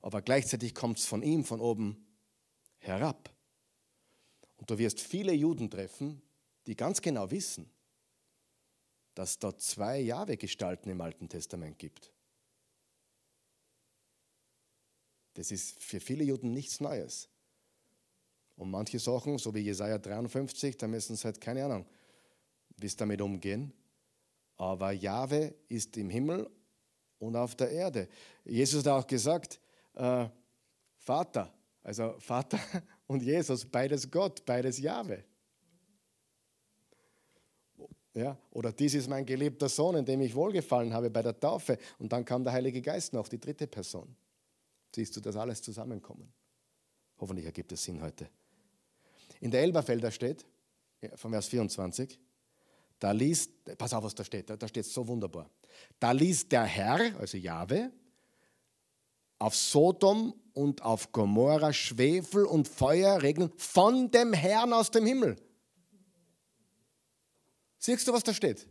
Aber 0.00 0.22
gleichzeitig 0.22 0.74
kommt 0.74 0.98
es 0.98 1.06
von 1.06 1.22
ihm 1.22 1.44
von 1.44 1.60
oben 1.60 2.06
herab. 2.78 3.34
Und 4.56 4.70
du 4.70 4.78
wirst 4.78 5.00
viele 5.00 5.32
Juden 5.32 5.70
treffen, 5.70 6.22
die 6.66 6.76
ganz 6.76 7.00
genau 7.00 7.30
wissen, 7.30 7.70
dass 9.18 9.36
da 9.40 9.58
zwei 9.58 9.98
Jahwe-Gestalten 9.98 10.88
im 10.90 11.00
Alten 11.00 11.28
Testament 11.28 11.76
gibt. 11.76 12.12
Das 15.34 15.50
ist 15.50 15.82
für 15.82 15.98
viele 15.98 16.22
Juden 16.22 16.52
nichts 16.52 16.78
Neues. 16.78 17.28
Und 18.54 18.70
manche 18.70 19.00
Sachen, 19.00 19.36
so 19.38 19.52
wie 19.52 19.58
Jesaja 19.58 19.98
53, 19.98 20.76
da 20.76 20.86
müssen 20.86 21.16
sie 21.16 21.24
halt 21.24 21.40
keine 21.40 21.64
Ahnung, 21.64 21.84
wie 22.76 22.86
sie 22.86 22.96
damit 22.96 23.20
umgehen. 23.20 23.72
Aber 24.54 24.92
Jahwe 24.92 25.52
ist 25.68 25.96
im 25.96 26.10
Himmel 26.10 26.48
und 27.18 27.34
auf 27.34 27.56
der 27.56 27.72
Erde. 27.72 28.08
Jesus 28.44 28.86
hat 28.86 29.02
auch 29.02 29.06
gesagt, 29.08 29.60
äh, 29.94 30.28
Vater, 30.94 31.52
also 31.82 32.14
Vater 32.20 32.60
und 33.08 33.24
Jesus, 33.24 33.64
beides 33.64 34.08
Gott, 34.08 34.44
beides 34.46 34.78
Jahwe. 34.78 35.24
Ja? 38.14 38.36
Oder 38.50 38.72
dies 38.72 38.94
ist 38.94 39.08
mein 39.08 39.24
geliebter 39.24 39.68
Sohn, 39.68 39.96
in 39.96 40.04
dem 40.04 40.20
ich 40.20 40.34
wohlgefallen 40.34 40.92
habe 40.92 41.10
bei 41.10 41.22
der 41.22 41.38
Taufe. 41.38 41.78
Und 41.98 42.12
dann 42.12 42.24
kam 42.24 42.44
der 42.44 42.52
Heilige 42.52 42.82
Geist 42.82 43.12
noch, 43.12 43.28
die 43.28 43.38
dritte 43.38 43.66
Person. 43.66 44.14
Siehst 44.94 45.16
du 45.16 45.20
das 45.20 45.36
alles 45.36 45.62
zusammenkommen? 45.62 46.32
Hoffentlich 47.18 47.46
ergibt 47.46 47.72
es 47.72 47.84
Sinn 47.84 48.00
heute. 48.00 48.28
In 49.40 49.50
der 49.50 49.62
Elberfelder 49.62 50.10
steht, 50.10 50.44
vom 51.14 51.32
Vers 51.32 51.48
24, 51.48 52.18
da 52.98 53.12
liest, 53.12 53.52
pass 53.76 53.92
auf, 53.94 54.02
was 54.02 54.14
da 54.14 54.24
steht, 54.24 54.50
da 54.50 54.68
steht 54.68 54.86
so 54.86 55.06
wunderbar. 55.06 55.48
Da 56.00 56.10
ließ 56.12 56.48
der 56.48 56.64
Herr, 56.64 57.16
also 57.20 57.36
Jahwe, 57.36 57.92
auf 59.38 59.54
Sodom 59.54 60.34
und 60.52 60.82
auf 60.82 61.12
Gomorra 61.12 61.72
Schwefel 61.72 62.44
und 62.44 62.66
Feuer 62.66 63.22
regnen 63.22 63.52
von 63.56 64.10
dem 64.10 64.32
Herrn 64.32 64.72
aus 64.72 64.90
dem 64.90 65.06
Himmel. 65.06 65.36
Siehst 67.78 68.06
du, 68.08 68.12
was 68.12 68.22
da 68.22 68.34
steht? 68.34 68.66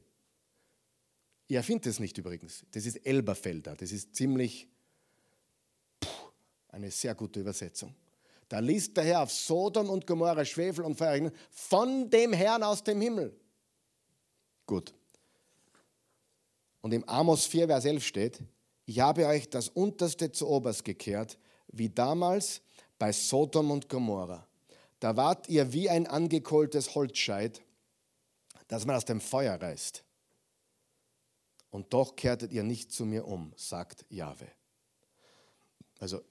Ich 1.48 1.56
erfinde 1.56 1.90
es 1.90 2.00
nicht 2.00 2.18
übrigens. 2.18 2.66
Das 2.72 2.86
ist 2.86 2.98
Elberfelder. 3.06 3.76
Das 3.76 3.92
ist 3.92 4.16
ziemlich 4.16 4.68
puh, 6.00 6.10
eine 6.70 6.92
sehr 6.92 7.16
gute 7.16 7.40
Übersetzung. 7.40 7.96
Da 8.50 8.60
liest 8.60 8.96
der 8.96 9.04
Herr 9.04 9.24
auf 9.24 9.32
Sodom 9.32 9.90
und 9.90 10.08
Gomorra 10.08 10.44
Schwefel 10.46 10.84
und 10.84 10.96
Feuer 10.98 11.32
von 11.50 12.10
dem 12.10 12.34
Herrn 12.34 12.64
aus 12.64 12.84
dem 12.84 13.02
Himmel. 13.02 13.38
Gut. 14.66 14.94
Und 16.82 16.94
im 16.94 17.08
Amos 17.08 17.46
4, 17.46 17.68
Vers 17.68 17.86
11 17.86 18.06
steht, 18.06 18.40
ich 18.86 19.00
habe 19.00 19.26
euch 19.28 19.50
das 19.50 19.68
Unterste 19.70 20.32
zu 20.32 20.48
Oberst 20.48 20.86
gekehrt, 20.86 21.38
wie 21.68 21.90
damals 21.90 22.62
bei 22.98 23.12
Sodom 23.12 23.72
und 23.72 23.90
Gomorra. 23.90 24.48
Da 25.00 25.16
wart 25.18 25.50
ihr 25.50 25.74
wie 25.74 25.90
ein 25.90 26.08
angekohltes 26.08 26.96
Holzscheit, 26.96 27.62
das 28.68 28.86
man 28.86 28.96
aus 28.96 29.06
dem 29.06 29.22
Feuer 29.22 29.62
reißt. 29.62 30.04
Und 31.70 31.94
doch 31.94 32.16
kehrtet 32.16 32.52
ihr 32.52 32.64
nicht 32.64 32.92
zu 32.92 33.06
mir 33.06 33.28
um, 33.28 33.54
sagt 33.56 34.06
Jahwe. 34.10 34.48
Also 36.00 36.22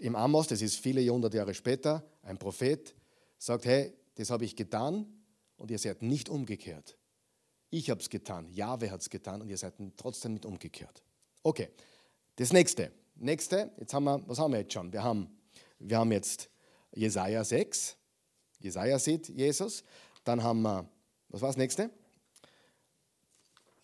im 0.00 0.14
Amos, 0.14 0.46
das 0.48 0.62
ist 0.62 0.76
viele 0.76 1.06
hundert 1.10 1.34
Jahre 1.34 1.54
später, 1.54 2.04
ein 2.22 2.38
Prophet 2.38 2.94
sagt, 3.38 3.64
hey, 3.64 3.92
das 4.14 4.30
habe 4.30 4.44
ich 4.44 4.54
getan 4.54 5.06
und 5.56 5.70
ihr 5.70 5.78
seid 5.78 6.02
nicht 6.02 6.28
umgekehrt. 6.28 6.96
Ich 7.70 7.90
habe 7.90 8.00
es 8.00 8.08
getan, 8.08 8.48
Jahwe 8.52 8.90
hat 8.90 9.00
es 9.00 9.10
getan 9.10 9.42
und 9.42 9.48
ihr 9.48 9.58
seid 9.58 9.74
trotzdem 9.96 10.34
nicht 10.34 10.46
umgekehrt. 10.46 11.02
Okay, 11.42 11.70
das 12.36 12.52
nächste. 12.52 12.92
Nächste, 13.16 13.72
jetzt 13.78 13.94
haben 13.94 14.04
wir, 14.04 14.22
was 14.28 14.38
haben 14.38 14.52
wir 14.52 14.60
jetzt 14.60 14.72
schon? 14.72 14.92
Wir 14.92 15.02
haben, 15.02 15.28
wir 15.78 15.98
haben 15.98 16.12
jetzt 16.12 16.50
Jesaja 16.92 17.42
6. 17.42 17.96
Jesaja 18.60 18.98
sieht 18.98 19.28
Jesus. 19.28 19.82
Dann 20.24 20.42
haben 20.42 20.62
wir, 20.62 20.88
was 21.28 21.40
war 21.40 21.48
das 21.48 21.56
nächste? 21.56 21.90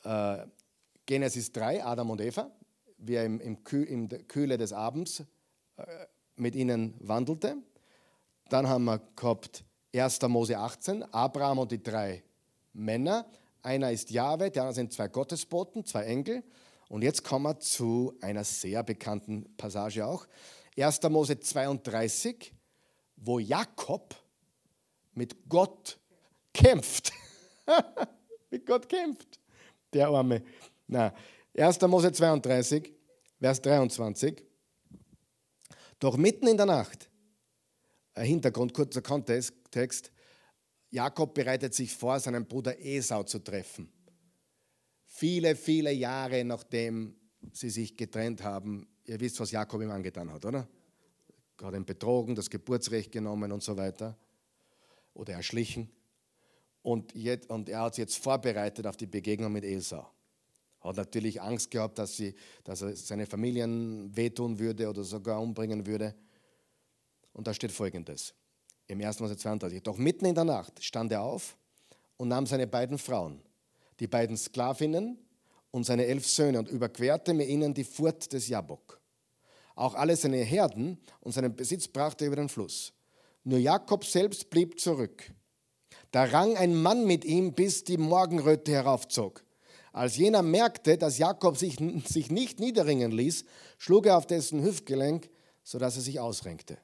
Äh, 0.04 0.46
Genesis 1.06 1.52
3, 1.52 1.84
Adam 1.84 2.10
und 2.10 2.20
Eva, 2.20 2.50
wie 2.98 3.14
er 3.14 3.24
im, 3.24 3.40
im, 3.40 3.64
Kühl, 3.64 3.84
im 3.84 4.08
Kühle 4.28 4.58
des 4.58 4.72
Abends 4.72 5.24
äh, 5.76 5.84
mit 6.36 6.54
ihnen 6.54 6.94
wandelte. 7.00 7.56
Dann 8.48 8.68
haben 8.68 8.84
wir 8.84 9.00
gehabt 9.16 9.64
1. 9.94 10.22
Mose 10.22 10.56
18, 10.58 11.02
Abraham 11.12 11.60
und 11.60 11.72
die 11.72 11.82
drei 11.82 12.22
Männer. 12.72 13.26
Einer 13.62 13.92
ist 13.92 14.10
Jahwe, 14.10 14.50
der 14.50 14.62
andere 14.62 14.74
sind 14.74 14.92
zwei 14.92 15.08
Gottesboten, 15.08 15.84
zwei 15.84 16.04
Engel. 16.04 16.42
Und 16.88 17.02
jetzt 17.02 17.24
kommen 17.24 17.44
wir 17.44 17.58
zu 17.58 18.14
einer 18.20 18.44
sehr 18.44 18.82
bekannten 18.82 19.54
Passage 19.56 20.04
auch. 20.06 20.26
1. 20.76 21.02
Mose 21.04 21.38
32, 21.38 22.52
wo 23.16 23.38
Jakob 23.38 24.14
mit 25.14 25.48
Gott 25.48 25.98
kämpft. 26.52 27.12
mit 28.50 28.66
Gott 28.66 28.88
kämpft. 28.88 29.40
Der 29.92 30.08
Arme. 30.08 30.42
Na, 30.86 31.14
1. 31.56 31.80
Mose 31.82 32.12
32, 32.12 32.92
Vers 33.38 33.60
23. 33.60 34.42
Doch 35.98 36.16
mitten 36.16 36.48
in 36.48 36.56
der 36.56 36.66
Nacht, 36.66 37.08
Hintergrund, 38.16 38.74
kurzer 38.74 39.02
Kontext, 39.02 40.12
Jakob 40.90 41.32
bereitet 41.34 41.74
sich 41.74 41.94
vor, 41.94 42.20
seinen 42.20 42.46
Bruder 42.46 42.78
Esau 42.78 43.22
zu 43.22 43.38
treffen. 43.38 43.90
Viele, 45.06 45.56
viele 45.56 45.92
Jahre 45.92 46.44
nachdem 46.44 47.16
sie 47.52 47.70
sich 47.70 47.96
getrennt 47.96 48.42
haben. 48.42 48.86
Ihr 49.04 49.18
wisst, 49.20 49.40
was 49.40 49.50
Jakob 49.50 49.80
ihm 49.80 49.90
angetan 49.90 50.30
hat, 50.32 50.44
oder? 50.44 50.68
Hat 51.60 51.74
ihn 51.74 51.84
betrogen, 51.84 52.34
das 52.34 52.50
Geburtsrecht 52.50 53.12
genommen 53.12 53.52
und 53.52 53.62
so 53.62 53.76
weiter. 53.76 54.18
Oder 55.14 55.34
erschlichen. 55.34 55.90
Und, 56.82 57.14
jetzt, 57.14 57.48
und 57.48 57.68
er 57.68 57.82
hat 57.82 57.94
sich 57.94 58.02
jetzt 58.02 58.18
vorbereitet 58.18 58.86
auf 58.86 58.96
die 58.96 59.06
Begegnung 59.06 59.52
mit 59.52 59.64
Esau. 59.64 60.06
Hat 60.80 60.96
natürlich 60.96 61.40
Angst 61.40 61.70
gehabt, 61.70 61.98
dass, 61.98 62.16
sie, 62.16 62.34
dass 62.64 62.82
er 62.82 62.96
seine 62.96 63.26
Familien 63.26 64.14
wehtun 64.16 64.58
würde 64.58 64.88
oder 64.88 65.04
sogar 65.04 65.40
umbringen 65.40 65.86
würde. 65.86 66.14
Und 67.32 67.46
da 67.46 67.54
steht 67.54 67.70
folgendes 67.70 68.34
im 68.88 69.00
1. 69.00 69.20
Mose 69.20 69.36
32. 69.36 69.82
Doch 69.82 69.96
mitten 69.96 70.26
in 70.26 70.34
der 70.34 70.44
Nacht 70.44 70.82
stand 70.82 71.12
er 71.12 71.22
auf 71.22 71.56
und 72.16 72.28
nahm 72.28 72.46
seine 72.46 72.66
beiden 72.66 72.98
Frauen, 72.98 73.40
die 74.00 74.06
beiden 74.06 74.36
Sklavinnen 74.36 75.18
und 75.70 75.84
seine 75.84 76.06
elf 76.06 76.26
Söhne 76.26 76.58
und 76.58 76.68
überquerte 76.68 77.32
mit 77.32 77.48
ihnen 77.48 77.74
die 77.74 77.84
Furt 77.84 78.32
des 78.32 78.48
Jabok. 78.48 79.00
Auch 79.74 79.94
alle 79.94 80.16
seine 80.16 80.38
Herden 80.38 80.98
und 81.20 81.32
seinen 81.32 81.54
Besitz 81.56 81.88
brachte 81.88 82.24
er 82.24 82.26
über 82.28 82.36
den 82.36 82.48
Fluss. 82.48 82.92
Nur 83.44 83.58
Jakob 83.58 84.04
selbst 84.04 84.50
blieb 84.50 84.78
zurück. 84.78 85.32
Da 86.12 86.24
rang 86.24 86.56
ein 86.56 86.80
Mann 86.80 87.06
mit 87.06 87.24
ihm, 87.24 87.54
bis 87.54 87.84
die 87.84 87.96
Morgenröte 87.96 88.70
heraufzog. 88.70 89.42
Als 89.92 90.16
jener 90.16 90.42
merkte, 90.42 90.96
dass 90.96 91.18
Jakob 91.18 91.56
sich, 91.56 91.76
sich 92.06 92.30
nicht 92.30 92.60
niederringen 92.60 93.12
ließ, 93.12 93.44
schlug 93.78 94.06
er 94.06 94.16
auf 94.16 94.26
dessen 94.26 94.62
Hüftgelenk, 94.62 95.30
sodass 95.64 95.96
er 95.96 96.02
sich 96.02 96.20
ausrenkte. 96.20 96.78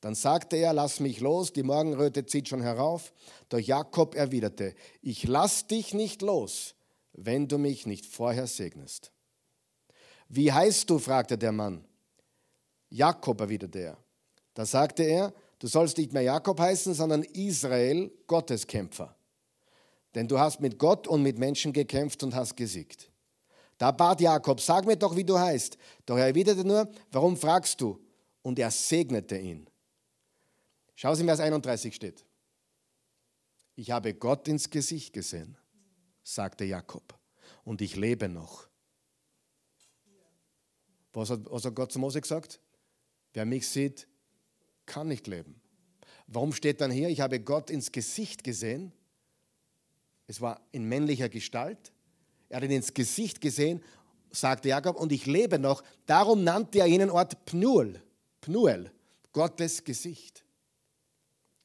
Dann 0.00 0.14
sagte 0.14 0.56
er, 0.56 0.72
lass 0.72 1.00
mich 1.00 1.20
los, 1.20 1.52
die 1.52 1.62
Morgenröte 1.62 2.26
zieht 2.26 2.48
schon 2.48 2.62
herauf. 2.62 3.12
Doch 3.48 3.58
Jakob 3.58 4.14
erwiderte, 4.14 4.74
ich 5.00 5.24
lass 5.24 5.66
dich 5.66 5.94
nicht 5.94 6.22
los, 6.22 6.74
wenn 7.12 7.48
du 7.48 7.58
mich 7.58 7.86
nicht 7.86 8.06
vorher 8.06 8.46
segnest. 8.46 9.12
Wie 10.28 10.50
heißt 10.50 10.88
du? 10.88 10.98
fragte 10.98 11.36
der 11.36 11.52
Mann. 11.52 11.84
Jakob 12.88 13.40
erwiderte 13.40 13.78
er. 13.78 13.98
Da 14.54 14.66
sagte 14.66 15.02
er, 15.02 15.32
du 15.62 15.68
sollst 15.68 15.96
nicht 15.96 16.12
mehr 16.12 16.22
Jakob 16.22 16.58
heißen, 16.58 16.92
sondern 16.92 17.22
Israel, 17.22 18.10
Gotteskämpfer. 18.26 19.14
Denn 20.14 20.26
du 20.26 20.38
hast 20.38 20.60
mit 20.60 20.76
Gott 20.76 21.06
und 21.06 21.22
mit 21.22 21.38
Menschen 21.38 21.72
gekämpft 21.72 22.22
und 22.24 22.34
hast 22.34 22.56
gesiegt. 22.56 23.10
Da 23.78 23.92
bat 23.92 24.20
Jakob, 24.20 24.60
sag 24.60 24.84
mir 24.86 24.96
doch, 24.96 25.14
wie 25.16 25.24
du 25.24 25.38
heißt. 25.38 25.78
Doch 26.04 26.18
er 26.18 26.26
erwiderte 26.26 26.64
nur, 26.64 26.90
warum 27.12 27.36
fragst 27.36 27.80
du? 27.80 28.04
Und 28.42 28.58
er 28.58 28.72
segnete 28.72 29.38
ihn. 29.38 29.68
Schau, 30.96 31.14
in 31.14 31.26
Vers 31.26 31.40
31 31.40 31.94
steht. 31.94 32.24
Ich 33.76 33.90
habe 33.92 34.14
Gott 34.14 34.48
ins 34.48 34.68
Gesicht 34.68 35.12
gesehen, 35.12 35.56
sagte 36.24 36.64
Jakob, 36.64 37.16
und 37.64 37.80
ich 37.80 37.94
lebe 37.94 38.28
noch. 38.28 38.68
Was 41.12 41.30
hat, 41.30 41.40
was 41.44 41.64
hat 41.64 41.74
Gott 41.74 41.92
zu 41.92 42.00
Mose 42.00 42.20
gesagt? 42.20 42.60
Wer 43.32 43.46
mich 43.46 43.68
sieht, 43.68 44.08
kann 44.92 45.08
nicht 45.08 45.26
leben. 45.26 45.58
Warum 46.26 46.52
steht 46.52 46.82
dann 46.82 46.90
hier, 46.90 47.08
ich 47.08 47.22
habe 47.22 47.40
Gott 47.40 47.70
ins 47.70 47.92
Gesicht 47.92 48.44
gesehen? 48.44 48.92
Es 50.26 50.42
war 50.42 50.60
in 50.70 50.84
männlicher 50.84 51.30
Gestalt. 51.30 51.92
Er 52.50 52.58
hat 52.58 52.64
ihn 52.64 52.70
ins 52.70 52.92
Gesicht 52.92 53.40
gesehen, 53.40 53.82
sagte 54.30 54.68
Jakob, 54.68 54.96
und 54.96 55.12
ich 55.12 55.24
lebe 55.24 55.58
noch. 55.58 55.82
Darum 56.04 56.44
nannte 56.44 56.80
er 56.80 56.86
jenen 56.86 57.08
Ort 57.08 57.46
Pnuel, 57.46 58.02
Pnuel, 58.42 58.92
Gottes 59.32 59.82
Gesicht. 59.82 60.44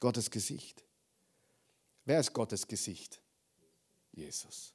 Gottes 0.00 0.30
Gesicht. 0.30 0.82
Wer 2.06 2.20
ist 2.20 2.32
Gottes 2.32 2.66
Gesicht? 2.66 3.20
Jesus. 4.12 4.72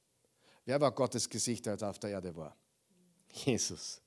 Wer 0.65 0.79
war 0.79 0.91
Gottes 0.91 1.27
Gesicht, 1.27 1.67
als 1.67 1.81
er 1.81 1.89
auf 1.89 1.97
der 1.97 2.11
Erde 2.11 2.35
war? 2.35 2.55
Jesus. 3.31 3.99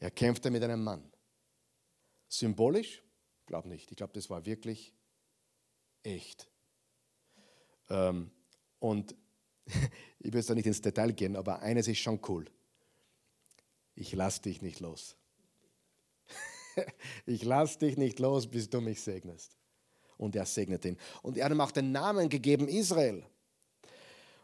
Er 0.00 0.10
kämpfte 0.10 0.50
mit 0.50 0.62
einem 0.62 0.82
Mann. 0.82 1.12
Symbolisch? 2.26 3.02
Ich 3.48 3.50
glaube 3.50 3.70
nicht. 3.70 3.90
Ich 3.90 3.96
glaube, 3.96 4.12
das 4.12 4.28
war 4.28 4.44
wirklich 4.44 4.92
echt. 6.02 6.50
Ähm, 7.88 8.30
und 8.78 9.16
ich 10.18 10.30
will 10.30 10.40
jetzt 10.40 10.50
da 10.50 10.54
nicht 10.54 10.66
ins 10.66 10.82
Detail 10.82 11.12
gehen, 11.12 11.34
aber 11.34 11.60
eines 11.60 11.88
ist 11.88 11.96
schon 11.96 12.20
cool. 12.28 12.44
Ich 13.94 14.12
lasse 14.12 14.42
dich 14.42 14.60
nicht 14.60 14.80
los. 14.80 15.16
ich 17.24 17.42
lasse 17.42 17.78
dich 17.78 17.96
nicht 17.96 18.18
los, 18.18 18.48
bis 18.48 18.68
du 18.68 18.82
mich 18.82 19.00
segnest 19.00 19.56
und 20.18 20.36
er 20.36 20.44
segnete 20.44 20.88
ihn. 20.88 20.98
Und 21.22 21.38
er 21.38 21.46
hat 21.46 21.52
ihm 21.52 21.62
auch 21.62 21.70
den 21.70 21.90
Namen 21.90 22.28
gegeben 22.28 22.68
Israel. 22.68 23.24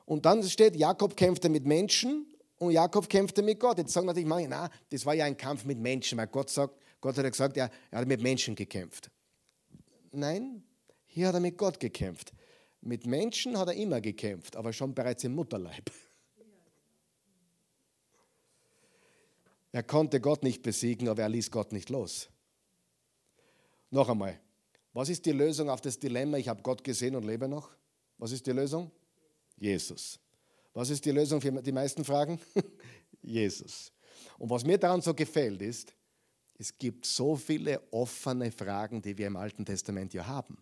Und 0.06 0.24
dann 0.24 0.42
steht, 0.44 0.76
Jakob 0.76 1.14
kämpfte 1.14 1.50
mit 1.50 1.66
Menschen 1.66 2.34
und 2.56 2.70
Jakob 2.70 3.10
kämpfte 3.10 3.42
mit 3.42 3.60
Gott. 3.60 3.76
Jetzt 3.76 3.92
sagen 3.92 4.06
natürlich 4.06 4.26
manche, 4.26 4.48
na, 4.48 4.70
das 4.88 5.04
war 5.04 5.12
ja 5.12 5.26
ein 5.26 5.36
Kampf 5.36 5.66
mit 5.66 5.78
Menschen, 5.78 6.16
weil 6.16 6.28
Gott 6.28 6.48
sagt, 6.48 6.80
Gott 7.04 7.18
hat 7.18 7.30
gesagt, 7.30 7.58
er, 7.58 7.70
er 7.90 7.98
hat 7.98 8.08
mit 8.08 8.22
Menschen 8.22 8.54
gekämpft. 8.54 9.10
Nein, 10.10 10.64
hier 11.04 11.28
hat 11.28 11.34
er 11.34 11.40
mit 11.40 11.58
Gott 11.58 11.78
gekämpft. 11.78 12.32
Mit 12.80 13.04
Menschen 13.04 13.58
hat 13.58 13.68
er 13.68 13.74
immer 13.74 14.00
gekämpft, 14.00 14.56
aber 14.56 14.72
schon 14.72 14.94
bereits 14.94 15.22
im 15.22 15.34
Mutterleib. 15.34 15.90
Er 19.70 19.82
konnte 19.82 20.18
Gott 20.18 20.42
nicht 20.42 20.62
besiegen, 20.62 21.08
aber 21.08 21.20
er 21.20 21.28
ließ 21.28 21.50
Gott 21.50 21.72
nicht 21.72 21.90
los. 21.90 22.30
Noch 23.90 24.08
einmal, 24.08 24.40
was 24.94 25.10
ist 25.10 25.26
die 25.26 25.32
Lösung 25.32 25.68
auf 25.68 25.82
das 25.82 25.98
Dilemma, 25.98 26.38
ich 26.38 26.48
habe 26.48 26.62
Gott 26.62 26.82
gesehen 26.82 27.16
und 27.16 27.24
lebe 27.24 27.48
noch? 27.48 27.68
Was 28.16 28.32
ist 28.32 28.46
die 28.46 28.52
Lösung? 28.52 28.90
Jesus. 29.58 30.18
Was 30.72 30.88
ist 30.88 31.04
die 31.04 31.10
Lösung 31.10 31.42
für 31.42 31.52
die 31.52 31.72
meisten 31.72 32.02
Fragen? 32.02 32.40
Jesus. 33.20 33.92
Und 34.38 34.48
was 34.48 34.64
mir 34.64 34.78
daran 34.78 35.02
so 35.02 35.12
gefällt 35.12 35.60
ist, 35.60 35.94
es 36.56 36.78
gibt 36.78 37.06
so 37.06 37.36
viele 37.36 37.80
offene 37.92 38.50
Fragen, 38.50 39.02
die 39.02 39.18
wir 39.18 39.26
im 39.26 39.36
Alten 39.36 39.64
Testament 39.64 40.14
ja 40.14 40.26
haben. 40.26 40.58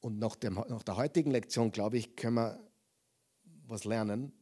Und 0.00 0.18
nach, 0.18 0.34
dem, 0.34 0.54
nach 0.54 0.82
der 0.82 0.96
heutigen 0.96 1.30
Lektion, 1.30 1.70
glaube 1.70 1.98
ich, 1.98 2.16
können 2.16 2.34
wir 2.34 2.72
was 3.66 3.84
lernen, 3.84 4.32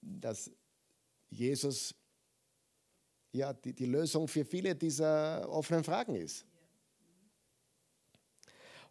dass 0.00 0.50
Jesus 1.28 1.94
ja 3.32 3.52
die, 3.52 3.74
die 3.74 3.84
Lösung 3.84 4.26
für 4.26 4.44
viele 4.44 4.74
dieser 4.74 5.46
offenen 5.50 5.84
Fragen 5.84 6.14
ist. 6.14 6.46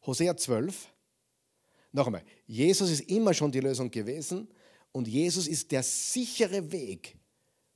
Hosea 0.06 0.38
12, 0.38 0.94
noch 1.92 2.06
einmal, 2.06 2.24
Jesus 2.46 2.92
ist 2.92 3.10
immer 3.10 3.34
schon 3.34 3.52
die 3.52 3.60
Lösung 3.60 3.90
gewesen 3.90 4.48
und 4.92 5.08
Jesus 5.08 5.48
ist 5.48 5.72
der 5.72 5.82
sichere 5.82 6.72
Weg, 6.72 7.18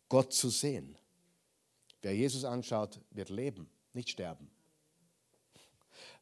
Gott 0.07 0.31
zu 0.31 0.49
sehen. 0.49 0.95
Wer 2.01 2.15
Jesus 2.15 2.45
anschaut, 2.45 2.99
wird 3.11 3.29
leben, 3.29 3.69
nicht 3.93 4.09
sterben. 4.09 4.49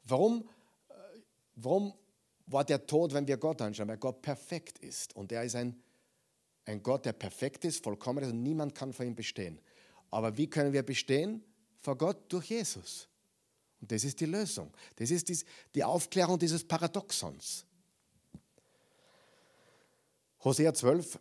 Warum, 0.03 0.49
äh, 0.89 0.93
warum 1.55 1.93
war 2.47 2.63
der 2.63 2.85
Tod, 2.85 3.13
wenn 3.13 3.27
wir 3.27 3.37
Gott 3.37 3.61
anschauen? 3.61 3.87
Weil 3.87 3.97
Gott 3.97 4.21
perfekt 4.21 4.79
ist. 4.79 5.15
Und 5.15 5.31
er 5.31 5.43
ist 5.43 5.55
ein, 5.55 5.81
ein 6.65 6.81
Gott, 6.81 7.05
der 7.05 7.13
perfekt 7.13 7.65
ist, 7.65 7.83
vollkommen 7.83 8.23
ist 8.23 8.31
und 8.31 8.41
niemand 8.41 8.73
kann 8.73 8.93
vor 8.93 9.05
ihm 9.05 9.15
bestehen. 9.15 9.59
Aber 10.09 10.35
wie 10.37 10.49
können 10.49 10.73
wir 10.73 10.83
bestehen? 10.83 11.43
Vor 11.79 11.97
Gott 11.97 12.31
durch 12.31 12.45
Jesus. 12.45 13.07
Und 13.79 13.91
das 13.91 14.03
ist 14.03 14.19
die 14.19 14.25
Lösung. 14.25 14.73
Das 14.95 15.11
ist 15.11 15.45
die 15.75 15.83
Aufklärung 15.83 16.39
dieses 16.39 16.67
Paradoxons. 16.67 17.65
Hosea 20.43 20.73
12, 20.73 21.19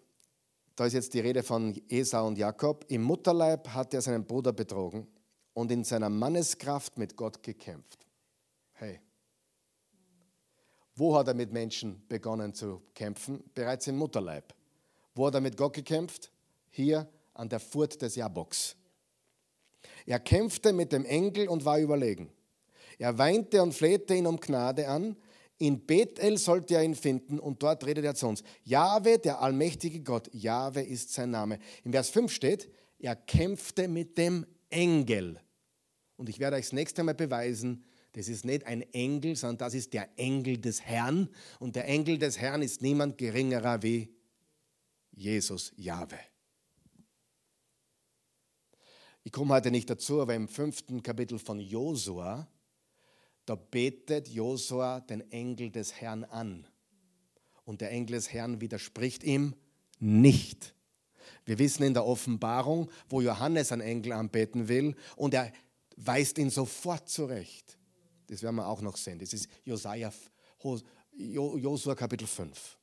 da 0.76 0.84
ist 0.84 0.92
jetzt 0.92 1.14
die 1.14 1.20
Rede 1.20 1.42
von 1.42 1.80
Esau 1.88 2.26
und 2.26 2.38
Jakob. 2.38 2.84
Im 2.88 3.02
Mutterleib 3.02 3.68
hat 3.68 3.94
er 3.94 4.02
seinen 4.02 4.26
Bruder 4.26 4.52
betrogen 4.52 5.06
und 5.54 5.72
in 5.72 5.84
seiner 5.84 6.10
Manneskraft 6.10 6.98
mit 6.98 7.16
Gott 7.16 7.42
gekämpft. 7.42 8.06
Hey, 8.74 9.00
wo 10.94 11.16
hat 11.16 11.28
er 11.28 11.34
mit 11.34 11.52
Menschen 11.52 12.02
begonnen 12.08 12.54
zu 12.54 12.82
kämpfen? 12.94 13.42
Bereits 13.54 13.86
im 13.86 13.96
Mutterleib. 13.96 14.54
Wo 15.14 15.26
hat 15.26 15.34
er 15.34 15.40
mit 15.40 15.56
Gott 15.56 15.72
gekämpft? 15.72 16.30
Hier 16.70 17.08
an 17.32 17.48
der 17.48 17.60
Furt 17.60 18.00
des 18.00 18.16
Jaboks. 18.16 18.76
Er 20.04 20.20
kämpfte 20.20 20.72
mit 20.72 20.92
dem 20.92 21.04
Engel 21.04 21.48
und 21.48 21.64
war 21.64 21.78
überlegen. 21.78 22.30
Er 22.98 23.16
weinte 23.18 23.62
und 23.62 23.74
flehte 23.74 24.14
ihn 24.14 24.26
um 24.26 24.40
Gnade 24.40 24.88
an, 24.88 25.16
in 25.58 25.86
Bethel 25.86 26.38
sollte 26.38 26.74
er 26.74 26.84
ihn 26.84 26.94
finden 26.94 27.38
und 27.38 27.62
dort 27.62 27.84
redet 27.86 28.04
er 28.04 28.14
zu 28.14 28.26
uns. 28.26 28.42
Jahwe, 28.64 29.18
der 29.18 29.40
allmächtige 29.40 30.00
Gott, 30.02 30.28
Jahwe 30.32 30.82
ist 30.82 31.12
sein 31.12 31.30
Name. 31.30 31.58
Im 31.84 31.92
Vers 31.92 32.10
5 32.10 32.30
steht, 32.30 32.70
er 32.98 33.16
kämpfte 33.16 33.88
mit 33.88 34.18
dem 34.18 34.46
Engel. 34.68 35.40
Und 36.16 36.28
ich 36.28 36.38
werde 36.40 36.56
euch 36.56 36.66
das 36.66 36.72
nächste 36.72 37.02
Mal 37.02 37.14
beweisen, 37.14 37.84
das 38.12 38.28
ist 38.28 38.46
nicht 38.46 38.64
ein 38.64 38.80
Engel, 38.94 39.36
sondern 39.36 39.58
das 39.58 39.74
ist 39.74 39.92
der 39.92 40.08
Engel 40.18 40.56
des 40.56 40.80
Herrn. 40.80 41.28
Und 41.58 41.76
der 41.76 41.86
Engel 41.86 42.16
des 42.18 42.38
Herrn 42.38 42.62
ist 42.62 42.80
niemand 42.80 43.18
geringerer 43.18 43.82
wie 43.82 44.14
Jesus, 45.12 45.72
Jahwe. 45.76 46.18
Ich 49.22 49.32
komme 49.32 49.54
heute 49.54 49.70
nicht 49.70 49.90
dazu, 49.90 50.22
aber 50.22 50.34
im 50.34 50.48
fünften 50.48 51.02
Kapitel 51.02 51.38
von 51.38 51.60
Josua 51.60 52.48
da 53.46 53.54
betet 53.54 54.28
Josua 54.28 55.00
den 55.00 55.30
Engel 55.30 55.70
des 55.70 55.94
Herrn 56.00 56.24
an. 56.24 56.66
Und 57.64 57.80
der 57.80 57.90
Engel 57.90 58.16
des 58.16 58.32
Herrn 58.32 58.60
widerspricht 58.60 59.24
ihm 59.24 59.54
nicht. 59.98 60.74
Wir 61.44 61.58
wissen 61.58 61.84
in 61.84 61.94
der 61.94 62.04
Offenbarung, 62.04 62.90
wo 63.08 63.20
Johannes 63.20 63.72
einen 63.72 63.82
Engel 63.82 64.12
anbeten 64.12 64.68
will 64.68 64.94
und 65.16 65.32
er 65.32 65.52
weist 65.96 66.38
ihn 66.38 66.50
sofort 66.50 67.08
zurecht. 67.08 67.78
Das 68.26 68.42
werden 68.42 68.56
wir 68.56 68.66
auch 68.66 68.82
noch 68.82 68.96
sehen. 68.96 69.18
Das 69.18 69.32
ist 69.32 69.48
Josua, 69.64 69.94
Kapitel 71.94 72.26
5, 72.26 72.78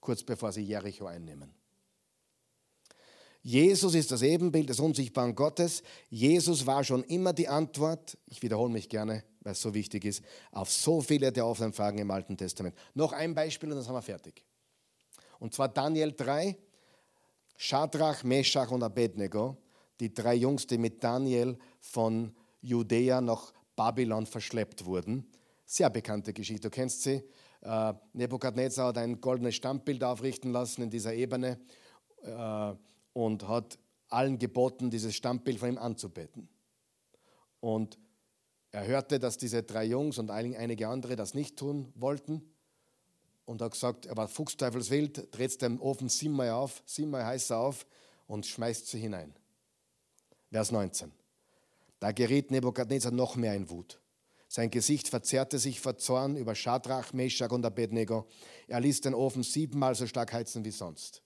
kurz 0.00 0.22
bevor 0.22 0.52
sie 0.52 0.62
Jericho 0.62 1.06
einnehmen. 1.06 1.54
Jesus 3.42 3.94
ist 3.96 4.12
das 4.12 4.22
Ebenbild 4.22 4.68
des 4.68 4.78
unsichtbaren 4.78 5.34
Gottes. 5.34 5.82
Jesus 6.08 6.64
war 6.64 6.84
schon 6.84 7.02
immer 7.04 7.32
die 7.32 7.48
Antwort, 7.48 8.16
ich 8.26 8.40
wiederhole 8.42 8.72
mich 8.72 8.88
gerne, 8.88 9.24
weil 9.40 9.52
es 9.52 9.60
so 9.60 9.74
wichtig 9.74 10.04
ist, 10.04 10.22
auf 10.52 10.70
so 10.70 11.00
viele 11.00 11.32
der 11.32 11.46
offenen 11.46 11.72
Fragen 11.72 11.98
im 11.98 12.10
Alten 12.12 12.36
Testament. 12.36 12.76
Noch 12.94 13.12
ein 13.12 13.34
Beispiel 13.34 13.68
und 13.70 13.76
dann 13.76 13.84
sind 13.84 13.94
wir 13.94 14.02
fertig. 14.02 14.44
Und 15.40 15.54
zwar 15.54 15.68
Daniel 15.68 16.12
3, 16.12 16.56
Shadrach, 17.56 18.22
Meshach 18.22 18.70
und 18.70 18.84
Abednego, 18.84 19.56
die 19.98 20.14
drei 20.14 20.34
Jungs, 20.34 20.68
die 20.68 20.78
mit 20.78 21.02
Daniel 21.02 21.58
von 21.80 22.32
Judäa 22.60 23.20
nach 23.20 23.52
Babylon 23.74 24.26
verschleppt 24.26 24.84
wurden. 24.84 25.28
Sehr 25.64 25.90
bekannte 25.90 26.32
Geschichte, 26.32 26.68
du 26.68 26.70
kennst 26.70 27.02
sie. 27.02 27.24
Äh, 27.60 27.94
Nebukadnezar 28.12 28.88
hat 28.88 28.98
ein 28.98 29.20
goldenes 29.20 29.56
Stammbild 29.56 30.04
aufrichten 30.04 30.52
lassen 30.52 30.82
in 30.82 30.90
dieser 30.90 31.14
Ebene. 31.14 31.58
Äh, 32.22 32.74
und 33.12 33.48
hat 33.48 33.78
allen 34.08 34.38
geboten, 34.38 34.90
dieses 34.90 35.14
Stammbild 35.14 35.58
von 35.58 35.70
ihm 35.70 35.78
anzubeten. 35.78 36.48
Und 37.60 37.98
er 38.70 38.86
hörte, 38.86 39.18
dass 39.18 39.38
diese 39.38 39.62
drei 39.62 39.84
Jungs 39.84 40.18
und 40.18 40.30
einige 40.30 40.88
andere 40.88 41.16
das 41.16 41.34
nicht 41.34 41.58
tun 41.58 41.92
wollten 41.94 42.42
und 43.44 43.60
hat 43.60 43.72
gesagt, 43.72 44.06
er 44.06 44.16
war 44.16 44.28
fuchsteufelswild, 44.28 45.28
dreht 45.34 45.60
den 45.62 45.78
Ofen 45.78 46.08
siebenmal 46.08 46.50
auf, 46.50 46.82
siebenmal 46.86 47.24
heißer 47.24 47.58
auf 47.58 47.86
und 48.26 48.46
schmeißt 48.46 48.86
sie 48.86 48.98
hinein. 48.98 49.34
Vers 50.50 50.70
19. 50.70 51.12
Da 52.00 52.12
geriet 52.12 52.50
Nebukadnezar 52.50 53.12
noch 53.12 53.36
mehr 53.36 53.54
in 53.54 53.70
Wut. 53.70 54.00
Sein 54.48 54.70
Gesicht 54.70 55.08
verzerrte 55.08 55.58
sich 55.58 55.80
vor 55.80 55.96
Zorn 55.96 56.36
über 56.36 56.54
Schadrach, 56.54 57.12
Meshach 57.12 57.52
und 57.52 57.64
Abednego. 57.64 58.26
Er 58.68 58.80
ließ 58.80 59.00
den 59.00 59.14
Ofen 59.14 59.42
siebenmal 59.42 59.94
so 59.94 60.06
stark 60.06 60.32
heizen 60.32 60.64
wie 60.64 60.70
sonst. 60.70 61.22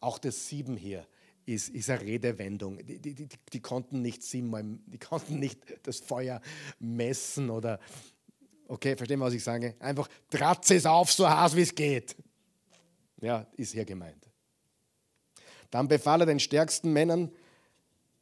Auch 0.00 0.18
das 0.18 0.48
Sieben 0.48 0.76
hier 0.76 1.06
ist, 1.46 1.68
ist 1.70 1.90
eine 1.90 2.00
Redewendung. 2.00 2.84
Die, 2.84 2.98
die, 2.98 3.14
die, 3.14 3.28
die, 3.52 3.60
konnten 3.60 4.02
nicht 4.02 4.22
siebenmal, 4.22 4.64
die 4.86 4.98
konnten 4.98 5.38
nicht 5.38 5.60
das 5.84 6.00
Feuer 6.00 6.40
messen 6.78 7.50
oder, 7.50 7.78
okay, 8.68 8.96
verstehen, 8.96 9.20
was 9.20 9.34
ich 9.34 9.44
sage? 9.44 9.76
Einfach 9.78 10.08
tratze 10.28 10.74
es 10.74 10.86
auf, 10.86 11.12
so 11.12 11.28
heiß 11.28 11.56
wie 11.56 11.62
es 11.62 11.74
geht. 11.74 12.16
Ja, 13.20 13.46
ist 13.56 13.72
hier 13.72 13.84
gemeint. 13.84 14.28
Dann 15.70 15.88
befahl 15.88 16.20
er 16.20 16.26
den 16.26 16.40
stärksten 16.40 16.92
Männern 16.92 17.32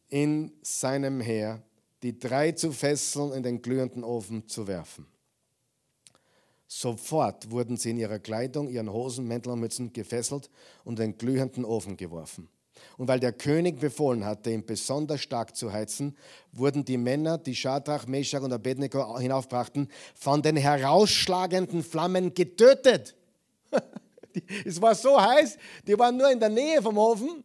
in 0.08 0.52
seinem 0.62 1.20
Heer, 1.20 1.62
die 2.02 2.18
drei 2.18 2.52
zu 2.52 2.72
fesseln, 2.72 3.32
in 3.32 3.42
den 3.42 3.62
glühenden 3.62 4.04
Ofen 4.04 4.46
zu 4.46 4.66
werfen. 4.66 5.06
Sofort 6.66 7.50
wurden 7.50 7.76
sie 7.76 7.90
in 7.90 7.98
ihrer 7.98 8.18
Kleidung, 8.18 8.68
ihren 8.68 8.92
Hosen, 8.92 9.26
Mäntel 9.26 9.52
und 9.52 9.60
Mützen 9.60 9.92
gefesselt 9.92 10.50
und 10.84 10.98
in 10.98 11.12
den 11.12 11.18
glühenden 11.18 11.64
Ofen 11.64 11.96
geworfen. 11.96 12.48
Und 12.96 13.08
weil 13.08 13.20
der 13.20 13.32
König 13.32 13.80
befohlen 13.80 14.24
hatte, 14.24 14.50
ihn 14.50 14.64
besonders 14.64 15.20
stark 15.20 15.56
zu 15.56 15.72
heizen, 15.72 16.16
wurden 16.52 16.84
die 16.84 16.96
Männer, 16.96 17.38
die 17.38 17.54
Schadrach, 17.54 18.06
Meshach 18.06 18.42
und 18.42 18.52
Abednego 18.52 19.18
hinaufbrachten, 19.18 19.88
von 20.14 20.42
den 20.42 20.56
herausschlagenden 20.56 21.82
Flammen 21.82 22.34
getötet. 22.34 23.14
es 24.64 24.80
war 24.80 24.94
so 24.94 25.20
heiß, 25.20 25.56
die 25.86 25.98
waren 25.98 26.16
nur 26.16 26.30
in 26.30 26.40
der 26.40 26.48
Nähe 26.48 26.82
vom 26.82 26.98
Ofen 26.98 27.44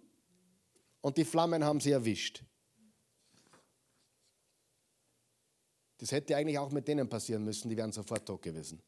und 1.02 1.18
die 1.18 1.26
Flammen 1.26 1.64
haben 1.64 1.80
sie 1.80 1.92
erwischt. 1.92 2.44
Das 5.98 6.12
hätte 6.12 6.36
eigentlich 6.36 6.58
auch 6.58 6.72
mit 6.72 6.88
denen 6.88 7.10
passieren 7.10 7.44
müssen, 7.44 7.70
die 7.70 7.76
wären 7.76 7.92
sofort 7.92 8.26
tot 8.26 8.42
gewesen. 8.42 8.82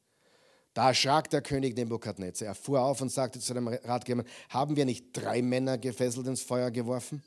Da 0.74 0.90
erschrak 0.90 1.30
der 1.30 1.42
König 1.42 1.76
Nebukadnezar. 1.76 2.48
Er 2.48 2.56
fuhr 2.56 2.82
auf 2.82 3.02
und 3.02 3.10
sagte 3.10 3.40
zu 3.40 3.54
dem 3.54 3.68
Ratgeber, 3.68 4.24
haben 4.50 4.76
wir 4.76 4.86
nicht 4.86 5.08
drei 5.12 5.42
Männer 5.42 5.78
gefesselt 5.78 6.28
ins 6.28 6.42
Feuer 6.42 6.72
geworfen? 6.72 7.22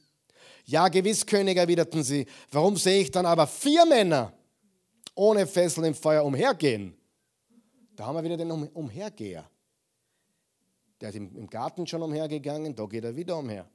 Ja, 0.64 0.88
gewiss, 0.88 1.26
König, 1.26 1.58
erwiderten 1.58 2.02
sie. 2.02 2.26
Warum 2.50 2.76
sehe 2.76 3.02
ich 3.02 3.10
dann 3.10 3.26
aber 3.26 3.46
vier 3.46 3.84
Männer 3.84 4.32
ohne 5.14 5.46
Fessel 5.46 5.84
im 5.84 5.94
Feuer 5.94 6.24
umhergehen? 6.24 6.96
Da 7.96 8.06
haben 8.06 8.16
wir 8.16 8.24
wieder 8.24 8.38
den 8.38 8.50
Umhergeher. 8.50 9.48
Der 11.00 11.10
ist 11.10 11.16
im 11.16 11.48
Garten 11.50 11.86
schon 11.86 12.02
umhergegangen, 12.02 12.74
da 12.74 12.86
geht 12.86 13.04
er 13.04 13.14
wieder 13.14 13.36
umher. 13.36 13.68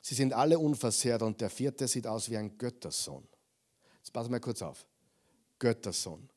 Sie 0.00 0.14
sind 0.14 0.32
alle 0.32 0.58
unversehrt 0.58 1.22
und 1.22 1.40
der 1.40 1.50
vierte 1.50 1.86
sieht 1.86 2.06
aus 2.06 2.30
wie 2.30 2.36
ein 2.36 2.56
Göttersohn. 2.56 3.26
Jetzt 3.98 4.12
passen 4.12 4.32
wir 4.32 4.40
kurz 4.40 4.62
auf. 4.62 4.86
Göttersohn. 5.58 6.28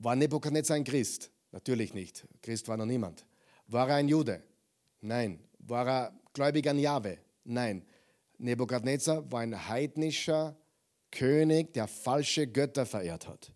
War 0.00 0.16
Nebukadnezar 0.16 0.76
ein 0.76 0.84
Christ? 0.84 1.30
Natürlich 1.52 1.92
nicht. 1.92 2.26
Christ 2.40 2.66
war 2.68 2.76
noch 2.78 2.86
niemand. 2.86 3.26
War 3.66 3.88
er 3.88 3.96
ein 3.96 4.08
Jude? 4.08 4.42
Nein. 5.02 5.40
War 5.58 5.86
er 5.86 6.20
gläubig 6.32 6.66
an 6.68 6.78
Jahwe? 6.78 7.18
Nein. 7.44 7.84
Nebukadnezar 8.38 9.30
war 9.30 9.40
ein 9.40 9.68
heidnischer 9.68 10.56
König, 11.10 11.74
der 11.74 11.86
falsche 11.86 12.46
Götter 12.46 12.86
verehrt 12.86 13.28
hat. 13.28 13.52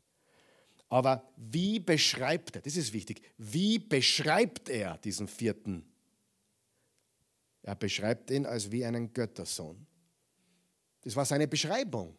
Aber 0.91 1.27
wie 1.37 1.81
beschreibt 1.81 2.57
er, 2.57 2.63
das 2.63 2.77
ist 2.77 2.93
wichtig, 2.93 3.23
wie 3.39 3.79
beschreibt 3.79 4.69
er 4.69 4.99
diesen 4.99 5.27
vierten? 5.27 5.91
Er 7.63 7.75
beschreibt 7.75 8.31
ihn 8.31 8.45
als 8.45 8.71
wie 8.71 8.85
einen 8.85 9.15
Göttersohn. 9.15 9.87
Das 11.01 11.17
war 11.17 11.25
seine 11.25 11.49
Beschreibung. 11.49 12.15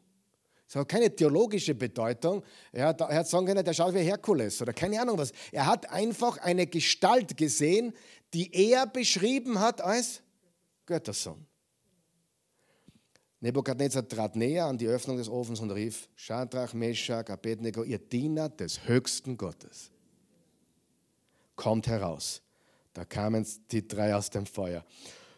Das 0.68 0.76
hat 0.76 0.90
keine 0.90 1.16
theologische 1.16 1.76
Bedeutung. 1.76 2.44
Er 2.72 2.88
hat, 2.88 3.02
hat 3.02 3.28
sagen 3.28 3.46
können, 3.46 3.64
der 3.64 3.74
schaut 3.74 3.94
wie 3.94 4.00
Herkules 4.00 4.62
oder 4.62 4.74
keine 4.74 5.00
Ahnung 5.00 5.18
was. 5.18 5.32
Er 5.52 5.66
hat 5.66 5.90
einfach 5.92 6.38
eine 6.40 6.66
Gestalt 6.66 7.38
gesehen, 7.38 7.94
die 8.34 8.52
er 8.54 8.88
beschrieben 8.88 9.60
hat 9.60 9.82
als 9.82 10.22
Göttersohn. 10.86 11.46
Nebukadnezar 13.42 14.08
trat 14.08 14.36
näher 14.36 14.66
an 14.66 14.78
die 14.78 14.88
Öffnung 14.88 15.18
des 15.18 15.30
Ofens 15.30 15.60
und 15.60 15.70
rief: 15.70 16.10
Shadrach, 16.16 16.74
Meshach, 16.74 17.30
Abednego, 17.30 17.84
ihr 17.84 18.00
Diener 18.00 18.50
des 18.50 18.88
höchsten 18.88 19.38
Gottes, 19.38 19.92
kommt 21.56 21.88
heraus. 21.88 22.42
Da 22.94 23.06
kamen 23.06 23.46
die 23.72 23.88
drei 23.88 24.16
aus 24.16 24.30
dem 24.32 24.46
Feuer. 24.46 24.84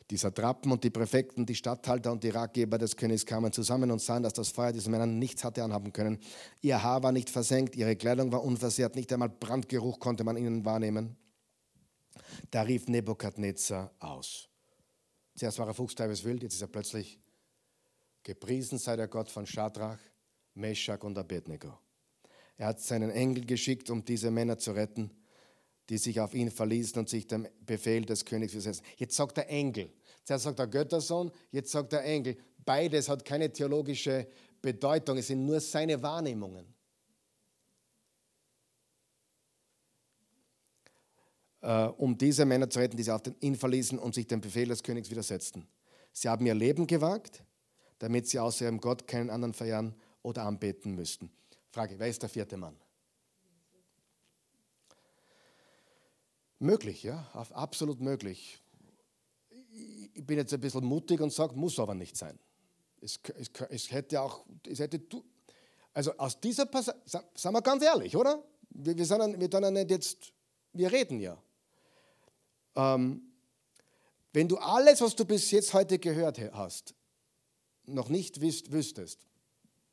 Die 0.10 0.18
Satrapen 0.18 0.72
und 0.72 0.84
die 0.84 0.90
Präfekten, 0.90 1.46
die 1.46 1.56
Statthalter 1.56 2.14
und 2.14 2.24
die 2.24 2.30
Ratgeber 2.30 2.78
des 2.78 2.96
Königs 2.96 3.26
kamen 3.26 3.52
zusammen 3.52 3.92
und 3.92 4.02
sahen, 4.02 4.24
dass 4.24 4.34
das 4.34 4.50
Feuer 4.50 4.72
diesen 4.72 4.92
Männern 4.92 5.20
nichts 5.20 5.44
hatte 5.44 5.64
anhaben 5.64 5.92
können. 5.92 6.20
Ihr 6.62 6.82
Haar 6.82 7.04
war 7.04 7.12
nicht 7.12 7.30
versenkt, 7.30 7.76
ihre 7.76 7.96
Kleidung 7.98 8.32
war 8.32 8.44
unversehrt, 8.44 8.96
nicht 8.96 9.12
einmal 9.12 9.30
Brandgeruch 9.30 10.00
konnte 10.00 10.24
man 10.24 10.38
ihnen 10.38 10.64
wahrnehmen. 10.64 11.18
Da 12.52 12.62
rief 12.62 12.88
Nebukadnezar 12.88 13.92
aus. 14.00 14.48
Zuerst 15.36 15.60
war 15.60 15.68
er 15.68 15.74
fuchsteifes 15.74 16.24
wild, 16.24 16.42
jetzt 16.42 16.56
ist 16.56 16.62
er 16.62 16.68
plötzlich 16.68 17.20
Gepriesen 18.28 18.78
sei 18.78 18.98
der 18.98 19.08
Gott 19.08 19.32
von 19.32 19.46
Shadrach, 19.46 20.00
Meshach 20.54 21.02
und 21.04 21.18
Abednego. 21.18 21.80
Er 22.58 22.68
hat 22.68 22.82
seinen 22.82 23.10
Engel 23.10 23.46
geschickt, 23.46 23.90
um 23.90 24.04
diese 24.04 24.32
Männer 24.32 24.58
zu 24.58 24.72
retten, 24.72 25.12
die 25.90 25.98
sich 25.98 26.20
auf 26.20 26.34
ihn 26.34 26.52
verließen 26.52 27.00
und 27.00 27.08
sich 27.08 27.26
dem 27.28 27.48
Befehl 27.66 28.04
des 28.04 28.26
Königs 28.26 28.52
versetzen. 28.52 28.84
Jetzt 28.98 29.16
sagt 29.16 29.38
der 29.38 29.50
Engel. 29.50 29.94
Zuerst 30.28 30.44
sagt 30.44 30.60
der 30.60 30.68
Göttersohn, 30.68 31.32
jetzt 31.52 31.72
sagt 31.72 31.94
der 31.94 32.04
Engel. 32.04 32.36
Beides 32.66 33.08
hat 33.08 33.24
keine 33.24 33.50
theologische 33.50 34.28
Bedeutung, 34.62 35.18
es 35.18 35.28
sind 35.28 35.46
nur 35.46 35.62
seine 35.62 36.02
Wahrnehmungen. 36.04 36.66
Äh, 41.62 41.86
um 41.86 42.18
diese 42.18 42.44
Männer 42.44 42.70
zu 42.70 42.80
retten, 42.80 42.98
die 42.98 43.04
sich 43.04 43.14
auf 43.14 43.22
ihn 43.40 43.56
verließen 43.56 43.98
und 43.98 44.16
sich 44.16 44.28
dem 44.28 44.42
Befehl 44.42 44.68
des 44.68 44.84
Königs 44.84 45.10
widersetzten. 45.10 45.66
Sie 46.12 46.28
haben 46.28 46.46
ihr 46.46 46.56
Leben 46.56 46.88
gewagt, 46.88 47.42
damit 47.98 48.28
sie 48.28 48.38
außer 48.38 48.66
ihrem 48.66 48.82
Gott 48.82 49.08
keinen 49.08 49.30
anderen 49.30 49.54
verehren 49.54 49.96
oder 50.24 50.44
anbeten 50.44 50.94
müssten. 50.94 51.32
Frage, 51.72 51.98
wer 52.00 52.10
ist 52.10 52.22
der 52.22 52.28
vierte 52.28 52.58
Mann? 52.58 52.76
Möglich, 56.60 57.04
ja, 57.04 57.32
absolut 57.32 58.02
möglich. 58.02 58.62
Ich 60.14 60.26
bin 60.26 60.38
jetzt 60.38 60.54
ein 60.54 60.60
bisschen 60.60 60.86
mutig 60.86 61.22
und 61.22 61.32
sage, 61.32 61.56
muss 61.56 61.80
aber 61.80 61.94
nicht 61.94 62.18
sein. 62.18 62.40
Es, 63.02 63.20
es, 63.38 63.50
es 63.70 63.92
hätte 63.92 64.22
auch, 64.22 64.46
es 64.68 64.80
hätte, 64.80 65.02
also 65.94 66.18
aus 66.18 66.40
dieser 66.40 66.66
Passage, 66.66 66.98
sagen 67.06 67.56
wir 67.56 67.62
ganz 67.62 67.84
ehrlich, 67.84 68.16
oder? 68.16 68.44
Wir, 68.70 68.98
wir, 68.98 69.06
sind, 69.06 69.40
wir 69.40 69.50
tun 69.50 69.74
nicht 69.74 69.92
jetzt, 69.92 70.34
wir 70.74 70.92
reden 70.92 71.20
ja. 71.20 71.38
Ähm, 72.76 73.22
wenn 74.34 74.48
du 74.48 74.58
alles, 74.58 75.02
was 75.02 75.16
du 75.16 75.26
bis 75.26 75.50
jetzt 75.52 75.74
heute 75.74 75.98
gehört 75.98 76.40
hast, 76.54 76.94
noch 77.86 78.10
nicht 78.10 78.42
wisst, 78.42 78.72
wüsstest, 78.72 79.26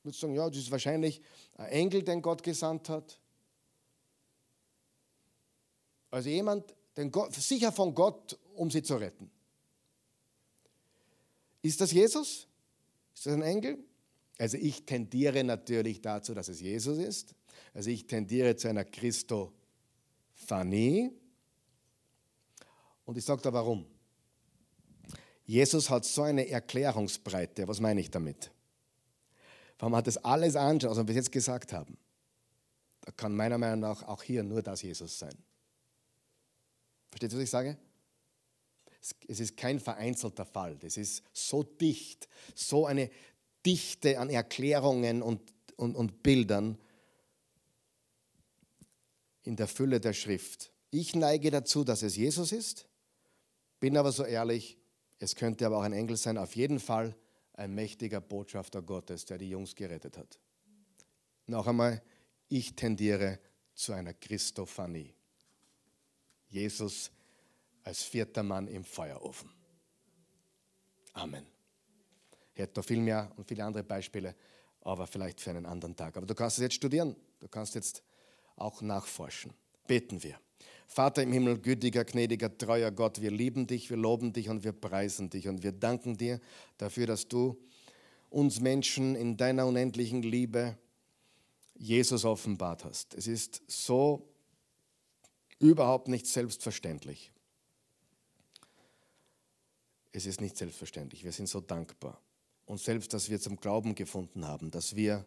würdest 0.03 0.22
du 0.22 0.26
sagen, 0.26 0.35
ja, 0.35 0.49
das 0.49 0.59
ist 0.59 0.70
wahrscheinlich 0.70 1.22
ein 1.57 1.68
Engel, 1.68 2.03
den 2.03 2.20
Gott 2.20 2.43
gesandt 2.43 2.89
hat. 2.89 3.18
Also 6.11 6.28
jemand, 6.28 6.74
den 6.97 7.11
Gott, 7.11 7.35
sicher 7.35 7.72
von 7.72 7.95
Gott, 7.95 8.39
um 8.55 8.70
sie 8.70 8.82
zu 8.82 8.97
retten. 8.97 9.30
Ist 11.64 11.80
das 11.80 11.90
Jesus? 11.92 12.46
Ist 13.14 13.24
das 13.24 13.32
ein 13.32 13.40
Engel? 13.40 13.78
Also 14.38 14.58
ich 14.58 14.84
tendiere 14.84 15.42
natürlich 15.44 16.02
dazu, 16.02 16.34
dass 16.34 16.48
es 16.48 16.60
Jesus 16.60 16.98
ist. 16.98 17.34
Also 17.72 17.88
ich 17.88 18.06
tendiere 18.06 18.54
zu 18.54 18.68
einer 18.68 18.84
Christophanie. 18.84 19.50
Und 23.06 23.16
ich 23.16 23.24
sage 23.24 23.40
da 23.40 23.50
warum. 23.50 23.86
Jesus 25.46 25.88
hat 25.88 26.04
so 26.04 26.20
eine 26.24 26.46
Erklärungsbreite. 26.46 27.66
Was 27.66 27.80
meine 27.80 28.02
ich 28.02 28.10
damit? 28.10 28.50
Wenn 29.78 29.90
man 29.90 30.04
das 30.04 30.18
alles 30.18 30.56
anschaut, 30.56 30.90
was 30.90 30.98
wir 30.98 31.04
bis 31.04 31.16
jetzt 31.16 31.32
gesagt 31.32 31.72
haben, 31.72 31.96
da 33.00 33.10
kann 33.12 33.34
meiner 33.34 33.56
Meinung 33.56 33.80
nach 33.80 34.02
auch 34.02 34.22
hier 34.22 34.42
nur 34.42 34.60
das 34.60 34.82
Jesus 34.82 35.18
sein. 35.18 35.42
Versteht 37.08 37.32
ihr, 37.32 37.38
was 37.38 37.44
ich 37.44 37.50
sage? 37.50 37.78
Es 39.28 39.40
ist 39.40 39.57
kein 39.57 39.80
vereinzelter 39.80 40.46
Fall. 40.46 40.76
Das 40.78 40.96
ist 40.96 41.22
so 41.32 41.62
dicht, 41.62 42.28
so 42.55 42.86
eine 42.86 43.11
Dichte 43.66 44.18
an 44.18 44.30
Erklärungen 44.30 45.22
und, 45.22 45.40
und, 45.76 45.94
und 45.96 46.22
Bildern 46.22 46.78
in 49.42 49.57
der 49.57 49.68
Fülle 49.68 50.00
der 50.00 50.12
Schrift. 50.12 50.72
Ich 50.90 51.14
neige 51.14 51.50
dazu, 51.50 51.84
dass 51.84 52.02
es 52.02 52.16
Jesus 52.16 52.52
ist, 52.52 52.86
bin 53.80 53.96
aber 53.96 54.12
so 54.12 54.24
ehrlich, 54.24 54.78
es 55.18 55.34
könnte 55.34 55.66
aber 55.66 55.78
auch 55.78 55.82
ein 55.82 55.92
Engel 55.92 56.16
sein, 56.16 56.38
auf 56.38 56.57
jeden 56.57 56.80
Fall 56.80 57.16
ein 57.55 57.74
mächtiger 57.74 58.20
Botschafter 58.20 58.82
Gottes, 58.82 59.24
der 59.26 59.38
die 59.38 59.50
Jungs 59.50 59.74
gerettet 59.74 60.16
hat. 60.16 60.38
Noch 61.46 61.66
einmal, 61.66 62.02
ich 62.48 62.74
tendiere 62.74 63.38
zu 63.74 63.92
einer 63.92 64.14
Christophanie. 64.14 65.14
Jesus 66.48 67.11
als 67.85 68.03
vierter 68.03 68.43
Mann 68.43 68.66
im 68.66 68.85
Feuerofen. 68.85 69.51
Amen. 71.12 71.47
Ich 72.55 72.61
hätte 72.61 72.80
noch 72.80 72.85
viel 72.85 73.01
mehr 73.01 73.30
und 73.37 73.47
viele 73.47 73.64
andere 73.64 73.85
Beispiele, 73.85 74.35
aber 74.80 75.07
vielleicht 75.07 75.41
für 75.41 75.51
einen 75.51 75.66
anderen 75.66 75.95
Tag. 75.95 76.16
Aber 76.16 76.26
du 76.26 76.35
kannst 76.35 76.59
es 76.59 76.62
jetzt 76.62 76.74
studieren, 76.74 77.14
du 77.41 77.49
kannst 77.49 77.74
jetzt 77.74 78.03
auch 78.57 78.80
nachforschen. 78.82 79.53
Beten 79.87 80.22
wir. 80.22 80.39
Vater 80.87 81.22
im 81.22 81.32
Himmel, 81.32 81.59
gütiger, 81.59 82.05
gnädiger, 82.05 82.57
treuer 82.57 82.91
Gott, 82.91 83.20
wir 83.20 83.30
lieben 83.30 83.66
dich, 83.66 83.91
wir 83.91 83.97
loben 83.97 84.32
dich 84.32 84.49
und 84.49 84.64
wir 84.64 84.72
preisen 84.72 85.30
dich 85.30 85.49
und 85.49 85.62
wir 85.62 85.72
danken 85.72 86.16
dir 86.16 86.41
dafür, 86.78 87.07
dass 87.07 87.26
du 87.26 87.59
uns 88.30 88.61
Menschen 88.61 89.14
in 89.14 89.37
deiner 89.37 89.66
unendlichen 89.66 90.22
Liebe 90.22 90.76
Jesus 91.74 92.24
offenbart 92.24 92.85
hast. 92.85 93.14
Es 93.14 93.26
ist 93.26 93.62
so 93.66 94.28
überhaupt 95.59 96.09
nicht 96.09 96.26
selbstverständlich. 96.26 97.32
Es 100.16 100.26
ist 100.26 100.40
nicht 100.40 100.56
selbstverständlich. 100.56 101.24
Wir 101.24 101.32
sind 101.32 101.48
so 101.48 101.60
dankbar. 101.60 102.20
Und 102.66 102.80
selbst, 102.80 103.12
dass 103.12 103.28
wir 103.28 103.40
zum 103.40 103.56
Glauben 103.56 103.94
gefunden 103.94 104.46
haben, 104.46 104.70
dass 104.70 104.94
wir 104.94 105.26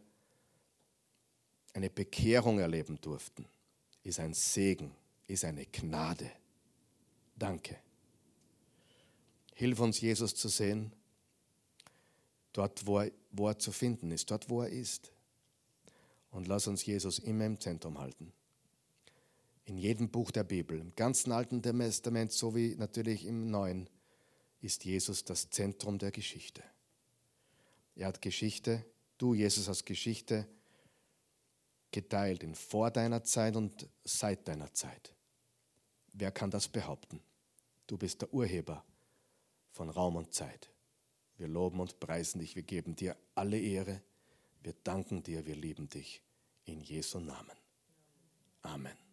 eine 1.73 1.89
Bekehrung 1.89 2.59
erleben 2.59 2.99
durften, 3.01 3.45
ist 4.03 4.19
ein 4.19 4.33
Segen 4.33 4.95
ist 5.27 5.43
eine 5.43 5.65
Gnade. 5.65 6.31
Danke. 7.35 7.77
Hilf 9.53 9.79
uns, 9.79 9.99
Jesus 9.99 10.35
zu 10.35 10.47
sehen, 10.47 10.93
dort, 12.53 12.85
wo 12.85 12.99
er, 12.99 13.11
wo 13.31 13.49
er 13.49 13.59
zu 13.59 13.71
finden 13.71 14.11
ist, 14.11 14.31
dort, 14.31 14.49
wo 14.49 14.61
er 14.61 14.69
ist. 14.69 15.11
Und 16.31 16.47
lass 16.47 16.67
uns 16.67 16.85
Jesus 16.85 17.19
immer 17.19 17.45
im 17.45 17.59
Zentrum 17.59 17.99
halten. 17.99 18.31
In 19.65 19.77
jedem 19.77 20.09
Buch 20.09 20.31
der 20.31 20.43
Bibel, 20.43 20.79
im 20.79 20.95
ganzen 20.95 21.31
Alten 21.31 21.61
Testament 21.61 22.31
sowie 22.31 22.75
natürlich 22.77 23.25
im 23.25 23.51
Neuen, 23.51 23.89
ist 24.61 24.85
Jesus 24.85 25.23
das 25.23 25.49
Zentrum 25.49 25.97
der 25.97 26.11
Geschichte. 26.11 26.63
Er 27.95 28.07
hat 28.07 28.21
Geschichte, 28.21 28.85
du 29.17 29.33
Jesus 29.33 29.67
hast 29.67 29.85
Geschichte 29.85 30.47
geteilt 31.91 32.43
in 32.43 32.55
vor 32.55 32.91
deiner 32.91 33.23
Zeit 33.23 33.55
und 33.55 33.89
seit 34.03 34.47
deiner 34.47 34.73
Zeit. 34.73 35.15
Wer 36.13 36.31
kann 36.31 36.51
das 36.51 36.67
behaupten? 36.67 37.21
Du 37.87 37.97
bist 37.97 38.21
der 38.21 38.33
Urheber 38.33 38.83
von 39.71 39.89
Raum 39.89 40.15
und 40.15 40.33
Zeit. 40.33 40.69
Wir 41.37 41.47
loben 41.47 41.79
und 41.79 41.99
preisen 41.99 42.39
dich, 42.39 42.55
wir 42.55 42.63
geben 42.63 42.95
dir 42.95 43.15
alle 43.35 43.59
Ehre, 43.59 44.01
wir 44.63 44.73
danken 44.83 45.23
dir, 45.23 45.45
wir 45.45 45.55
lieben 45.55 45.87
dich. 45.87 46.21
In 46.65 46.81
Jesu 46.81 47.19
Namen. 47.19 47.55
Amen. 48.61 49.06